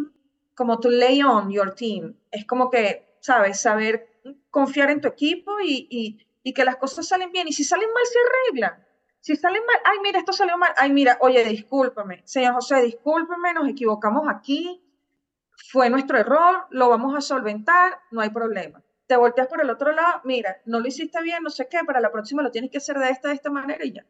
como 0.55 0.79
to 0.79 0.89
lay 0.89 1.21
on 1.23 1.51
your 1.51 1.73
team. 1.73 2.15
Es 2.31 2.45
como 2.45 2.69
que, 2.69 3.17
¿sabes? 3.21 3.59
Saber 3.59 4.07
confiar 4.51 4.91
en 4.91 5.01
tu 5.01 5.07
equipo 5.07 5.57
y, 5.63 6.25
que 6.53 6.65
las 6.65 6.77
cosas 6.77 7.07
salen 7.07 7.31
bien. 7.31 7.47
Y 7.47 7.53
si 7.53 7.63
salen 7.63 7.89
mal, 7.93 8.03
se 8.05 8.19
arreglan. 8.19 8.87
Si 9.21 9.35
salen 9.35 9.61
mal, 9.65 9.77
ay, 9.85 9.97
mira, 10.01 10.19
esto 10.19 10.33
salió 10.33 10.57
mal. 10.57 10.73
Ay, 10.77 10.91
mira, 10.91 11.17
oye, 11.21 11.43
discúlpame. 11.43 12.21
Señor 12.25 12.53
José, 12.53 12.81
discúlpeme, 12.81 13.53
nos 13.53 13.67
equivocamos 13.67 14.27
aquí. 14.29 14.81
Fue 15.71 15.89
nuestro 15.89 16.17
error, 16.17 16.67
lo 16.69 16.89
vamos 16.89 17.15
a 17.15 17.21
solventar, 17.21 17.99
no 18.11 18.21
hay 18.21 18.29
problema. 18.29 18.81
te 19.07 19.17
volteas 19.17 19.47
por 19.47 19.61
el 19.61 19.69
otro 19.71 19.91
lado, 19.91 20.21
mira, 20.23 20.57
no 20.65 20.79
lo 20.79 20.87
hiciste 20.87 21.19
bien, 21.23 21.41
no 21.41 21.49
sé 21.49 21.67
qué, 21.67 21.79
para 21.83 21.99
la 21.99 22.11
próxima 22.11 22.43
lo 22.43 22.51
tienes 22.51 22.69
que 22.69 22.77
hacer 22.77 22.97
de 22.99 23.09
esta, 23.09 23.29
de 23.29 23.33
esta 23.33 23.49
manera 23.49 23.83
y 23.83 23.91
ya. 23.91 24.05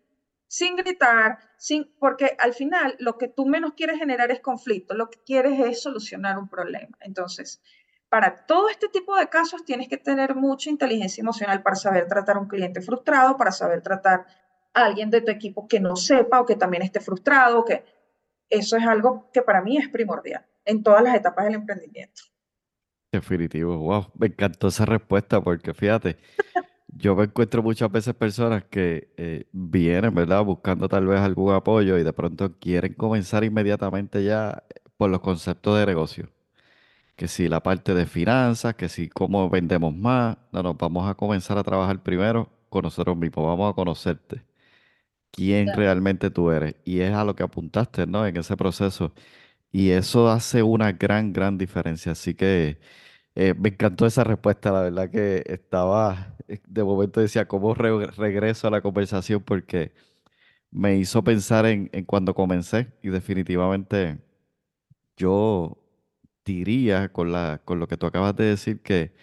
Sin 0.47 0.76
gritar, 0.76 1.39
sin, 1.57 1.95
porque 1.99 2.36
al 2.38 2.53
final 2.53 2.97
lo 2.99 3.18
que 3.18 3.30
tú 3.30 3.45
menos 3.45 3.74
quieres 3.76 3.97
generar 3.97 4.30
es 4.30 4.41
conflicto, 4.41 4.93
lo 4.95 5.10
que 5.10 5.20
quieres 5.24 5.57
es 5.60 5.82
solucionar 5.82 6.38
un 6.38 6.49
problema. 6.49 6.97
Entonces, 6.99 7.62
para 8.10 8.45
todo 8.45 8.68
este 8.68 8.89
tipo 8.89 9.16
de 9.16 9.30
casos 9.30 9.64
tienes 9.64 9.88
que 9.88 9.97
tener 9.97 10.36
mucha 10.36 10.70
inteligencia 10.70 11.22
emocional 11.22 11.64
para 11.64 11.78
saber 11.78 12.07
tratar 12.07 12.36
a 12.36 12.39
un 12.41 12.47
cliente 12.47 12.82
frustrado, 12.82 13.38
para 13.38 13.51
saber 13.51 13.82
tratar 13.82 14.26
alguien 14.74 15.09
de 15.09 15.22
tu 15.22 15.32
equipo 15.32 15.67
que 15.67 15.80
no 15.80 15.95
sepa 15.95 16.41
o 16.41 16.45
que 16.45 16.55
también 16.55 16.84
esté 16.84 16.99
frustrado, 16.99 17.65
que 17.65 17.84
eso 18.49 18.78
es 18.78 18.86
algo 18.86 19.30
que 19.32 19.41
para 19.41 19.61
mí 19.61 19.78
es 19.78 19.89
primordial 19.89 20.45
en 20.65 20.84
todas 20.84 21.03
las 21.03 21.15
etapas 21.15 21.45
del 21.45 21.55
emprendimiento. 21.55 22.24
Definitivo, 23.11 23.78
wow, 23.78 24.11
me 24.17 24.28
encantó 24.28 24.67
esa 24.67 24.86
respuesta 24.86 25.41
porque 25.41 25.74
fíjate, 25.74 26.17
yo 26.88 27.15
me 27.15 27.24
encuentro 27.26 27.63
muchas 27.63 27.91
veces 27.91 28.13
personas 28.13 28.63
que 28.65 29.11
eh, 29.17 29.47
vienen, 29.51 30.13
¿verdad? 30.13 30.43
Buscando 30.43 30.88
tal 30.88 31.07
vez 31.07 31.20
algún 31.20 31.53
apoyo 31.53 31.97
y 31.97 32.03
de 32.03 32.13
pronto 32.13 32.57
quieren 32.59 32.93
comenzar 32.93 33.43
inmediatamente 33.43 34.24
ya 34.24 34.63
por 34.97 35.09
los 35.09 35.22
conceptos 35.22 35.80
de 35.80 35.86
negocio. 35.86 36.30
Que 37.15 37.28
si 37.28 37.49
la 37.49 37.61
parte 37.61 37.93
de 37.93 38.05
finanzas, 38.05 38.76
que 38.76 38.89
si 38.89 39.09
cómo 39.09 39.49
vendemos 39.49 39.95
más, 39.95 40.38
no, 40.51 40.63
no, 40.63 40.74
vamos 40.76 41.09
a 41.09 41.15
comenzar 41.15 41.57
a 41.57 41.63
trabajar 41.63 42.01
primero 42.03 42.49
con 42.70 42.84
nosotros 42.84 43.17
mismos, 43.17 43.45
vamos 43.45 43.72
a 43.72 43.76
conocerte, 43.76 44.43
quién 45.32 45.74
realmente 45.74 46.32
tú 46.32 46.52
eres. 46.52 46.76
Y 46.86 47.02
es 47.02 47.14
a 47.14 47.24
lo 47.26 47.36
que 47.36 47.44
apuntaste, 47.44 48.08
¿no? 48.08 48.26
En 48.28 48.38
ese 48.38 48.58
proceso 48.58 49.14
y 49.72 49.92
eso 49.92 50.30
hace 50.30 50.64
una 50.64 50.94
gran, 50.94 51.34
gran 51.34 51.58
diferencia. 51.58 52.14
Así 52.14 52.36
que 52.36 52.80
eh, 53.36 53.54
me 53.58 53.70
encantó 53.70 54.06
esa 54.08 54.24
respuesta. 54.26 54.72
La 54.72 54.82
verdad 54.84 55.12
que 55.12 55.44
estaba, 55.48 56.38
eh, 56.48 56.60
de 56.68 56.84
momento 56.84 57.22
decía, 57.22 57.48
¿cómo 57.48 57.74
regreso 57.76 58.68
a 58.68 58.72
la 58.72 58.82
conversación? 58.82 59.44
Porque 59.44 59.94
me 60.72 60.98
hizo 60.98 61.24
pensar 61.24 61.66
en, 61.66 61.90
en 61.94 62.06
cuando 62.06 62.34
comencé 62.36 62.88
y 63.04 63.10
definitivamente 63.10 64.20
yo 65.18 65.78
diría 66.46 67.12
con, 67.14 67.32
la, 67.32 67.62
con 67.66 67.80
lo 67.80 67.88
que 67.88 67.98
tú 67.98 68.06
acabas 68.08 68.36
de 68.36 68.46
decir 68.46 68.82
que 68.82 69.14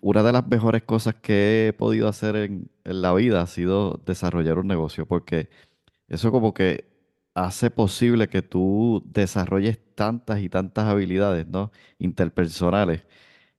una 0.00 0.22
de 0.22 0.32
las 0.32 0.46
mejores 0.46 0.82
cosas 0.82 1.14
que 1.16 1.68
he 1.68 1.72
podido 1.72 2.08
hacer 2.08 2.36
en, 2.36 2.70
en 2.84 3.02
la 3.02 3.14
vida 3.14 3.42
ha 3.42 3.46
sido 3.46 4.00
desarrollar 4.06 4.58
un 4.58 4.66
negocio, 4.68 5.06
porque 5.06 5.48
eso 6.08 6.30
como 6.32 6.54
que 6.54 6.94
hace 7.34 7.70
posible 7.70 8.28
que 8.28 8.42
tú 8.42 9.02
desarrolles 9.06 9.78
tantas 9.94 10.40
y 10.40 10.48
tantas 10.48 10.86
habilidades, 10.86 11.46
¿no? 11.48 11.72
Interpersonales, 11.98 13.04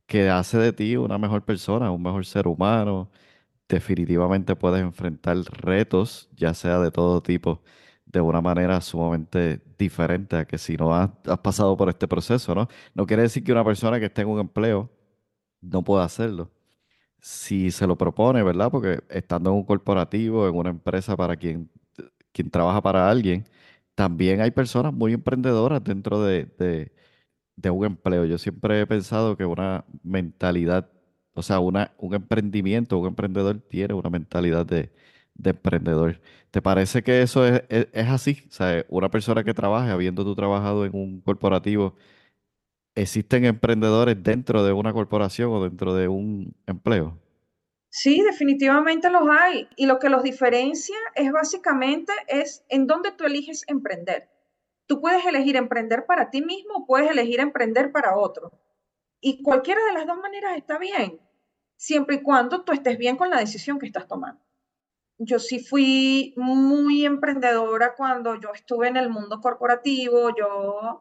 que 0.08 0.30
hace 0.30 0.58
de 0.58 0.74
ti 0.74 0.98
una 0.98 1.18
mejor 1.18 1.44
persona, 1.46 1.92
un 1.92 2.04
mejor 2.04 2.26
ser 2.26 2.48
humano. 2.48 3.12
Definitivamente 3.70 4.56
puedes 4.56 4.82
enfrentar 4.82 5.38
retos, 5.38 6.30
ya 6.36 6.54
sea 6.54 6.80
de 6.80 6.92
todo 6.92 7.22
tipo, 7.24 7.64
de 8.06 8.22
una 8.22 8.42
manera 8.42 8.82
sumamente 8.82 9.62
diferente 9.78 10.38
a 10.38 10.46
que 10.48 10.58
si 10.58 10.78
no 10.78 10.96
has, 10.96 11.10
pasado 11.44 11.76
por 11.78 11.90
este 11.90 12.08
proceso, 12.08 12.56
¿no? 12.56 12.68
No 12.94 13.06
quiere 13.08 13.24
decir 13.24 13.44
que 13.44 13.52
una 13.52 13.66
persona 13.66 14.00
que 14.00 14.06
esté 14.08 14.22
en 14.24 14.30
un 14.30 14.40
empleo 14.40 14.90
no 15.72 15.84
pueda 15.84 16.04
hacerlo. 16.06 16.52
Si 17.20 17.72
se 17.72 17.88
lo 17.88 17.98
propone, 17.98 18.44
¿verdad? 18.44 18.72
Porque 18.72 19.02
estando 19.10 19.52
en 19.52 19.58
un 19.58 19.64
corporativo, 19.66 20.48
en 20.48 20.56
una 20.56 20.70
empresa 20.72 21.18
para 21.18 21.36
quien, 21.38 21.70
quien 22.34 22.50
trabaja 22.52 22.82
para 22.82 23.10
alguien, 23.10 23.46
también 23.96 24.42
hay 24.42 24.52
personas 24.52 24.94
muy 24.94 25.14
emprendedoras 25.14 25.84
dentro 25.84 26.22
de, 26.24 26.92
un 27.72 27.86
empleo. 27.86 28.26
Yo 28.26 28.38
siempre 28.38 28.82
he 28.82 28.88
pensado 28.88 29.38
que 29.38 29.46
una 29.46 29.86
mentalidad, 30.04 30.90
o 31.34 31.42
sea, 31.44 31.60
una, 31.60 31.94
un 31.98 32.14
emprendimiento, 32.16 32.98
un 32.98 33.08
emprendedor 33.08 33.60
tiene 33.70 33.94
una 33.94 34.10
mentalidad 34.10 34.66
de, 34.66 34.92
emprendedor. 35.44 36.22
¿Te 36.52 36.62
parece 36.62 37.04
que 37.04 37.22
eso 37.22 37.46
es, 37.48 37.66
así? 38.08 38.44
O 38.50 38.52
sea, 38.52 38.86
una 38.90 39.10
persona 39.10 39.44
que 39.44 39.54
trabaja, 39.54 39.92
habiendo 39.94 40.24
tú 40.24 40.36
trabajado 40.36 40.86
en 40.86 40.96
un 40.96 41.22
corporativo, 41.22 41.96
¿existen 42.96 43.46
emprendedores 43.46 44.22
dentro 44.24 44.64
de 44.64 44.74
una 44.74 44.94
corporación 44.94 45.52
o 45.52 45.64
dentro 45.64 45.94
de 45.94 46.08
un 46.08 46.56
empleo? 46.66 47.20
Sí, 47.90 48.22
definitivamente 48.22 49.10
los 49.10 49.24
hay. 49.30 49.70
Y 49.78 49.86
lo 49.86 50.00
que 50.00 50.10
los 50.10 50.24
diferencia 50.24 50.98
es 51.14 51.32
básicamente 51.32 52.12
es 52.28 52.66
en 52.70 52.88
dónde 52.88 53.12
tú 53.12 53.26
eliges 53.26 53.64
emprender. 53.68 54.30
Tú 54.88 55.02
puedes 55.02 55.26
elegir 55.26 55.56
emprender 55.56 56.06
para 56.06 56.30
ti 56.30 56.42
mismo 56.42 56.76
o 56.76 56.86
puedes 56.86 57.10
elegir 57.10 57.40
emprender 57.40 57.92
para 57.92 58.18
otro. 58.18 58.52
Y 59.22 59.42
cualquiera 59.42 59.84
de 59.86 59.94
las 59.94 60.06
dos 60.06 60.18
maneras 60.18 60.58
está 60.58 60.78
bien, 60.78 61.20
siempre 61.78 62.18
y 62.18 62.22
cuando 62.22 62.64
tú 62.64 62.74
estés 62.74 62.98
bien 62.98 63.18
con 63.18 63.30
la 63.30 63.40
decisión 63.40 63.80
que 63.80 63.88
estás 63.88 64.08
tomando. 64.08 64.42
Yo 65.18 65.40
sí 65.40 65.60
fui 65.60 66.34
muy 66.36 67.06
emprendedora 67.06 67.96
cuando 67.96 68.36
yo 68.36 68.52
estuve 68.54 68.90
en 68.90 68.98
el 68.98 69.10
mundo 69.10 69.40
corporativo. 69.40 70.36
Yo, 70.38 71.00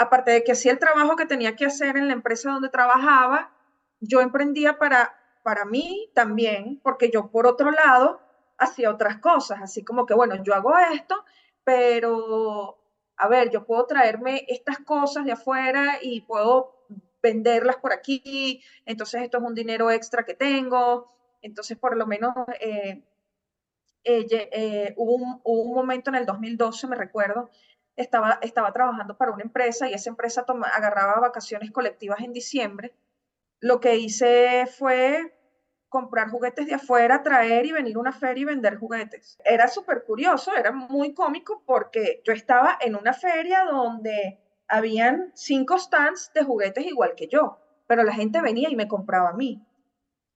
aparte 0.00 0.30
de 0.32 0.44
que 0.44 0.52
hacía 0.52 0.72
el 0.72 0.78
trabajo 0.78 1.16
que 1.16 1.26
tenía 1.26 1.56
que 1.56 1.66
hacer 1.66 1.96
en 1.96 2.08
la 2.08 2.14
empresa 2.14 2.50
donde 2.50 2.68
trabajaba, 2.68 3.52
yo 4.00 4.20
emprendía 4.20 4.78
para 4.78 5.14
para 5.42 5.64
mí 5.64 6.10
también, 6.14 6.80
porque 6.82 7.10
yo 7.10 7.30
por 7.30 7.46
otro 7.46 7.70
lado 7.70 8.20
hacía 8.58 8.90
otras 8.90 9.18
cosas, 9.18 9.60
así 9.62 9.84
como 9.84 10.06
que, 10.06 10.14
bueno, 10.14 10.42
yo 10.42 10.54
hago 10.54 10.74
esto, 10.92 11.24
pero, 11.64 12.78
a 13.16 13.28
ver, 13.28 13.50
yo 13.50 13.64
puedo 13.64 13.86
traerme 13.86 14.44
estas 14.48 14.78
cosas 14.80 15.24
de 15.24 15.32
afuera 15.32 15.98
y 16.02 16.22
puedo 16.22 16.76
venderlas 17.22 17.76
por 17.76 17.92
aquí, 17.92 18.62
entonces 18.84 19.22
esto 19.22 19.38
es 19.38 19.44
un 19.44 19.54
dinero 19.54 19.90
extra 19.90 20.24
que 20.24 20.34
tengo, 20.34 21.08
entonces 21.42 21.78
por 21.78 21.96
lo 21.96 22.06
menos 22.06 22.34
eh, 22.60 23.02
eh, 24.04 24.26
eh, 24.30 24.94
hubo, 24.96 25.14
un, 25.14 25.40
un, 25.44 25.74
momento 25.74 26.10
en 26.10 26.16
el 26.16 26.26
2012, 26.26 26.86
me 26.86 26.96
recuerdo, 26.96 27.50
estaba, 28.00 28.38
estaba 28.42 28.72
trabajando 28.72 29.16
para 29.16 29.32
una 29.32 29.42
empresa 29.42 29.88
y 29.88 29.94
esa 29.94 30.10
empresa 30.10 30.44
agarraba 30.72 31.20
vacaciones 31.20 31.70
colectivas 31.70 32.20
en 32.20 32.32
diciembre 32.32 32.94
lo 33.60 33.80
que 33.80 33.96
hice 33.96 34.66
fue 34.66 35.36
comprar 35.88 36.30
juguetes 36.30 36.66
de 36.66 36.74
afuera, 36.74 37.22
traer 37.22 37.66
y 37.66 37.72
venir 37.72 37.96
a 37.96 38.00
una 38.00 38.12
feria 38.12 38.42
y 38.42 38.46
vender 38.46 38.78
juguetes. 38.78 39.38
Era 39.44 39.68
súper 39.68 40.04
curioso, 40.04 40.54
era 40.56 40.72
muy 40.72 41.14
cómico 41.14 41.62
porque 41.66 42.22
yo 42.24 42.32
estaba 42.32 42.78
en 42.80 42.94
una 42.94 43.12
feria 43.12 43.64
donde 43.64 44.38
habían 44.66 45.32
cinco 45.34 45.78
stands 45.78 46.32
de 46.32 46.44
juguetes 46.44 46.86
igual 46.86 47.14
que 47.16 47.26
yo, 47.26 47.58
pero 47.86 48.02
la 48.02 48.14
gente 48.14 48.40
venía 48.40 48.70
y 48.70 48.76
me 48.76 48.88
compraba 48.88 49.30
a 49.30 49.34
mí. 49.34 49.66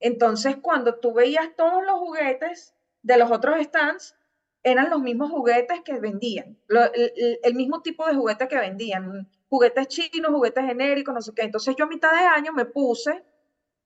Entonces, 0.00 0.56
cuando 0.56 0.96
tú 0.96 1.14
veías 1.14 1.54
todos 1.56 1.84
los 1.84 1.98
juguetes 1.98 2.74
de 3.02 3.16
los 3.16 3.30
otros 3.30 3.62
stands, 3.62 4.16
eran 4.64 4.88
los 4.88 5.00
mismos 5.00 5.30
juguetes 5.30 5.82
que 5.82 6.00
vendían, 6.00 6.58
el, 6.68 7.38
el, 7.42 7.54
mismo 7.54 7.82
tipo 7.82 8.06
de 8.06 8.14
juguetes 8.14 8.48
que 8.48 8.58
vendían, 8.58 9.28
juguetes 9.48 9.88
chinos, 9.88 10.32
juguetes 10.32 10.64
genéricos, 10.64 11.14
no 11.14 11.20
sé 11.20 11.32
qué. 11.34 11.42
Entonces 11.42 11.76
yo 11.76 11.84
a 11.84 11.88
mitad 11.88 12.10
de 12.12 12.26
año 12.26 12.52
me 12.52 12.64
puse 12.64 13.22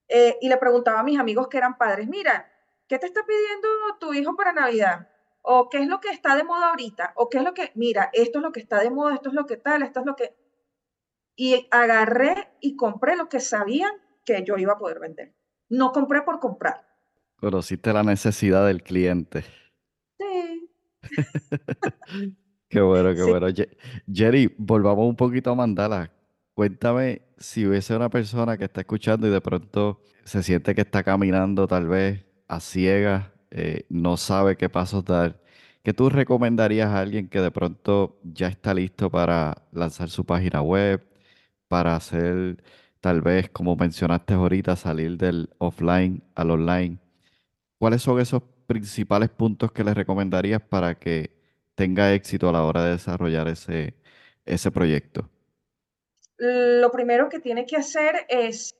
eh, 0.06 0.38
y 0.40 0.48
le 0.48 0.56
preguntaba 0.56 1.00
a 1.00 1.02
mis 1.02 1.18
amigos 1.18 1.48
que 1.48 1.58
eran 1.58 1.76
padres, 1.76 2.08
mira, 2.08 2.50
¿qué 2.86 2.98
te 2.98 3.06
está 3.06 3.26
pidiendo 3.26 3.68
tu 3.98 4.14
hijo 4.14 4.36
para 4.36 4.52
Navidad? 4.52 5.08
¿O 5.42 5.68
qué 5.68 5.78
es 5.78 5.88
lo 5.88 6.00
que 6.00 6.10
está 6.10 6.36
de 6.36 6.44
moda 6.44 6.70
ahorita? 6.70 7.12
¿O 7.16 7.28
qué 7.28 7.38
es 7.38 7.44
lo 7.44 7.54
que, 7.54 7.72
mira, 7.74 8.10
esto 8.12 8.38
es 8.38 8.42
lo 8.42 8.52
que 8.52 8.60
está 8.60 8.80
de 8.80 8.90
moda, 8.90 9.14
esto 9.14 9.30
es 9.30 9.34
lo 9.34 9.46
que 9.46 9.56
tal, 9.56 9.82
esto 9.82 10.00
es 10.00 10.06
lo 10.06 10.14
que... 10.14 10.34
Y 11.34 11.66
agarré 11.70 12.48
y 12.60 12.76
compré 12.76 13.16
lo 13.16 13.28
que 13.28 13.40
sabían 13.40 13.92
que 14.24 14.44
yo 14.44 14.56
iba 14.58 14.74
a 14.74 14.78
poder 14.78 15.00
vender. 15.00 15.34
No 15.68 15.92
compré 15.92 16.22
por 16.22 16.38
comprar. 16.40 16.86
Conociste 17.36 17.92
la 17.92 18.02
necesidad 18.02 18.66
del 18.66 18.82
cliente. 18.82 19.44
Qué 22.68 22.82
bueno, 22.82 23.14
qué 23.14 23.22
bueno. 23.22 23.46
Jerry, 24.12 24.54
volvamos 24.58 25.08
un 25.08 25.16
poquito 25.16 25.50
a 25.50 25.54
Mandala. 25.54 26.12
Cuéntame 26.52 27.22
si 27.38 27.66
hubiese 27.66 27.96
una 27.96 28.10
persona 28.10 28.58
que 28.58 28.64
está 28.64 28.82
escuchando 28.82 29.26
y 29.26 29.30
de 29.30 29.40
pronto 29.40 30.02
se 30.24 30.42
siente 30.42 30.74
que 30.74 30.82
está 30.82 31.02
caminando 31.02 31.66
tal 31.66 31.88
vez 31.88 32.26
a 32.46 32.60
ciegas, 32.60 33.30
eh, 33.50 33.86
no 33.88 34.16
sabe 34.16 34.56
qué 34.56 34.68
pasos 34.68 35.04
dar. 35.04 35.40
¿Qué 35.82 35.94
tú 35.94 36.10
recomendarías 36.10 36.88
a 36.90 37.00
alguien 37.00 37.28
que 37.28 37.40
de 37.40 37.50
pronto 37.50 38.18
ya 38.22 38.48
está 38.48 38.74
listo 38.74 39.10
para 39.10 39.62
lanzar 39.72 40.10
su 40.10 40.24
página 40.26 40.60
web, 40.60 41.06
para 41.68 41.96
hacer 41.96 42.62
tal 43.00 43.22
vez, 43.22 43.48
como 43.50 43.76
mencionaste 43.76 44.34
ahorita, 44.34 44.76
salir 44.76 45.16
del 45.16 45.50
offline 45.58 46.22
al 46.34 46.50
online? 46.50 46.98
¿Cuáles 47.78 48.02
son 48.02 48.20
esos 48.20 48.42
principales 48.68 49.30
puntos 49.30 49.72
que 49.72 49.82
les 49.82 49.94
recomendarías 49.94 50.60
para 50.60 50.98
que 50.98 51.30
tenga 51.74 52.12
éxito 52.12 52.50
a 52.50 52.52
la 52.52 52.64
hora 52.64 52.84
de 52.84 52.90
desarrollar 52.92 53.48
ese, 53.48 53.94
ese 54.44 54.70
proyecto? 54.70 55.28
Lo 56.36 56.92
primero 56.92 57.30
que 57.30 57.40
tiene 57.40 57.64
que 57.64 57.76
hacer 57.76 58.26
es 58.28 58.76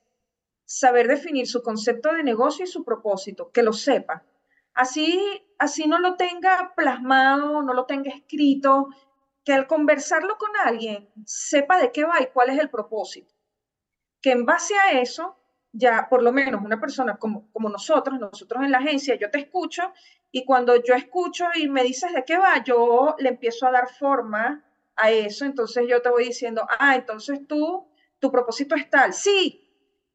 saber 0.63 1.07
definir 1.07 1.47
su 1.47 1.63
concepto 1.63 2.13
de 2.13 2.23
negocio 2.23 2.65
y 2.65 2.67
su 2.67 2.85
propósito, 2.85 3.49
que 3.51 3.63
lo 3.63 3.73
sepa. 3.73 4.23
Así, 4.75 5.19
así 5.57 5.87
no 5.87 5.97
lo 5.99 6.15
tenga 6.15 6.73
plasmado, 6.75 7.63
no 7.63 7.73
lo 7.73 7.85
tenga 7.85 8.11
escrito, 8.11 8.89
que 9.43 9.53
al 9.53 9.65
conversarlo 9.65 10.37
con 10.37 10.51
alguien 10.63 11.09
sepa 11.25 11.79
de 11.79 11.91
qué 11.91 12.03
va 12.03 12.21
y 12.21 12.27
cuál 12.27 12.51
es 12.51 12.59
el 12.59 12.69
propósito. 12.69 13.33
Que 14.21 14.31
en 14.31 14.45
base 14.45 14.75
a 14.75 15.01
eso 15.01 15.38
ya 15.71 16.07
por 16.09 16.23
lo 16.23 16.31
menos 16.31 16.63
una 16.63 16.79
persona 16.79 17.17
como, 17.17 17.51
como 17.51 17.69
nosotros, 17.69 18.19
nosotros 18.19 18.63
en 18.63 18.71
la 18.71 18.79
agencia, 18.79 19.15
yo 19.15 19.29
te 19.29 19.39
escucho 19.39 19.93
y 20.31 20.45
cuando 20.45 20.75
yo 20.83 20.95
escucho 20.95 21.45
y 21.55 21.69
me 21.69 21.83
dices 21.83 22.13
de 22.13 22.23
qué 22.25 22.37
va, 22.37 22.63
yo 22.63 23.15
le 23.19 23.29
empiezo 23.29 23.67
a 23.67 23.71
dar 23.71 23.89
forma 23.89 24.65
a 24.95 25.11
eso, 25.11 25.45
entonces 25.45 25.85
yo 25.87 26.01
te 26.01 26.09
voy 26.09 26.25
diciendo, 26.25 26.67
ah, 26.79 26.95
entonces 26.95 27.47
tú, 27.47 27.87
tu 28.19 28.31
propósito 28.31 28.75
es 28.75 28.89
tal, 28.89 29.13
sí, 29.13 29.65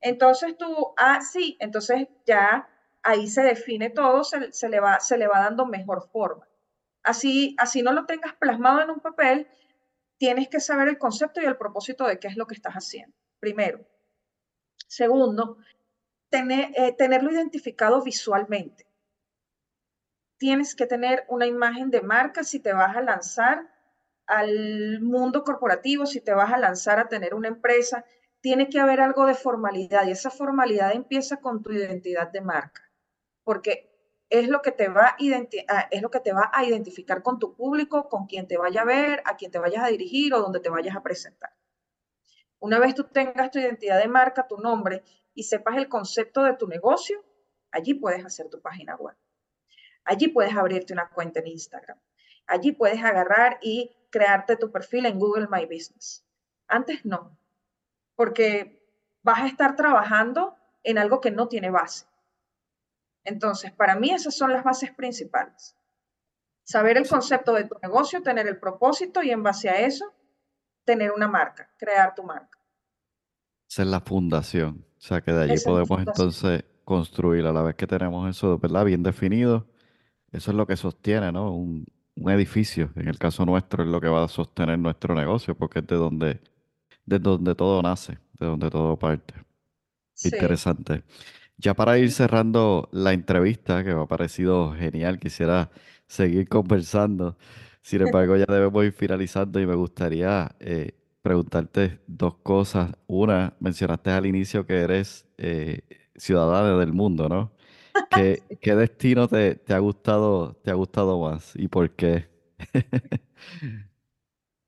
entonces 0.00 0.56
tú, 0.58 0.92
ah, 0.96 1.20
sí, 1.20 1.56
entonces 1.60 2.08
ya 2.26 2.68
ahí 3.02 3.28
se 3.28 3.42
define 3.42 3.90
todo, 3.90 4.24
se, 4.24 4.52
se, 4.52 4.68
le, 4.68 4.80
va, 4.80 5.00
se 5.00 5.16
le 5.16 5.26
va 5.26 5.40
dando 5.40 5.66
mejor 5.66 6.08
forma. 6.10 6.46
Así, 7.02 7.54
así 7.58 7.82
no 7.82 7.92
lo 7.92 8.06
tengas 8.06 8.34
plasmado 8.34 8.82
en 8.82 8.90
un 8.90 9.00
papel, 9.00 9.46
tienes 10.18 10.48
que 10.48 10.60
saber 10.60 10.88
el 10.88 10.98
concepto 10.98 11.40
y 11.40 11.44
el 11.44 11.56
propósito 11.56 12.06
de 12.06 12.18
qué 12.18 12.28
es 12.28 12.36
lo 12.36 12.46
que 12.46 12.54
estás 12.54 12.74
haciendo, 12.74 13.16
primero. 13.40 13.80
Segundo, 14.94 15.56
eh, 16.30 16.92
tenerlo 16.96 17.32
identificado 17.32 18.00
visualmente. 18.00 18.86
Tienes 20.38 20.76
que 20.76 20.86
tener 20.86 21.24
una 21.28 21.46
imagen 21.46 21.90
de 21.90 22.00
marca 22.00 22.44
si 22.44 22.60
te 22.60 22.72
vas 22.72 22.96
a 22.96 23.02
lanzar 23.02 23.68
al 24.26 25.00
mundo 25.00 25.42
corporativo, 25.42 26.06
si 26.06 26.20
te 26.20 26.32
vas 26.32 26.52
a 26.52 26.58
lanzar 26.58 27.00
a 27.00 27.08
tener 27.08 27.34
una 27.34 27.48
empresa, 27.48 28.04
tiene 28.40 28.68
que 28.68 28.78
haber 28.78 29.00
algo 29.00 29.26
de 29.26 29.34
formalidad 29.34 30.06
y 30.06 30.12
esa 30.12 30.30
formalidad 30.30 30.92
empieza 30.92 31.40
con 31.40 31.60
tu 31.60 31.72
identidad 31.72 32.30
de 32.30 32.42
marca, 32.42 32.88
porque 33.42 33.90
es 34.30 34.48
lo 34.48 34.62
que 34.62 34.70
te 34.70 34.86
va 34.88 35.06
a, 35.06 35.16
ah, 35.68 35.88
es 35.90 36.02
lo 36.02 36.10
que 36.12 36.20
te 36.20 36.32
va 36.32 36.52
a 36.52 36.64
identificar 36.64 37.20
con 37.24 37.40
tu 37.40 37.56
público, 37.56 38.08
con 38.08 38.26
quien 38.26 38.46
te 38.46 38.58
vaya 38.58 38.82
a 38.82 38.84
ver, 38.84 39.22
a 39.24 39.36
quien 39.36 39.50
te 39.50 39.58
vayas 39.58 39.82
a 39.82 39.88
dirigir 39.88 40.32
o 40.34 40.40
donde 40.40 40.60
te 40.60 40.70
vayas 40.70 40.94
a 40.94 41.02
presentar. 41.02 41.50
Una 42.64 42.78
vez 42.78 42.94
tú 42.94 43.04
tengas 43.04 43.50
tu 43.50 43.58
identidad 43.58 43.98
de 43.98 44.08
marca, 44.08 44.48
tu 44.48 44.56
nombre 44.56 45.04
y 45.34 45.42
sepas 45.42 45.76
el 45.76 45.86
concepto 45.86 46.42
de 46.44 46.54
tu 46.54 46.66
negocio, 46.66 47.22
allí 47.70 47.92
puedes 47.92 48.24
hacer 48.24 48.48
tu 48.48 48.62
página 48.62 48.96
web. 48.96 49.14
Allí 50.02 50.28
puedes 50.28 50.56
abrirte 50.56 50.94
una 50.94 51.10
cuenta 51.10 51.40
en 51.40 51.48
Instagram. 51.48 52.00
Allí 52.46 52.72
puedes 52.72 53.04
agarrar 53.04 53.58
y 53.60 53.94
crearte 54.08 54.56
tu 54.56 54.72
perfil 54.72 55.04
en 55.04 55.18
Google 55.18 55.48
My 55.50 55.66
Business. 55.66 56.24
Antes 56.66 57.04
no, 57.04 57.36
porque 58.16 58.82
vas 59.22 59.40
a 59.40 59.46
estar 59.46 59.76
trabajando 59.76 60.56
en 60.84 60.96
algo 60.96 61.20
que 61.20 61.30
no 61.30 61.48
tiene 61.48 61.68
base. 61.68 62.06
Entonces, 63.24 63.72
para 63.72 63.94
mí 63.94 64.10
esas 64.10 64.34
son 64.34 64.54
las 64.54 64.64
bases 64.64 64.90
principales. 64.90 65.76
Saber 66.62 66.96
el 66.96 67.06
concepto 67.06 67.52
de 67.52 67.64
tu 67.64 67.78
negocio, 67.82 68.22
tener 68.22 68.46
el 68.46 68.58
propósito 68.58 69.22
y 69.22 69.32
en 69.32 69.42
base 69.42 69.68
a 69.68 69.80
eso 69.80 70.14
tener 70.84 71.12
una 71.12 71.28
marca, 71.28 71.68
crear 71.78 72.14
tu 72.14 72.22
marca. 72.22 72.58
Esa 73.68 73.82
es 73.82 73.88
la 73.88 74.00
fundación. 74.00 74.84
O 74.96 75.00
sea 75.00 75.20
que 75.20 75.32
de 75.32 75.44
allí 75.44 75.62
podemos 75.64 75.98
entonces 75.98 76.64
construir 76.84 77.46
a 77.46 77.52
la 77.52 77.62
vez 77.62 77.74
que 77.74 77.86
tenemos 77.86 78.28
eso, 78.28 78.58
¿verdad? 78.58 78.84
Bien 78.84 79.02
definido. 79.02 79.66
Eso 80.32 80.50
es 80.50 80.56
lo 80.56 80.66
que 80.66 80.76
sostiene, 80.76 81.32
¿no? 81.32 81.54
Un, 81.54 81.86
edificio. 82.16 82.92
En 82.94 83.08
el 83.08 83.18
caso 83.18 83.44
nuestro 83.44 83.82
es 83.82 83.88
lo 83.88 84.00
que 84.00 84.06
va 84.06 84.24
a 84.24 84.28
sostener 84.28 84.78
nuestro 84.78 85.14
negocio, 85.14 85.56
porque 85.56 85.80
es 85.80 85.86
de 85.86 85.96
donde, 85.96 86.40
de 87.04 87.18
donde 87.18 87.56
todo 87.56 87.82
nace, 87.82 88.18
de 88.38 88.46
donde 88.46 88.70
todo 88.70 88.96
parte. 88.96 89.34
Interesante. 90.22 91.02
Ya 91.56 91.74
para 91.74 91.98
ir 91.98 92.12
cerrando 92.12 92.88
la 92.92 93.12
entrevista, 93.12 93.82
que 93.82 93.94
me 93.94 94.02
ha 94.02 94.06
parecido 94.06 94.74
genial, 94.74 95.18
quisiera 95.18 95.70
seguir 96.06 96.48
conversando. 96.48 97.36
Sin 97.84 98.00
embargo, 98.00 98.34
ya 98.34 98.46
debemos 98.48 98.82
ir 98.82 98.92
finalizando 98.94 99.60
y 99.60 99.66
me 99.66 99.74
gustaría 99.74 100.56
eh, 100.58 100.92
preguntarte 101.20 102.00
dos 102.06 102.36
cosas. 102.36 102.92
Una, 103.06 103.54
mencionaste 103.60 104.10
al 104.10 104.24
inicio 104.24 104.64
que 104.64 104.80
eres 104.80 105.26
eh, 105.36 105.82
ciudadana 106.16 106.78
del 106.78 106.94
mundo, 106.94 107.28
¿no? 107.28 107.52
¿Qué, 108.10 108.42
qué 108.62 108.74
destino 108.74 109.28
te, 109.28 109.56
te, 109.56 109.74
ha 109.74 109.80
gustado, 109.80 110.54
te 110.64 110.70
ha 110.70 110.74
gustado 110.74 111.20
más 111.20 111.52
y 111.56 111.68
por 111.68 111.90
qué? 111.90 112.26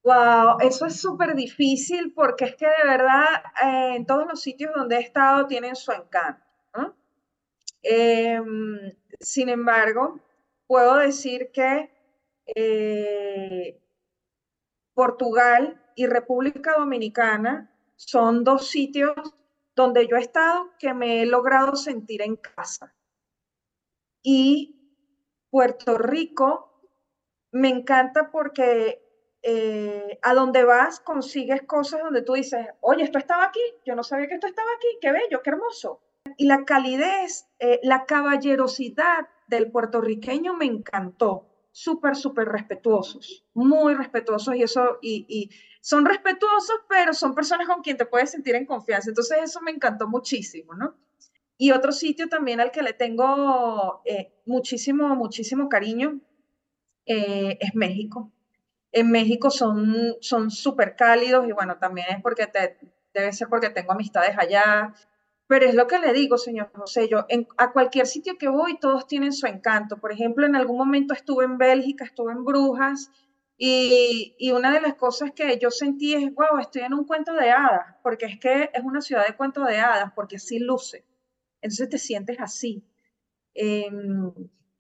Wow, 0.05 0.59
eso 0.61 0.85
es 0.85 1.01
súper 1.01 1.35
difícil 1.35 2.13
porque 2.15 2.45
es 2.45 2.55
que 2.57 2.67
de 2.67 2.87
verdad 2.87 3.25
eh, 3.65 3.97
en 3.97 4.05
todos 4.05 4.27
los 4.29 4.43
sitios 4.43 4.73
donde 4.77 4.99
he 4.99 5.01
estado 5.01 5.47
tienen 5.47 5.75
su 5.75 5.91
encanto. 5.91 6.45
Em, 7.83 8.93
sin 9.19 9.49
embargo, 9.49 10.21
puedo 10.67 10.97
decir 10.97 11.51
que 11.51 11.96
eh, 12.55 13.81
Portugal 14.95 15.83
y 15.95 16.07
República 16.07 16.75
Dominicana 16.79 17.71
son 17.97 18.45
dos 18.45 18.69
sitios 18.69 19.15
donde 19.75 20.07
yo 20.07 20.17
he 20.17 20.21
estado 20.21 20.71
que 20.79 20.95
me 20.95 21.23
he 21.23 21.27
logrado 21.27 21.77
sentir 21.77 22.23
en 22.23 22.37
casa. 22.37 22.95
Y 24.23 24.77
Puerto 25.51 25.99
Rico 25.99 26.83
me 27.53 27.69
encanta 27.69 28.31
porque 28.31 29.03
eh, 29.43 30.19
a 30.23 30.35
donde 30.35 30.65
vas 30.65 31.01
consigues 31.01 31.63
cosas 31.63 32.01
donde 32.03 32.23
tú 32.23 32.33
dices, 32.33 32.67
oye, 32.81 33.05
esto 33.05 33.19
estaba 33.19 33.45
aquí, 33.45 33.61
yo 33.85 33.95
no 33.95 34.03
sabía 34.03 34.29
que 34.29 34.35
esto 34.35 34.47
estaba 34.47 34.69
aquí, 34.77 34.89
qué 35.01 35.13
bello, 35.13 35.43
qué 35.43 35.51
hermoso. 35.51 36.03
Y 36.37 36.47
la 36.47 36.65
calidez, 36.65 37.49
eh, 37.59 37.79
la 37.83 38.07
caballerosidad 38.07 39.29
del 39.47 39.71
puertorriqueño 39.71 40.55
me 40.55 40.65
encantó 40.65 41.47
súper, 41.77 42.17
súper 42.17 42.49
respetuosos, 42.49 43.45
muy 43.53 43.95
respetuosos 43.95 44.57
y 44.57 44.63
eso, 44.63 44.99
y, 45.03 45.51
son 45.83 46.07
respetuosos, 46.07 46.77
pero 46.89 47.13
son 47.13 47.35
personas 47.35 47.69
con 47.69 47.83
quien 47.83 47.99
te 47.99 48.07
puedes 48.07 48.31
sentir 48.31 48.55
en 48.55 48.65
confianza. 48.65 49.11
Entonces 49.11 49.39
eso 49.43 49.61
me 49.61 49.73
encantó 49.73 50.09
muchísimo, 50.09 50.75
¿no? 50.75 50.97
Y 51.59 51.73
otro 51.73 51.93
sitio 51.93 52.31
también 52.31 52.61
al 52.61 52.71
que 52.71 52.83
le 52.83 52.95
tengo 52.95 54.01
eh, 54.07 54.33
muchísimo, 54.47 55.15
muchísimo 55.17 55.69
cariño 55.69 56.19
eh, 57.05 57.59
es 57.61 57.75
México. 57.75 58.33
En 58.91 59.11
México 59.11 59.51
son 59.51 60.51
súper 60.51 60.97
cálidos 60.97 61.47
y 61.47 61.53
bueno, 61.53 61.77
también 61.77 62.07
es 62.09 62.23
porque 62.23 62.47
te, 62.47 62.79
debe 63.13 63.35
ser 63.35 63.49
porque 63.49 63.69
tengo 63.69 63.93
amistades 63.93 64.37
allá. 64.39 64.95
Pero 65.49 65.67
es 65.67 65.75
lo 65.75 65.87
que 65.87 65.99
le 65.99 66.13
digo, 66.13 66.39
señor 66.39 66.71
José, 66.75 67.09
yo 67.09 67.27
a 67.57 67.73
cualquier 67.73 68.07
sitio 68.07 68.37
que 68.37 68.49
voy, 68.49 68.79
todos 68.79 69.07
tienen 69.07 69.33
su 69.33 69.47
encanto. 69.47 69.99
Por 69.99 70.13
ejemplo, 70.13 70.45
en 70.45 70.57
algún 70.57 70.77
momento 70.77 71.15
estuve 71.15 71.45
en 71.45 71.57
Bélgica, 71.57 72.05
estuve 72.05 72.33
en 72.33 72.45
Brujas, 72.45 73.11
y, 73.59 74.53
una 74.53 74.73
de 74.73 74.81
las 74.81 74.95
cosas 74.95 75.33
que 75.33 75.59
yo 75.59 75.71
sentí 75.71 76.15
es, 76.15 76.35
wow, 76.35 76.59
estoy 76.61 76.83
en 76.83 76.93
un 76.93 77.05
cuento 77.05 77.33
de 77.33 77.51
hadas, 77.51 77.97
porque 78.03 78.27
es 78.27 78.39
que 78.39 78.71
es 78.73 78.85
una 78.85 79.01
ciudad 79.01 79.27
de 79.27 79.35
cuento 79.35 79.65
de 79.65 79.79
hadas, 79.79 80.13
porque 80.15 80.37
así 80.37 80.59
luce. 80.59 81.05
Entonces 81.63 81.89
te 81.89 81.99
sientes 81.99 82.37
así. 82.39 82.85
Y, 83.55 83.89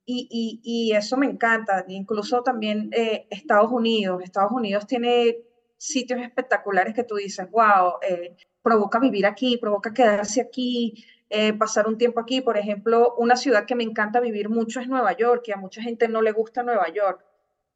y, 0.05 0.61
y, 0.63 0.93
eso 0.95 1.17
me 1.17 1.27
encanta. 1.27 1.85
Incluso 1.89 2.43
también 2.43 2.91
eh, 2.93 3.27
Estados 3.31 3.73
Unidos. 3.73 4.23
Estados 4.23 4.53
Unidos 4.53 4.87
tiene 4.87 5.39
sitios 5.79 6.21
espectaculares 6.21 6.95
que 6.95 7.05
tú 7.05 7.17
dices, 7.17 7.51
wow, 7.51 7.95
eh, 8.03 8.37
provoca 8.67 8.99
vivir 8.99 9.27
aquí, 9.27 9.59
provoca 9.59 9.95
quedarse 9.95 10.41
aquí, 10.41 11.05
eh, 11.31 11.53
pasar 11.53 11.87
un 11.87 11.97
tiempo 11.97 12.19
aquí. 12.19 12.41
Por 12.41 12.59
ejemplo, 12.59 13.15
una 13.17 13.37
ciudad 13.37 13.65
que 13.65 13.77
me 13.77 13.85
encanta 13.85 14.19
vivir 14.19 14.49
mucho 14.49 14.81
es 14.81 14.89
Nueva 14.89 15.17
York, 15.17 15.45
y 15.47 15.53
a 15.53 15.57
mucha 15.57 15.81
gente 15.81 16.09
no 16.09 16.21
le 16.21 16.33
gusta 16.33 16.65
Nueva 16.65 16.89
York, 16.93 17.25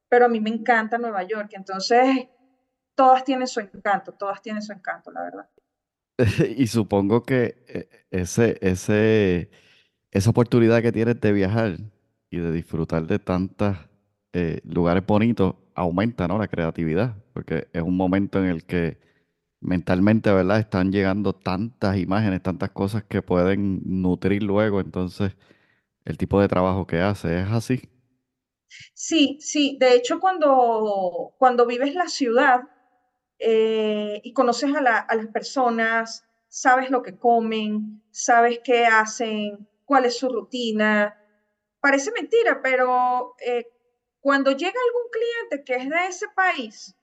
pero 0.09 0.25
a 0.25 0.29
mí 0.29 0.41
me 0.41 0.51
encanta 0.51 0.99
Nueva 0.99 1.23
York. 1.23 1.51
Entonces, 1.53 2.27
todas 2.97 3.23
tienen 3.23 3.47
su 3.47 3.61
encanto, 3.61 4.11
todas 4.11 4.43
tienen 4.43 4.63
su 4.63 4.73
encanto, 4.73 5.13
la 5.13 5.23
verdad. 5.23 5.49
y 6.57 6.67
supongo 6.67 7.23
que 7.23 7.63
eh, 7.69 7.89
ese, 8.11 8.59
ese, 8.61 9.49
esa 10.11 10.31
oportunidad 10.31 10.83
que 10.83 10.91
tienes 10.91 11.21
de 11.21 11.31
viajar 11.31 11.77
y 12.31 12.39
de 12.41 12.51
disfrutar 12.51 13.07
de 13.07 13.21
tantos 13.21 13.77
eh, 14.33 14.61
lugares 14.65 15.07
bonitos 15.07 15.55
aumenta 15.77 16.27
¿no? 16.27 16.37
la 16.37 16.49
creatividad, 16.49 17.15
porque 17.33 17.69
es 17.73 17.83
un 17.83 17.97
momento 17.97 18.41
en 18.41 18.47
el 18.47 18.65
que 18.65 19.10
mentalmente, 19.61 20.33
¿verdad? 20.33 20.59
Están 20.61 20.93
llegando 20.93 21.35
tantas 21.35 21.99
imágenes, 21.99 22.43
tantas 22.43 22.71
cosas 22.71 23.05
que 23.05 23.23
pueden 23.23 23.81
nutrir 23.85 24.43
luego, 24.43 24.81
entonces, 24.81 25.37
el 26.05 26.19
tipo 26.19 26.41
de 26.41 26.49
trabajo 26.49 26.87
que 26.87 27.01
hace 27.01 27.41
es 27.41 27.49
así. 27.49 27.89
Sí, 28.95 29.39
sí, 29.41 29.77
de 29.81 29.95
hecho 29.95 30.21
cuando, 30.21 31.35
cuando 31.39 31.67
vives 31.67 31.95
la 31.95 32.09
ciudad 32.09 32.63
eh, 33.39 34.21
y 34.23 34.33
conoces 34.33 34.75
a, 34.75 34.81
las 34.81 35.27
personas, 35.33 36.25
sabes 36.49 36.91
lo 36.91 37.03
que 37.03 37.17
comen, 37.19 38.03
sabes 38.11 38.61
qué 38.63 38.87
hacen, 38.87 39.69
cuál 39.85 40.05
es 40.05 40.19
su 40.19 40.29
rutina, 40.29 41.19
parece 41.81 42.13
mentira, 42.13 42.61
pero 42.63 43.35
eh, 43.45 43.67
cuando 44.21 44.53
llega 44.53 44.79
algún 44.87 45.11
cliente 45.11 45.65
que 45.65 45.83
es 45.83 45.91
de 45.91 46.07
ese 46.07 46.27
país, 46.35 46.97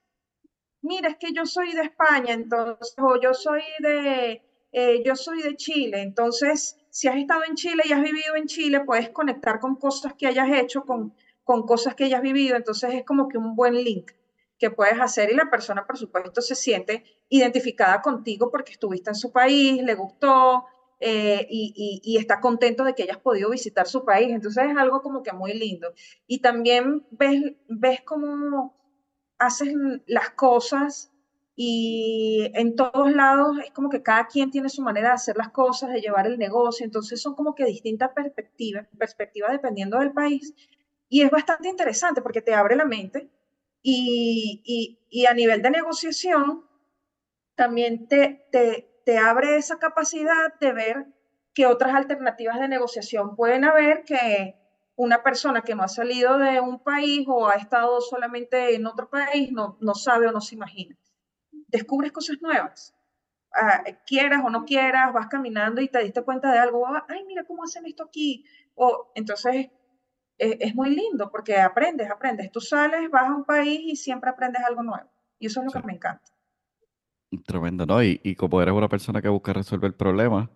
mira, 0.82 1.10
es 1.10 1.18
que 1.18 1.34
yo 1.34 1.46
soy 1.46 1.74
de 1.74 1.84
España, 1.84 2.34
entonces, 2.34 2.96
o 2.98 3.20
yo 3.20 3.34
soy 3.34 3.62
de, 3.80 4.42
eh, 4.72 5.04
yo 5.06 5.16
soy 5.16 5.42
de 5.42 5.56
Chile, 5.56 6.02
entonces, 6.02 6.78
si 6.90 7.08
has 7.08 7.18
estado 7.18 7.44
en 7.48 7.56
Chile 7.56 7.84
y 7.86 7.94
has 7.94 8.02
vivido 8.02 8.36
en 8.36 8.48
Chile, 8.48 8.82
puedes 8.86 9.10
conectar 9.10 9.60
con 9.60 9.76
cosas 9.76 10.14
que 10.14 10.28
hayas 10.28 10.50
hecho, 10.52 10.84
con, 10.84 11.14
con 11.44 11.64
cosas 11.66 11.96
que 11.96 12.06
hayas 12.06 12.22
vivido, 12.22 12.56
entonces 12.56 12.94
es 12.94 13.06
como 13.06 13.28
que 13.28 13.38
un 13.38 13.56
buen 13.56 13.76
link 13.76 14.12
que 14.60 14.72
puedes 14.72 15.00
hacer 15.00 15.32
y 15.32 15.36
la 15.36 15.50
persona, 15.50 15.86
por 15.86 15.98
supuesto, 15.98 16.42
se 16.42 16.56
siente 16.56 17.04
identificada 17.30 18.02
contigo 18.02 18.50
porque 18.52 18.72
estuviste 18.72 19.12
en 19.12 19.16
su 19.16 19.32
país, 19.32 19.82
le 19.84 19.94
gustó 19.94 20.66
eh, 21.00 21.46
y, 21.50 22.18
está 22.18 22.40
contento 22.42 22.84
de 22.84 22.96
que 22.96 23.04
hayas 23.04 23.20
podido 23.20 23.50
visitar 23.50 23.88
su 23.88 24.04
país. 24.04 24.30
Entonces 24.32 24.66
es 24.70 24.78
algo 24.78 25.02
como 25.02 25.24
que 25.24 25.34
muy 25.34 25.54
lindo. 25.54 25.94
Y 26.26 26.42
también 26.42 27.06
ves, 27.12 27.40
ves 27.68 28.02
cómo 28.02 28.77
hacen 29.40 30.04
las 30.08 30.32
cosas 30.32 31.12
y 31.56 32.52
en 32.54 32.76
todos 32.76 33.12
lados 33.14 33.58
es 33.64 33.72
como 33.72 33.90
que 33.90 34.04
cada 34.04 34.28
quien 34.28 34.52
tiene 34.52 34.70
su 34.70 34.82
manera 34.82 35.10
de 35.10 35.16
hacer 35.16 35.38
las 35.38 35.50
cosas, 35.50 35.90
de 35.90 36.02
llevar 36.02 36.28
el 36.28 36.38
negocio. 36.38 36.86
Entonces 36.86 37.22
son 37.22 37.36
como 37.36 37.56
que 37.56 37.66
distintas 37.66 38.12
perspectivas, 38.12 38.88
perspectivas 38.98 39.52
dependiendo 39.52 39.98
del 40.00 40.12
país. 40.12 40.54
Y 41.10 41.24
es 41.24 41.32
bastante 41.32 41.70
interesante 41.70 42.22
porque 42.22 42.42
te 42.42 42.54
abre 42.54 42.76
la 42.76 42.86
mente 42.86 43.30
y, 43.82 45.00
y 45.10 45.26
a 45.26 45.34
nivel 45.34 45.62
de 45.62 45.72
negociación 45.72 46.66
también 47.56 48.08
te, 48.08 48.48
te, 48.52 49.02
te 49.08 49.18
abre 49.18 49.56
esa 49.56 49.80
capacidad 49.80 50.54
de 50.60 50.74
ver 50.74 51.06
qué 51.54 51.66
otras 51.66 51.96
alternativas 51.96 52.60
de 52.60 52.68
negociación 52.68 53.36
pueden 53.36 53.64
haber 53.64 54.04
que 54.04 54.56
una 54.98 55.22
persona 55.22 55.62
que 55.62 55.76
no 55.76 55.84
ha 55.84 55.88
salido 55.88 56.40
de 56.40 56.60
un 56.60 56.80
país 56.80 57.24
o 57.28 57.48
ha 57.48 57.54
estado 57.54 58.02
solamente 58.02 58.76
en 58.76 58.88
otro 58.88 59.10
país 59.10 59.52
no, 59.52 59.78
no 59.80 59.94
sabe 59.94 60.28
o 60.28 60.32
no 60.32 60.42
se 60.42 60.56
imagina. 60.56 60.98
Descubres 61.68 62.12
cosas 62.12 62.38
nuevas. 62.42 62.96
Ah, 63.54 63.84
quieras 64.06 64.42
o 64.44 64.50
no 64.50 64.66
quieras, 64.66 65.14
vas 65.14 65.28
caminando 65.28 65.82
y 65.82 65.88
te 65.88 66.04
diste 66.04 66.24
cuenta 66.24 66.52
de 66.52 66.58
algo, 66.58 66.86
ah, 66.88 67.06
ay, 67.08 67.24
mira 67.26 67.44
cómo 67.44 67.64
hacen 67.64 67.86
esto 67.86 68.06
aquí. 68.06 68.44
O, 68.74 69.12
entonces, 69.14 69.70
e, 70.40 70.58
es 70.60 70.74
muy 70.74 70.96
lindo 70.96 71.30
porque 71.30 71.58
aprendes, 71.58 72.10
aprendes. 72.10 72.52
Tú 72.52 72.60
sales, 72.60 73.10
vas 73.12 73.30
a 73.30 73.36
un 73.36 73.46
país 73.46 73.80
y 73.84 73.96
siempre 73.96 74.32
aprendes 74.32 74.64
algo 74.64 74.82
nuevo. 74.82 75.10
Y 75.38 75.46
eso 75.46 75.60
es 75.60 75.68
lo 75.68 75.72
que 75.80 75.86
me 75.86 75.94
encanta. 75.94 76.32
Tremendo, 77.46 77.86
¿no? 77.86 78.02
Y, 78.02 78.20
y 78.24 78.36
como 78.36 78.62
eres 78.64 78.74
una 78.74 78.90
persona 78.90 79.22
que 79.22 79.30
busca 79.30 79.54
resolver 79.54 79.96
problemas, 79.96 80.50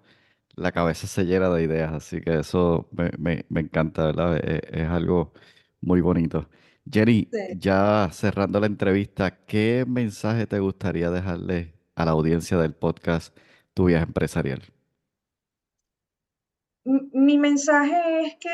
la 0.56 0.72
cabeza 0.72 1.08
se 1.08 1.26
llena 1.26 1.50
de 1.50 1.64
ideas, 1.64 1.94
así 1.94 2.22
que 2.22 2.40
eso 2.40 2.90
me, 3.18 3.46
encanta, 3.56 4.06
¿verdad? 4.06 4.38
Es, 4.38 4.62
es, 4.72 4.88
algo 4.88 5.34
muy 5.82 6.02
bonito. 6.02 6.50
Jenny, 6.90 7.30
ya 7.58 8.10
cerrando 8.12 8.60
la 8.60 8.68
entrevista, 8.68 9.46
¿qué 9.46 9.86
mensaje 9.88 10.48
te 10.48 10.60
gustaría 10.60 11.12
dejarle 11.12 11.74
a 11.96 12.06
la 12.06 12.12
audiencia 12.12 12.58
del 12.58 12.74
podcast 12.74 13.38
Tu 13.74 13.86
Viaje 13.86 14.06
Empresarial? 14.06 14.62
Mi 16.84 17.38
mensaje 17.38 18.22
es 18.22 18.36
que 18.38 18.50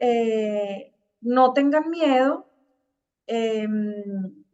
eh, 0.00 0.94
no 1.20 1.52
tengan 1.52 1.90
miedo, 1.90 2.48
em, 3.26 4.44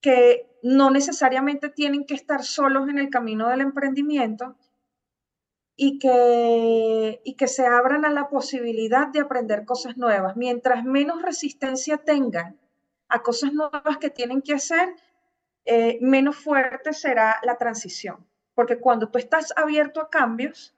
que 0.00 0.58
no 0.64 0.90
necesariamente 0.90 1.68
tienen 1.68 2.04
que 2.04 2.14
estar 2.14 2.42
solos 2.42 2.88
en 2.88 2.98
el 2.98 3.10
camino 3.10 3.48
del 3.48 3.60
emprendimiento 3.60 4.56
y 5.84 5.98
que, 5.98 7.20
y 7.24 7.34
que 7.34 7.48
se 7.48 7.66
abran 7.66 8.04
a 8.04 8.10
la 8.12 8.28
posibilidad 8.28 9.08
de 9.08 9.18
aprender 9.18 9.64
cosas 9.64 9.96
nuevas. 9.96 10.36
Mientras 10.36 10.84
menos 10.84 11.22
resistencia 11.22 11.98
tengan 11.98 12.56
a 13.08 13.20
cosas 13.20 13.52
nuevas 13.52 13.98
que 13.98 14.08
tienen 14.08 14.42
que 14.42 14.54
hacer, 14.54 14.94
eh, 15.64 15.98
menos 16.00 16.36
fuerte 16.36 16.92
será 16.92 17.40
la 17.42 17.56
transición. 17.58 18.24
Porque 18.54 18.78
cuando 18.78 19.08
tú 19.08 19.18
estás 19.18 19.52
abierto 19.56 20.00
a 20.00 20.08
cambios, 20.08 20.72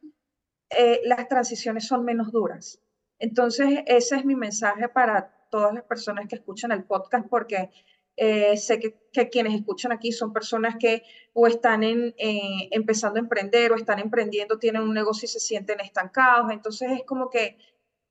eh, 0.70 1.02
las 1.05 1.28
transiciones 1.28 1.86
son 1.86 2.02
menos 2.02 2.32
duras. 2.32 2.80
Entonces, 3.18 3.80
ese 3.84 4.16
es 4.16 4.24
mi 4.24 4.36
mensaje 4.36 4.88
para 4.88 5.28
todas 5.50 5.74
las 5.74 5.84
personas 5.84 6.28
que 6.28 6.36
escuchan 6.36 6.72
el 6.72 6.84
podcast, 6.84 7.28
porque 7.28 7.68
eh, 8.16 8.56
sé 8.56 8.78
que, 8.78 9.28
quienes 9.30 9.54
escuchan 9.54 9.92
aquí 9.92 10.12
son 10.12 10.32
personas 10.32 10.76
que 10.78 11.02
o 11.32 11.46
están 11.46 11.82
en, 11.82 12.14
eh, 12.16 12.68
empezando 12.70 13.18
a 13.18 13.22
emprender 13.22 13.72
o 13.72 13.76
están 13.76 13.98
emprendiendo, 13.98 14.58
tienen 14.58 14.82
un 14.82 14.94
negocio 14.94 15.26
y 15.26 15.28
se 15.28 15.40
sienten 15.40 15.80
estancados. 15.80 16.50
Entonces 16.52 16.90
es 16.92 17.04
como 17.04 17.30
que 17.30 17.58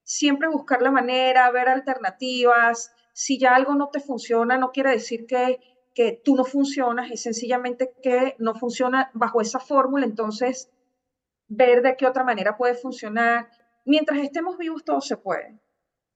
siempre 0.04 0.50
buscar 0.50 0.82
la 0.82 0.92
manera, 0.92 1.50
ver 1.52 1.70
alternativas. 1.70 2.94
Si 3.14 3.40
ya 3.40 3.56
algo 3.56 3.76
no 3.76 3.90
te 3.90 4.00
funciona, 4.00 4.58
no 4.58 4.72
quiere 4.72 4.92
decir 4.92 5.26
que, 5.26 5.60
que 5.94 6.22
tú 6.24 6.36
no 6.36 6.44
funcionas, 6.44 7.12
es 7.12 7.22
sencillamente 7.22 7.94
que 8.02 8.36
no 8.40 8.56
funciona 8.56 9.12
bajo 9.14 9.42
esa 9.42 9.60
fórmula. 9.60 10.06
Entonces, 10.06 10.70
ver 11.48 11.82
de 11.82 11.96
qué 11.96 12.08
otra 12.08 12.24
manera 12.24 12.58
puede 12.58 12.76
funcionar. 12.76 13.50
Mientras 13.86 14.20
estemos 14.20 14.58
vivos, 14.58 14.84
todo 14.84 15.02
se 15.02 15.18
puede. 15.18 15.60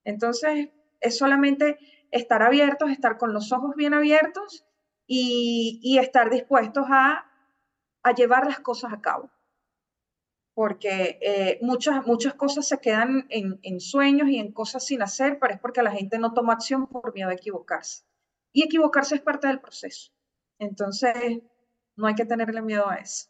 Entonces, 0.04 0.70
es 1.00 1.18
solamente 1.18 1.78
estar 2.12 2.42
abiertos, 2.42 2.90
estar 2.90 3.18
con 3.18 3.34
los 3.34 3.52
ojos 3.52 3.76
bien 3.76 3.94
abiertos 3.94 4.66
y, 5.06 5.98
estar 6.00 6.30
dispuestos 6.30 6.86
a, 6.90 7.26
llevar 8.16 8.46
las 8.46 8.60
cosas 8.60 8.94
a 8.94 9.02
cabo. 9.02 9.30
Porque 10.54 11.20
eh, 11.22 11.60
muchas, 11.62 12.06
muchas 12.08 12.34
cosas 12.34 12.68
se 12.68 12.80
quedan 12.80 13.28
en, 13.30 13.80
sueños 13.80 14.30
y 14.30 14.38
en 14.38 14.52
cosas 14.52 14.86
sin 14.86 15.02
hacer, 15.02 15.38
pero 15.40 15.54
es 15.54 15.60
porque 15.60 15.84
la 15.84 15.92
gente 15.92 16.18
no 16.18 16.34
toma 16.34 16.54
acción 16.54 16.88
por 16.88 17.14
miedo 17.14 17.30
a 17.30 17.34
equivocarse. 17.34 18.06
Y 18.54 18.64
equivocarse 18.64 19.16
es 19.16 19.22
parte 19.22 19.48
del 19.48 19.60
proceso. 19.60 20.12
Entonces, 20.58 21.42
no 21.96 22.08
hay 22.08 22.16
que 22.16 22.26
tenerle 22.26 22.62
miedo 22.62 22.90
a 22.90 22.96
eso. 22.96 23.28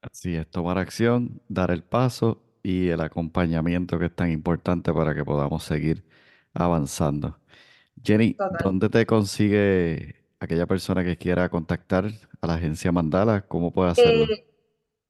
Así 0.00 0.34
es, 0.34 0.48
tomar 0.48 0.78
acción, 0.78 1.42
dar 1.48 1.70
el 1.70 1.84
paso 1.84 2.42
y 2.62 2.88
el 2.88 3.00
acompañamiento 3.00 3.98
que 3.98 4.06
es 4.06 4.14
tan 4.14 4.30
importante 4.30 4.92
para 4.92 5.14
que 5.14 5.24
podamos 5.24 5.64
seguir 5.64 6.04
avanzando. 6.54 7.38
Jenny, 8.04 8.36
¿dónde 8.62 8.88
te 8.88 9.06
consigue 9.06 10.16
aquella 10.40 10.66
persona 10.66 11.04
que 11.04 11.16
quiera 11.16 11.48
contactar 11.48 12.06
a 12.40 12.46
la 12.46 12.54
agencia 12.54 12.92
Mandala? 12.92 13.42
¿Cómo 13.46 13.72
puede 13.72 13.90
hacerlo? 13.90 14.24
Eh, 14.32 14.46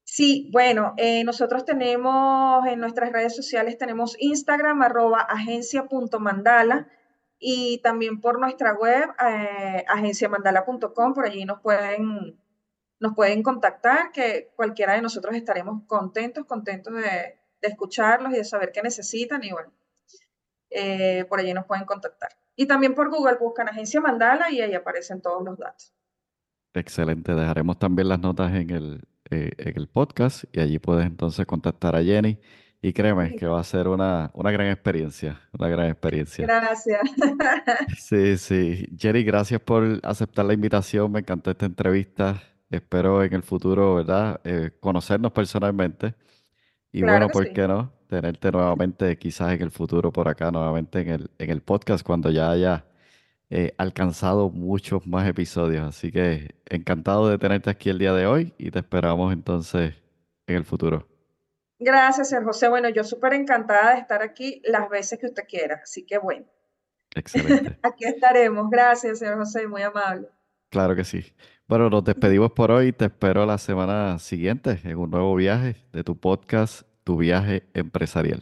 sí, 0.03 0.49
bueno, 0.51 0.93
eh, 0.97 1.23
nosotros 1.23 1.65
tenemos 1.65 2.65
en 2.65 2.79
nuestras 2.79 3.11
redes 3.11 3.35
sociales, 3.35 3.77
tenemos 3.77 4.15
Instagram, 4.19 4.81
arroba 4.81 5.21
agencia.mandala 5.21 6.87
y 7.37 7.79
también 7.81 8.19
por 8.19 8.39
nuestra 8.39 8.73
web, 8.73 9.09
eh, 9.25 9.85
agenciamandala.com, 9.87 11.13
por 11.13 11.25
allí 11.25 11.45
nos 11.45 11.61
pueden, 11.61 12.37
nos 12.99 13.15
pueden 13.15 13.43
contactar, 13.43 14.11
que 14.11 14.51
cualquiera 14.55 14.93
de 14.93 15.01
nosotros 15.01 15.35
estaremos 15.35 15.83
contentos, 15.87 16.45
contentos 16.45 16.93
de, 16.95 17.39
de 17.61 17.67
escucharlos 17.67 18.33
y 18.33 18.37
de 18.37 18.43
saber 18.43 18.71
qué 18.71 18.81
necesitan 18.81 19.43
y 19.43 19.51
bueno, 19.51 19.71
eh, 20.69 21.25
por 21.27 21.39
allí 21.39 21.53
nos 21.53 21.65
pueden 21.65 21.85
contactar. 21.85 22.29
Y 22.59 22.67
también 22.67 22.93
por 22.93 23.09
Google 23.09 23.37
buscan 23.39 23.69
Agencia 23.69 24.01
Mandala 24.01 24.51
y 24.51 24.59
ahí 24.59 24.73
aparecen 24.73 25.21
todos 25.21 25.41
los 25.45 25.57
datos. 25.57 25.93
Excelente, 26.73 27.33
dejaremos 27.33 27.79
también 27.79 28.09
las 28.09 28.19
notas 28.19 28.53
en 28.53 28.69
el, 28.71 29.07
eh, 29.31 29.51
en 29.57 29.77
el 29.77 29.87
podcast 29.87 30.43
y 30.51 30.59
allí 30.59 30.77
puedes 30.77 31.05
entonces 31.05 31.45
contactar 31.45 31.95
a 31.95 32.03
Jenny. 32.03 32.37
Y 32.81 32.91
créeme 32.91 33.37
que 33.37 33.45
va 33.45 33.61
a 33.61 33.63
ser 33.63 33.87
una, 33.87 34.29
una 34.33 34.51
gran 34.51 34.67
experiencia, 34.67 35.39
una 35.57 35.69
gran 35.69 35.87
experiencia. 35.87 36.45
Gracias. 36.45 36.99
Sí, 37.97 38.37
sí. 38.37 38.89
Jenny, 38.97 39.23
gracias 39.23 39.61
por 39.61 40.01
aceptar 40.03 40.43
la 40.43 40.51
invitación. 40.51 41.13
Me 41.13 41.19
encantó 41.19 41.51
esta 41.51 41.65
entrevista. 41.65 42.43
Espero 42.69 43.23
en 43.23 43.33
el 43.35 43.43
futuro, 43.43 43.95
¿verdad? 43.95 44.41
Eh, 44.43 44.71
conocernos 44.81 45.31
personalmente. 45.31 46.13
Y 46.91 47.03
bueno, 47.03 47.27
¿por 47.29 47.51
qué 47.53 47.67
no? 47.67 47.91
tenerte 48.09 48.51
nuevamente 48.51 49.17
quizás 49.17 49.53
en 49.53 49.61
el 49.61 49.71
futuro 49.71 50.11
por 50.11 50.27
acá, 50.27 50.51
nuevamente 50.51 51.01
en 51.01 51.09
el, 51.09 51.31
en 51.37 51.49
el 51.51 51.61
podcast 51.61 52.03
cuando 52.03 52.31
ya 52.31 52.49
haya 52.49 52.85
eh, 53.51 53.75
alcanzado 53.77 54.49
muchos 54.49 55.05
más 55.05 55.27
episodios. 55.27 55.87
Así 55.87 56.11
que 56.11 56.55
encantado 56.65 57.29
de 57.29 57.37
tenerte 57.37 57.69
aquí 57.69 57.89
el 57.89 57.99
día 57.99 58.13
de 58.13 58.25
hoy 58.25 58.53
y 58.57 58.71
te 58.71 58.79
esperamos 58.79 59.31
entonces 59.31 59.93
en 60.47 60.55
el 60.55 60.65
futuro. 60.65 61.07
Gracias, 61.77 62.29
señor 62.29 62.45
José. 62.45 62.67
Bueno, 62.67 62.89
yo 62.89 63.03
súper 63.03 63.33
encantada 63.33 63.93
de 63.93 63.99
estar 64.01 64.23
aquí 64.23 64.61
las 64.65 64.89
veces 64.89 65.19
que 65.19 65.27
usted 65.27 65.43
quiera. 65.47 65.79
Así 65.83 66.05
que 66.05 66.17
bueno. 66.17 66.45
Excelente. 67.15 67.77
aquí 67.83 68.05
estaremos. 68.05 68.69
Gracias, 68.71 69.19
señor 69.19 69.37
José. 69.37 69.67
Muy 69.67 69.83
amable. 69.83 70.27
Claro 70.69 70.95
que 70.95 71.03
sí. 71.03 71.23
Bueno, 71.69 71.87
nos 71.91 72.03
despedimos 72.03 72.51
por 72.51 72.71
hoy. 72.71 72.91
Te 72.91 73.05
espero 73.05 73.45
la 73.45 73.59
semana 73.59 74.17
siguiente 74.17 74.79
en 74.83 74.97
un 74.97 75.11
nuevo 75.11 75.35
viaje 75.35 75.75
de 75.93 76.03
tu 76.03 76.17
podcast 76.17 76.81
tu 77.03 77.15
viaje 77.15 77.61
empresarial. 77.75 78.41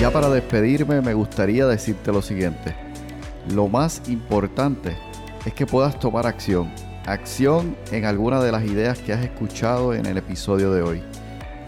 Ya 0.00 0.12
para 0.12 0.28
despedirme 0.28 1.00
me 1.00 1.12
gustaría 1.12 1.66
decirte 1.66 2.12
lo 2.12 2.22
siguiente. 2.22 2.76
Lo 3.52 3.66
más 3.66 4.08
importante 4.08 4.96
es 5.44 5.54
que 5.54 5.66
puedas 5.66 5.98
tomar 5.98 6.28
acción. 6.28 6.70
Acción 7.04 7.76
en 7.90 8.04
alguna 8.04 8.40
de 8.40 8.52
las 8.52 8.64
ideas 8.64 9.00
que 9.00 9.12
has 9.12 9.24
escuchado 9.24 9.92
en 9.92 10.06
el 10.06 10.18
episodio 10.18 10.70
de 10.70 10.82
hoy. 10.82 11.02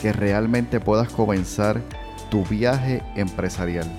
Que 0.01 0.13
realmente 0.13 0.79
puedas 0.79 1.13
comenzar 1.13 1.83
tu 2.31 2.45
viaje 2.45 3.03
empresarial. 3.17 3.91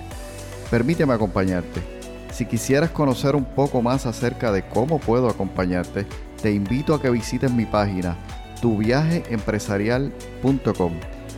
Permíteme 0.70 1.12
acompañarte. 1.12 1.93
Si 2.34 2.44
quisieras 2.46 2.90
conocer 2.90 3.36
un 3.36 3.44
poco 3.44 3.80
más 3.80 4.06
acerca 4.06 4.50
de 4.50 4.66
cómo 4.66 4.98
puedo 4.98 5.28
acompañarte, 5.28 6.04
te 6.42 6.50
invito 6.50 6.92
a 6.92 7.00
que 7.00 7.08
visites 7.08 7.52
mi 7.52 7.64
página 7.64 8.16
tuviajeempresarial.com 8.60 10.92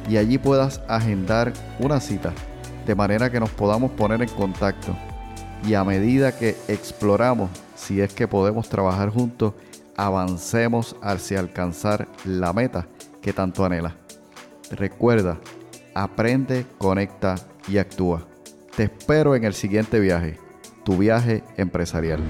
y 0.09 0.17
allí 0.17 0.39
puedas 0.39 0.81
agendar 0.89 1.53
una 1.81 2.01
cita 2.01 2.33
de 2.87 2.95
manera 2.95 3.31
que 3.31 3.41
nos 3.41 3.51
podamos 3.51 3.91
poner 3.91 4.23
en 4.23 4.31
contacto 4.31 4.97
y 5.69 5.75
a 5.75 5.85
medida 5.85 6.35
que 6.35 6.57
exploramos 6.67 7.51
si 7.75 8.01
es 8.01 8.15
que 8.15 8.27
podemos 8.27 8.71
trabajar 8.71 9.11
juntos, 9.11 9.53
avancemos 9.99 10.97
hacia 11.03 11.41
alcanzar 11.41 12.09
la 12.25 12.55
meta 12.55 12.87
que 13.21 13.35
tanto 13.35 13.67
anhelas. 13.67 13.93
Recuerda, 14.71 15.37
aprende, 15.95 16.65
conecta 16.79 17.35
y 17.69 17.77
actúa. 17.77 18.27
Te 18.75 18.85
espero 18.85 19.35
en 19.35 19.45
el 19.45 19.53
siguiente 19.53 20.01
viaje, 20.01 20.39
tu 20.87 20.97
viaje 20.97 21.43
empresarial. 21.57 22.21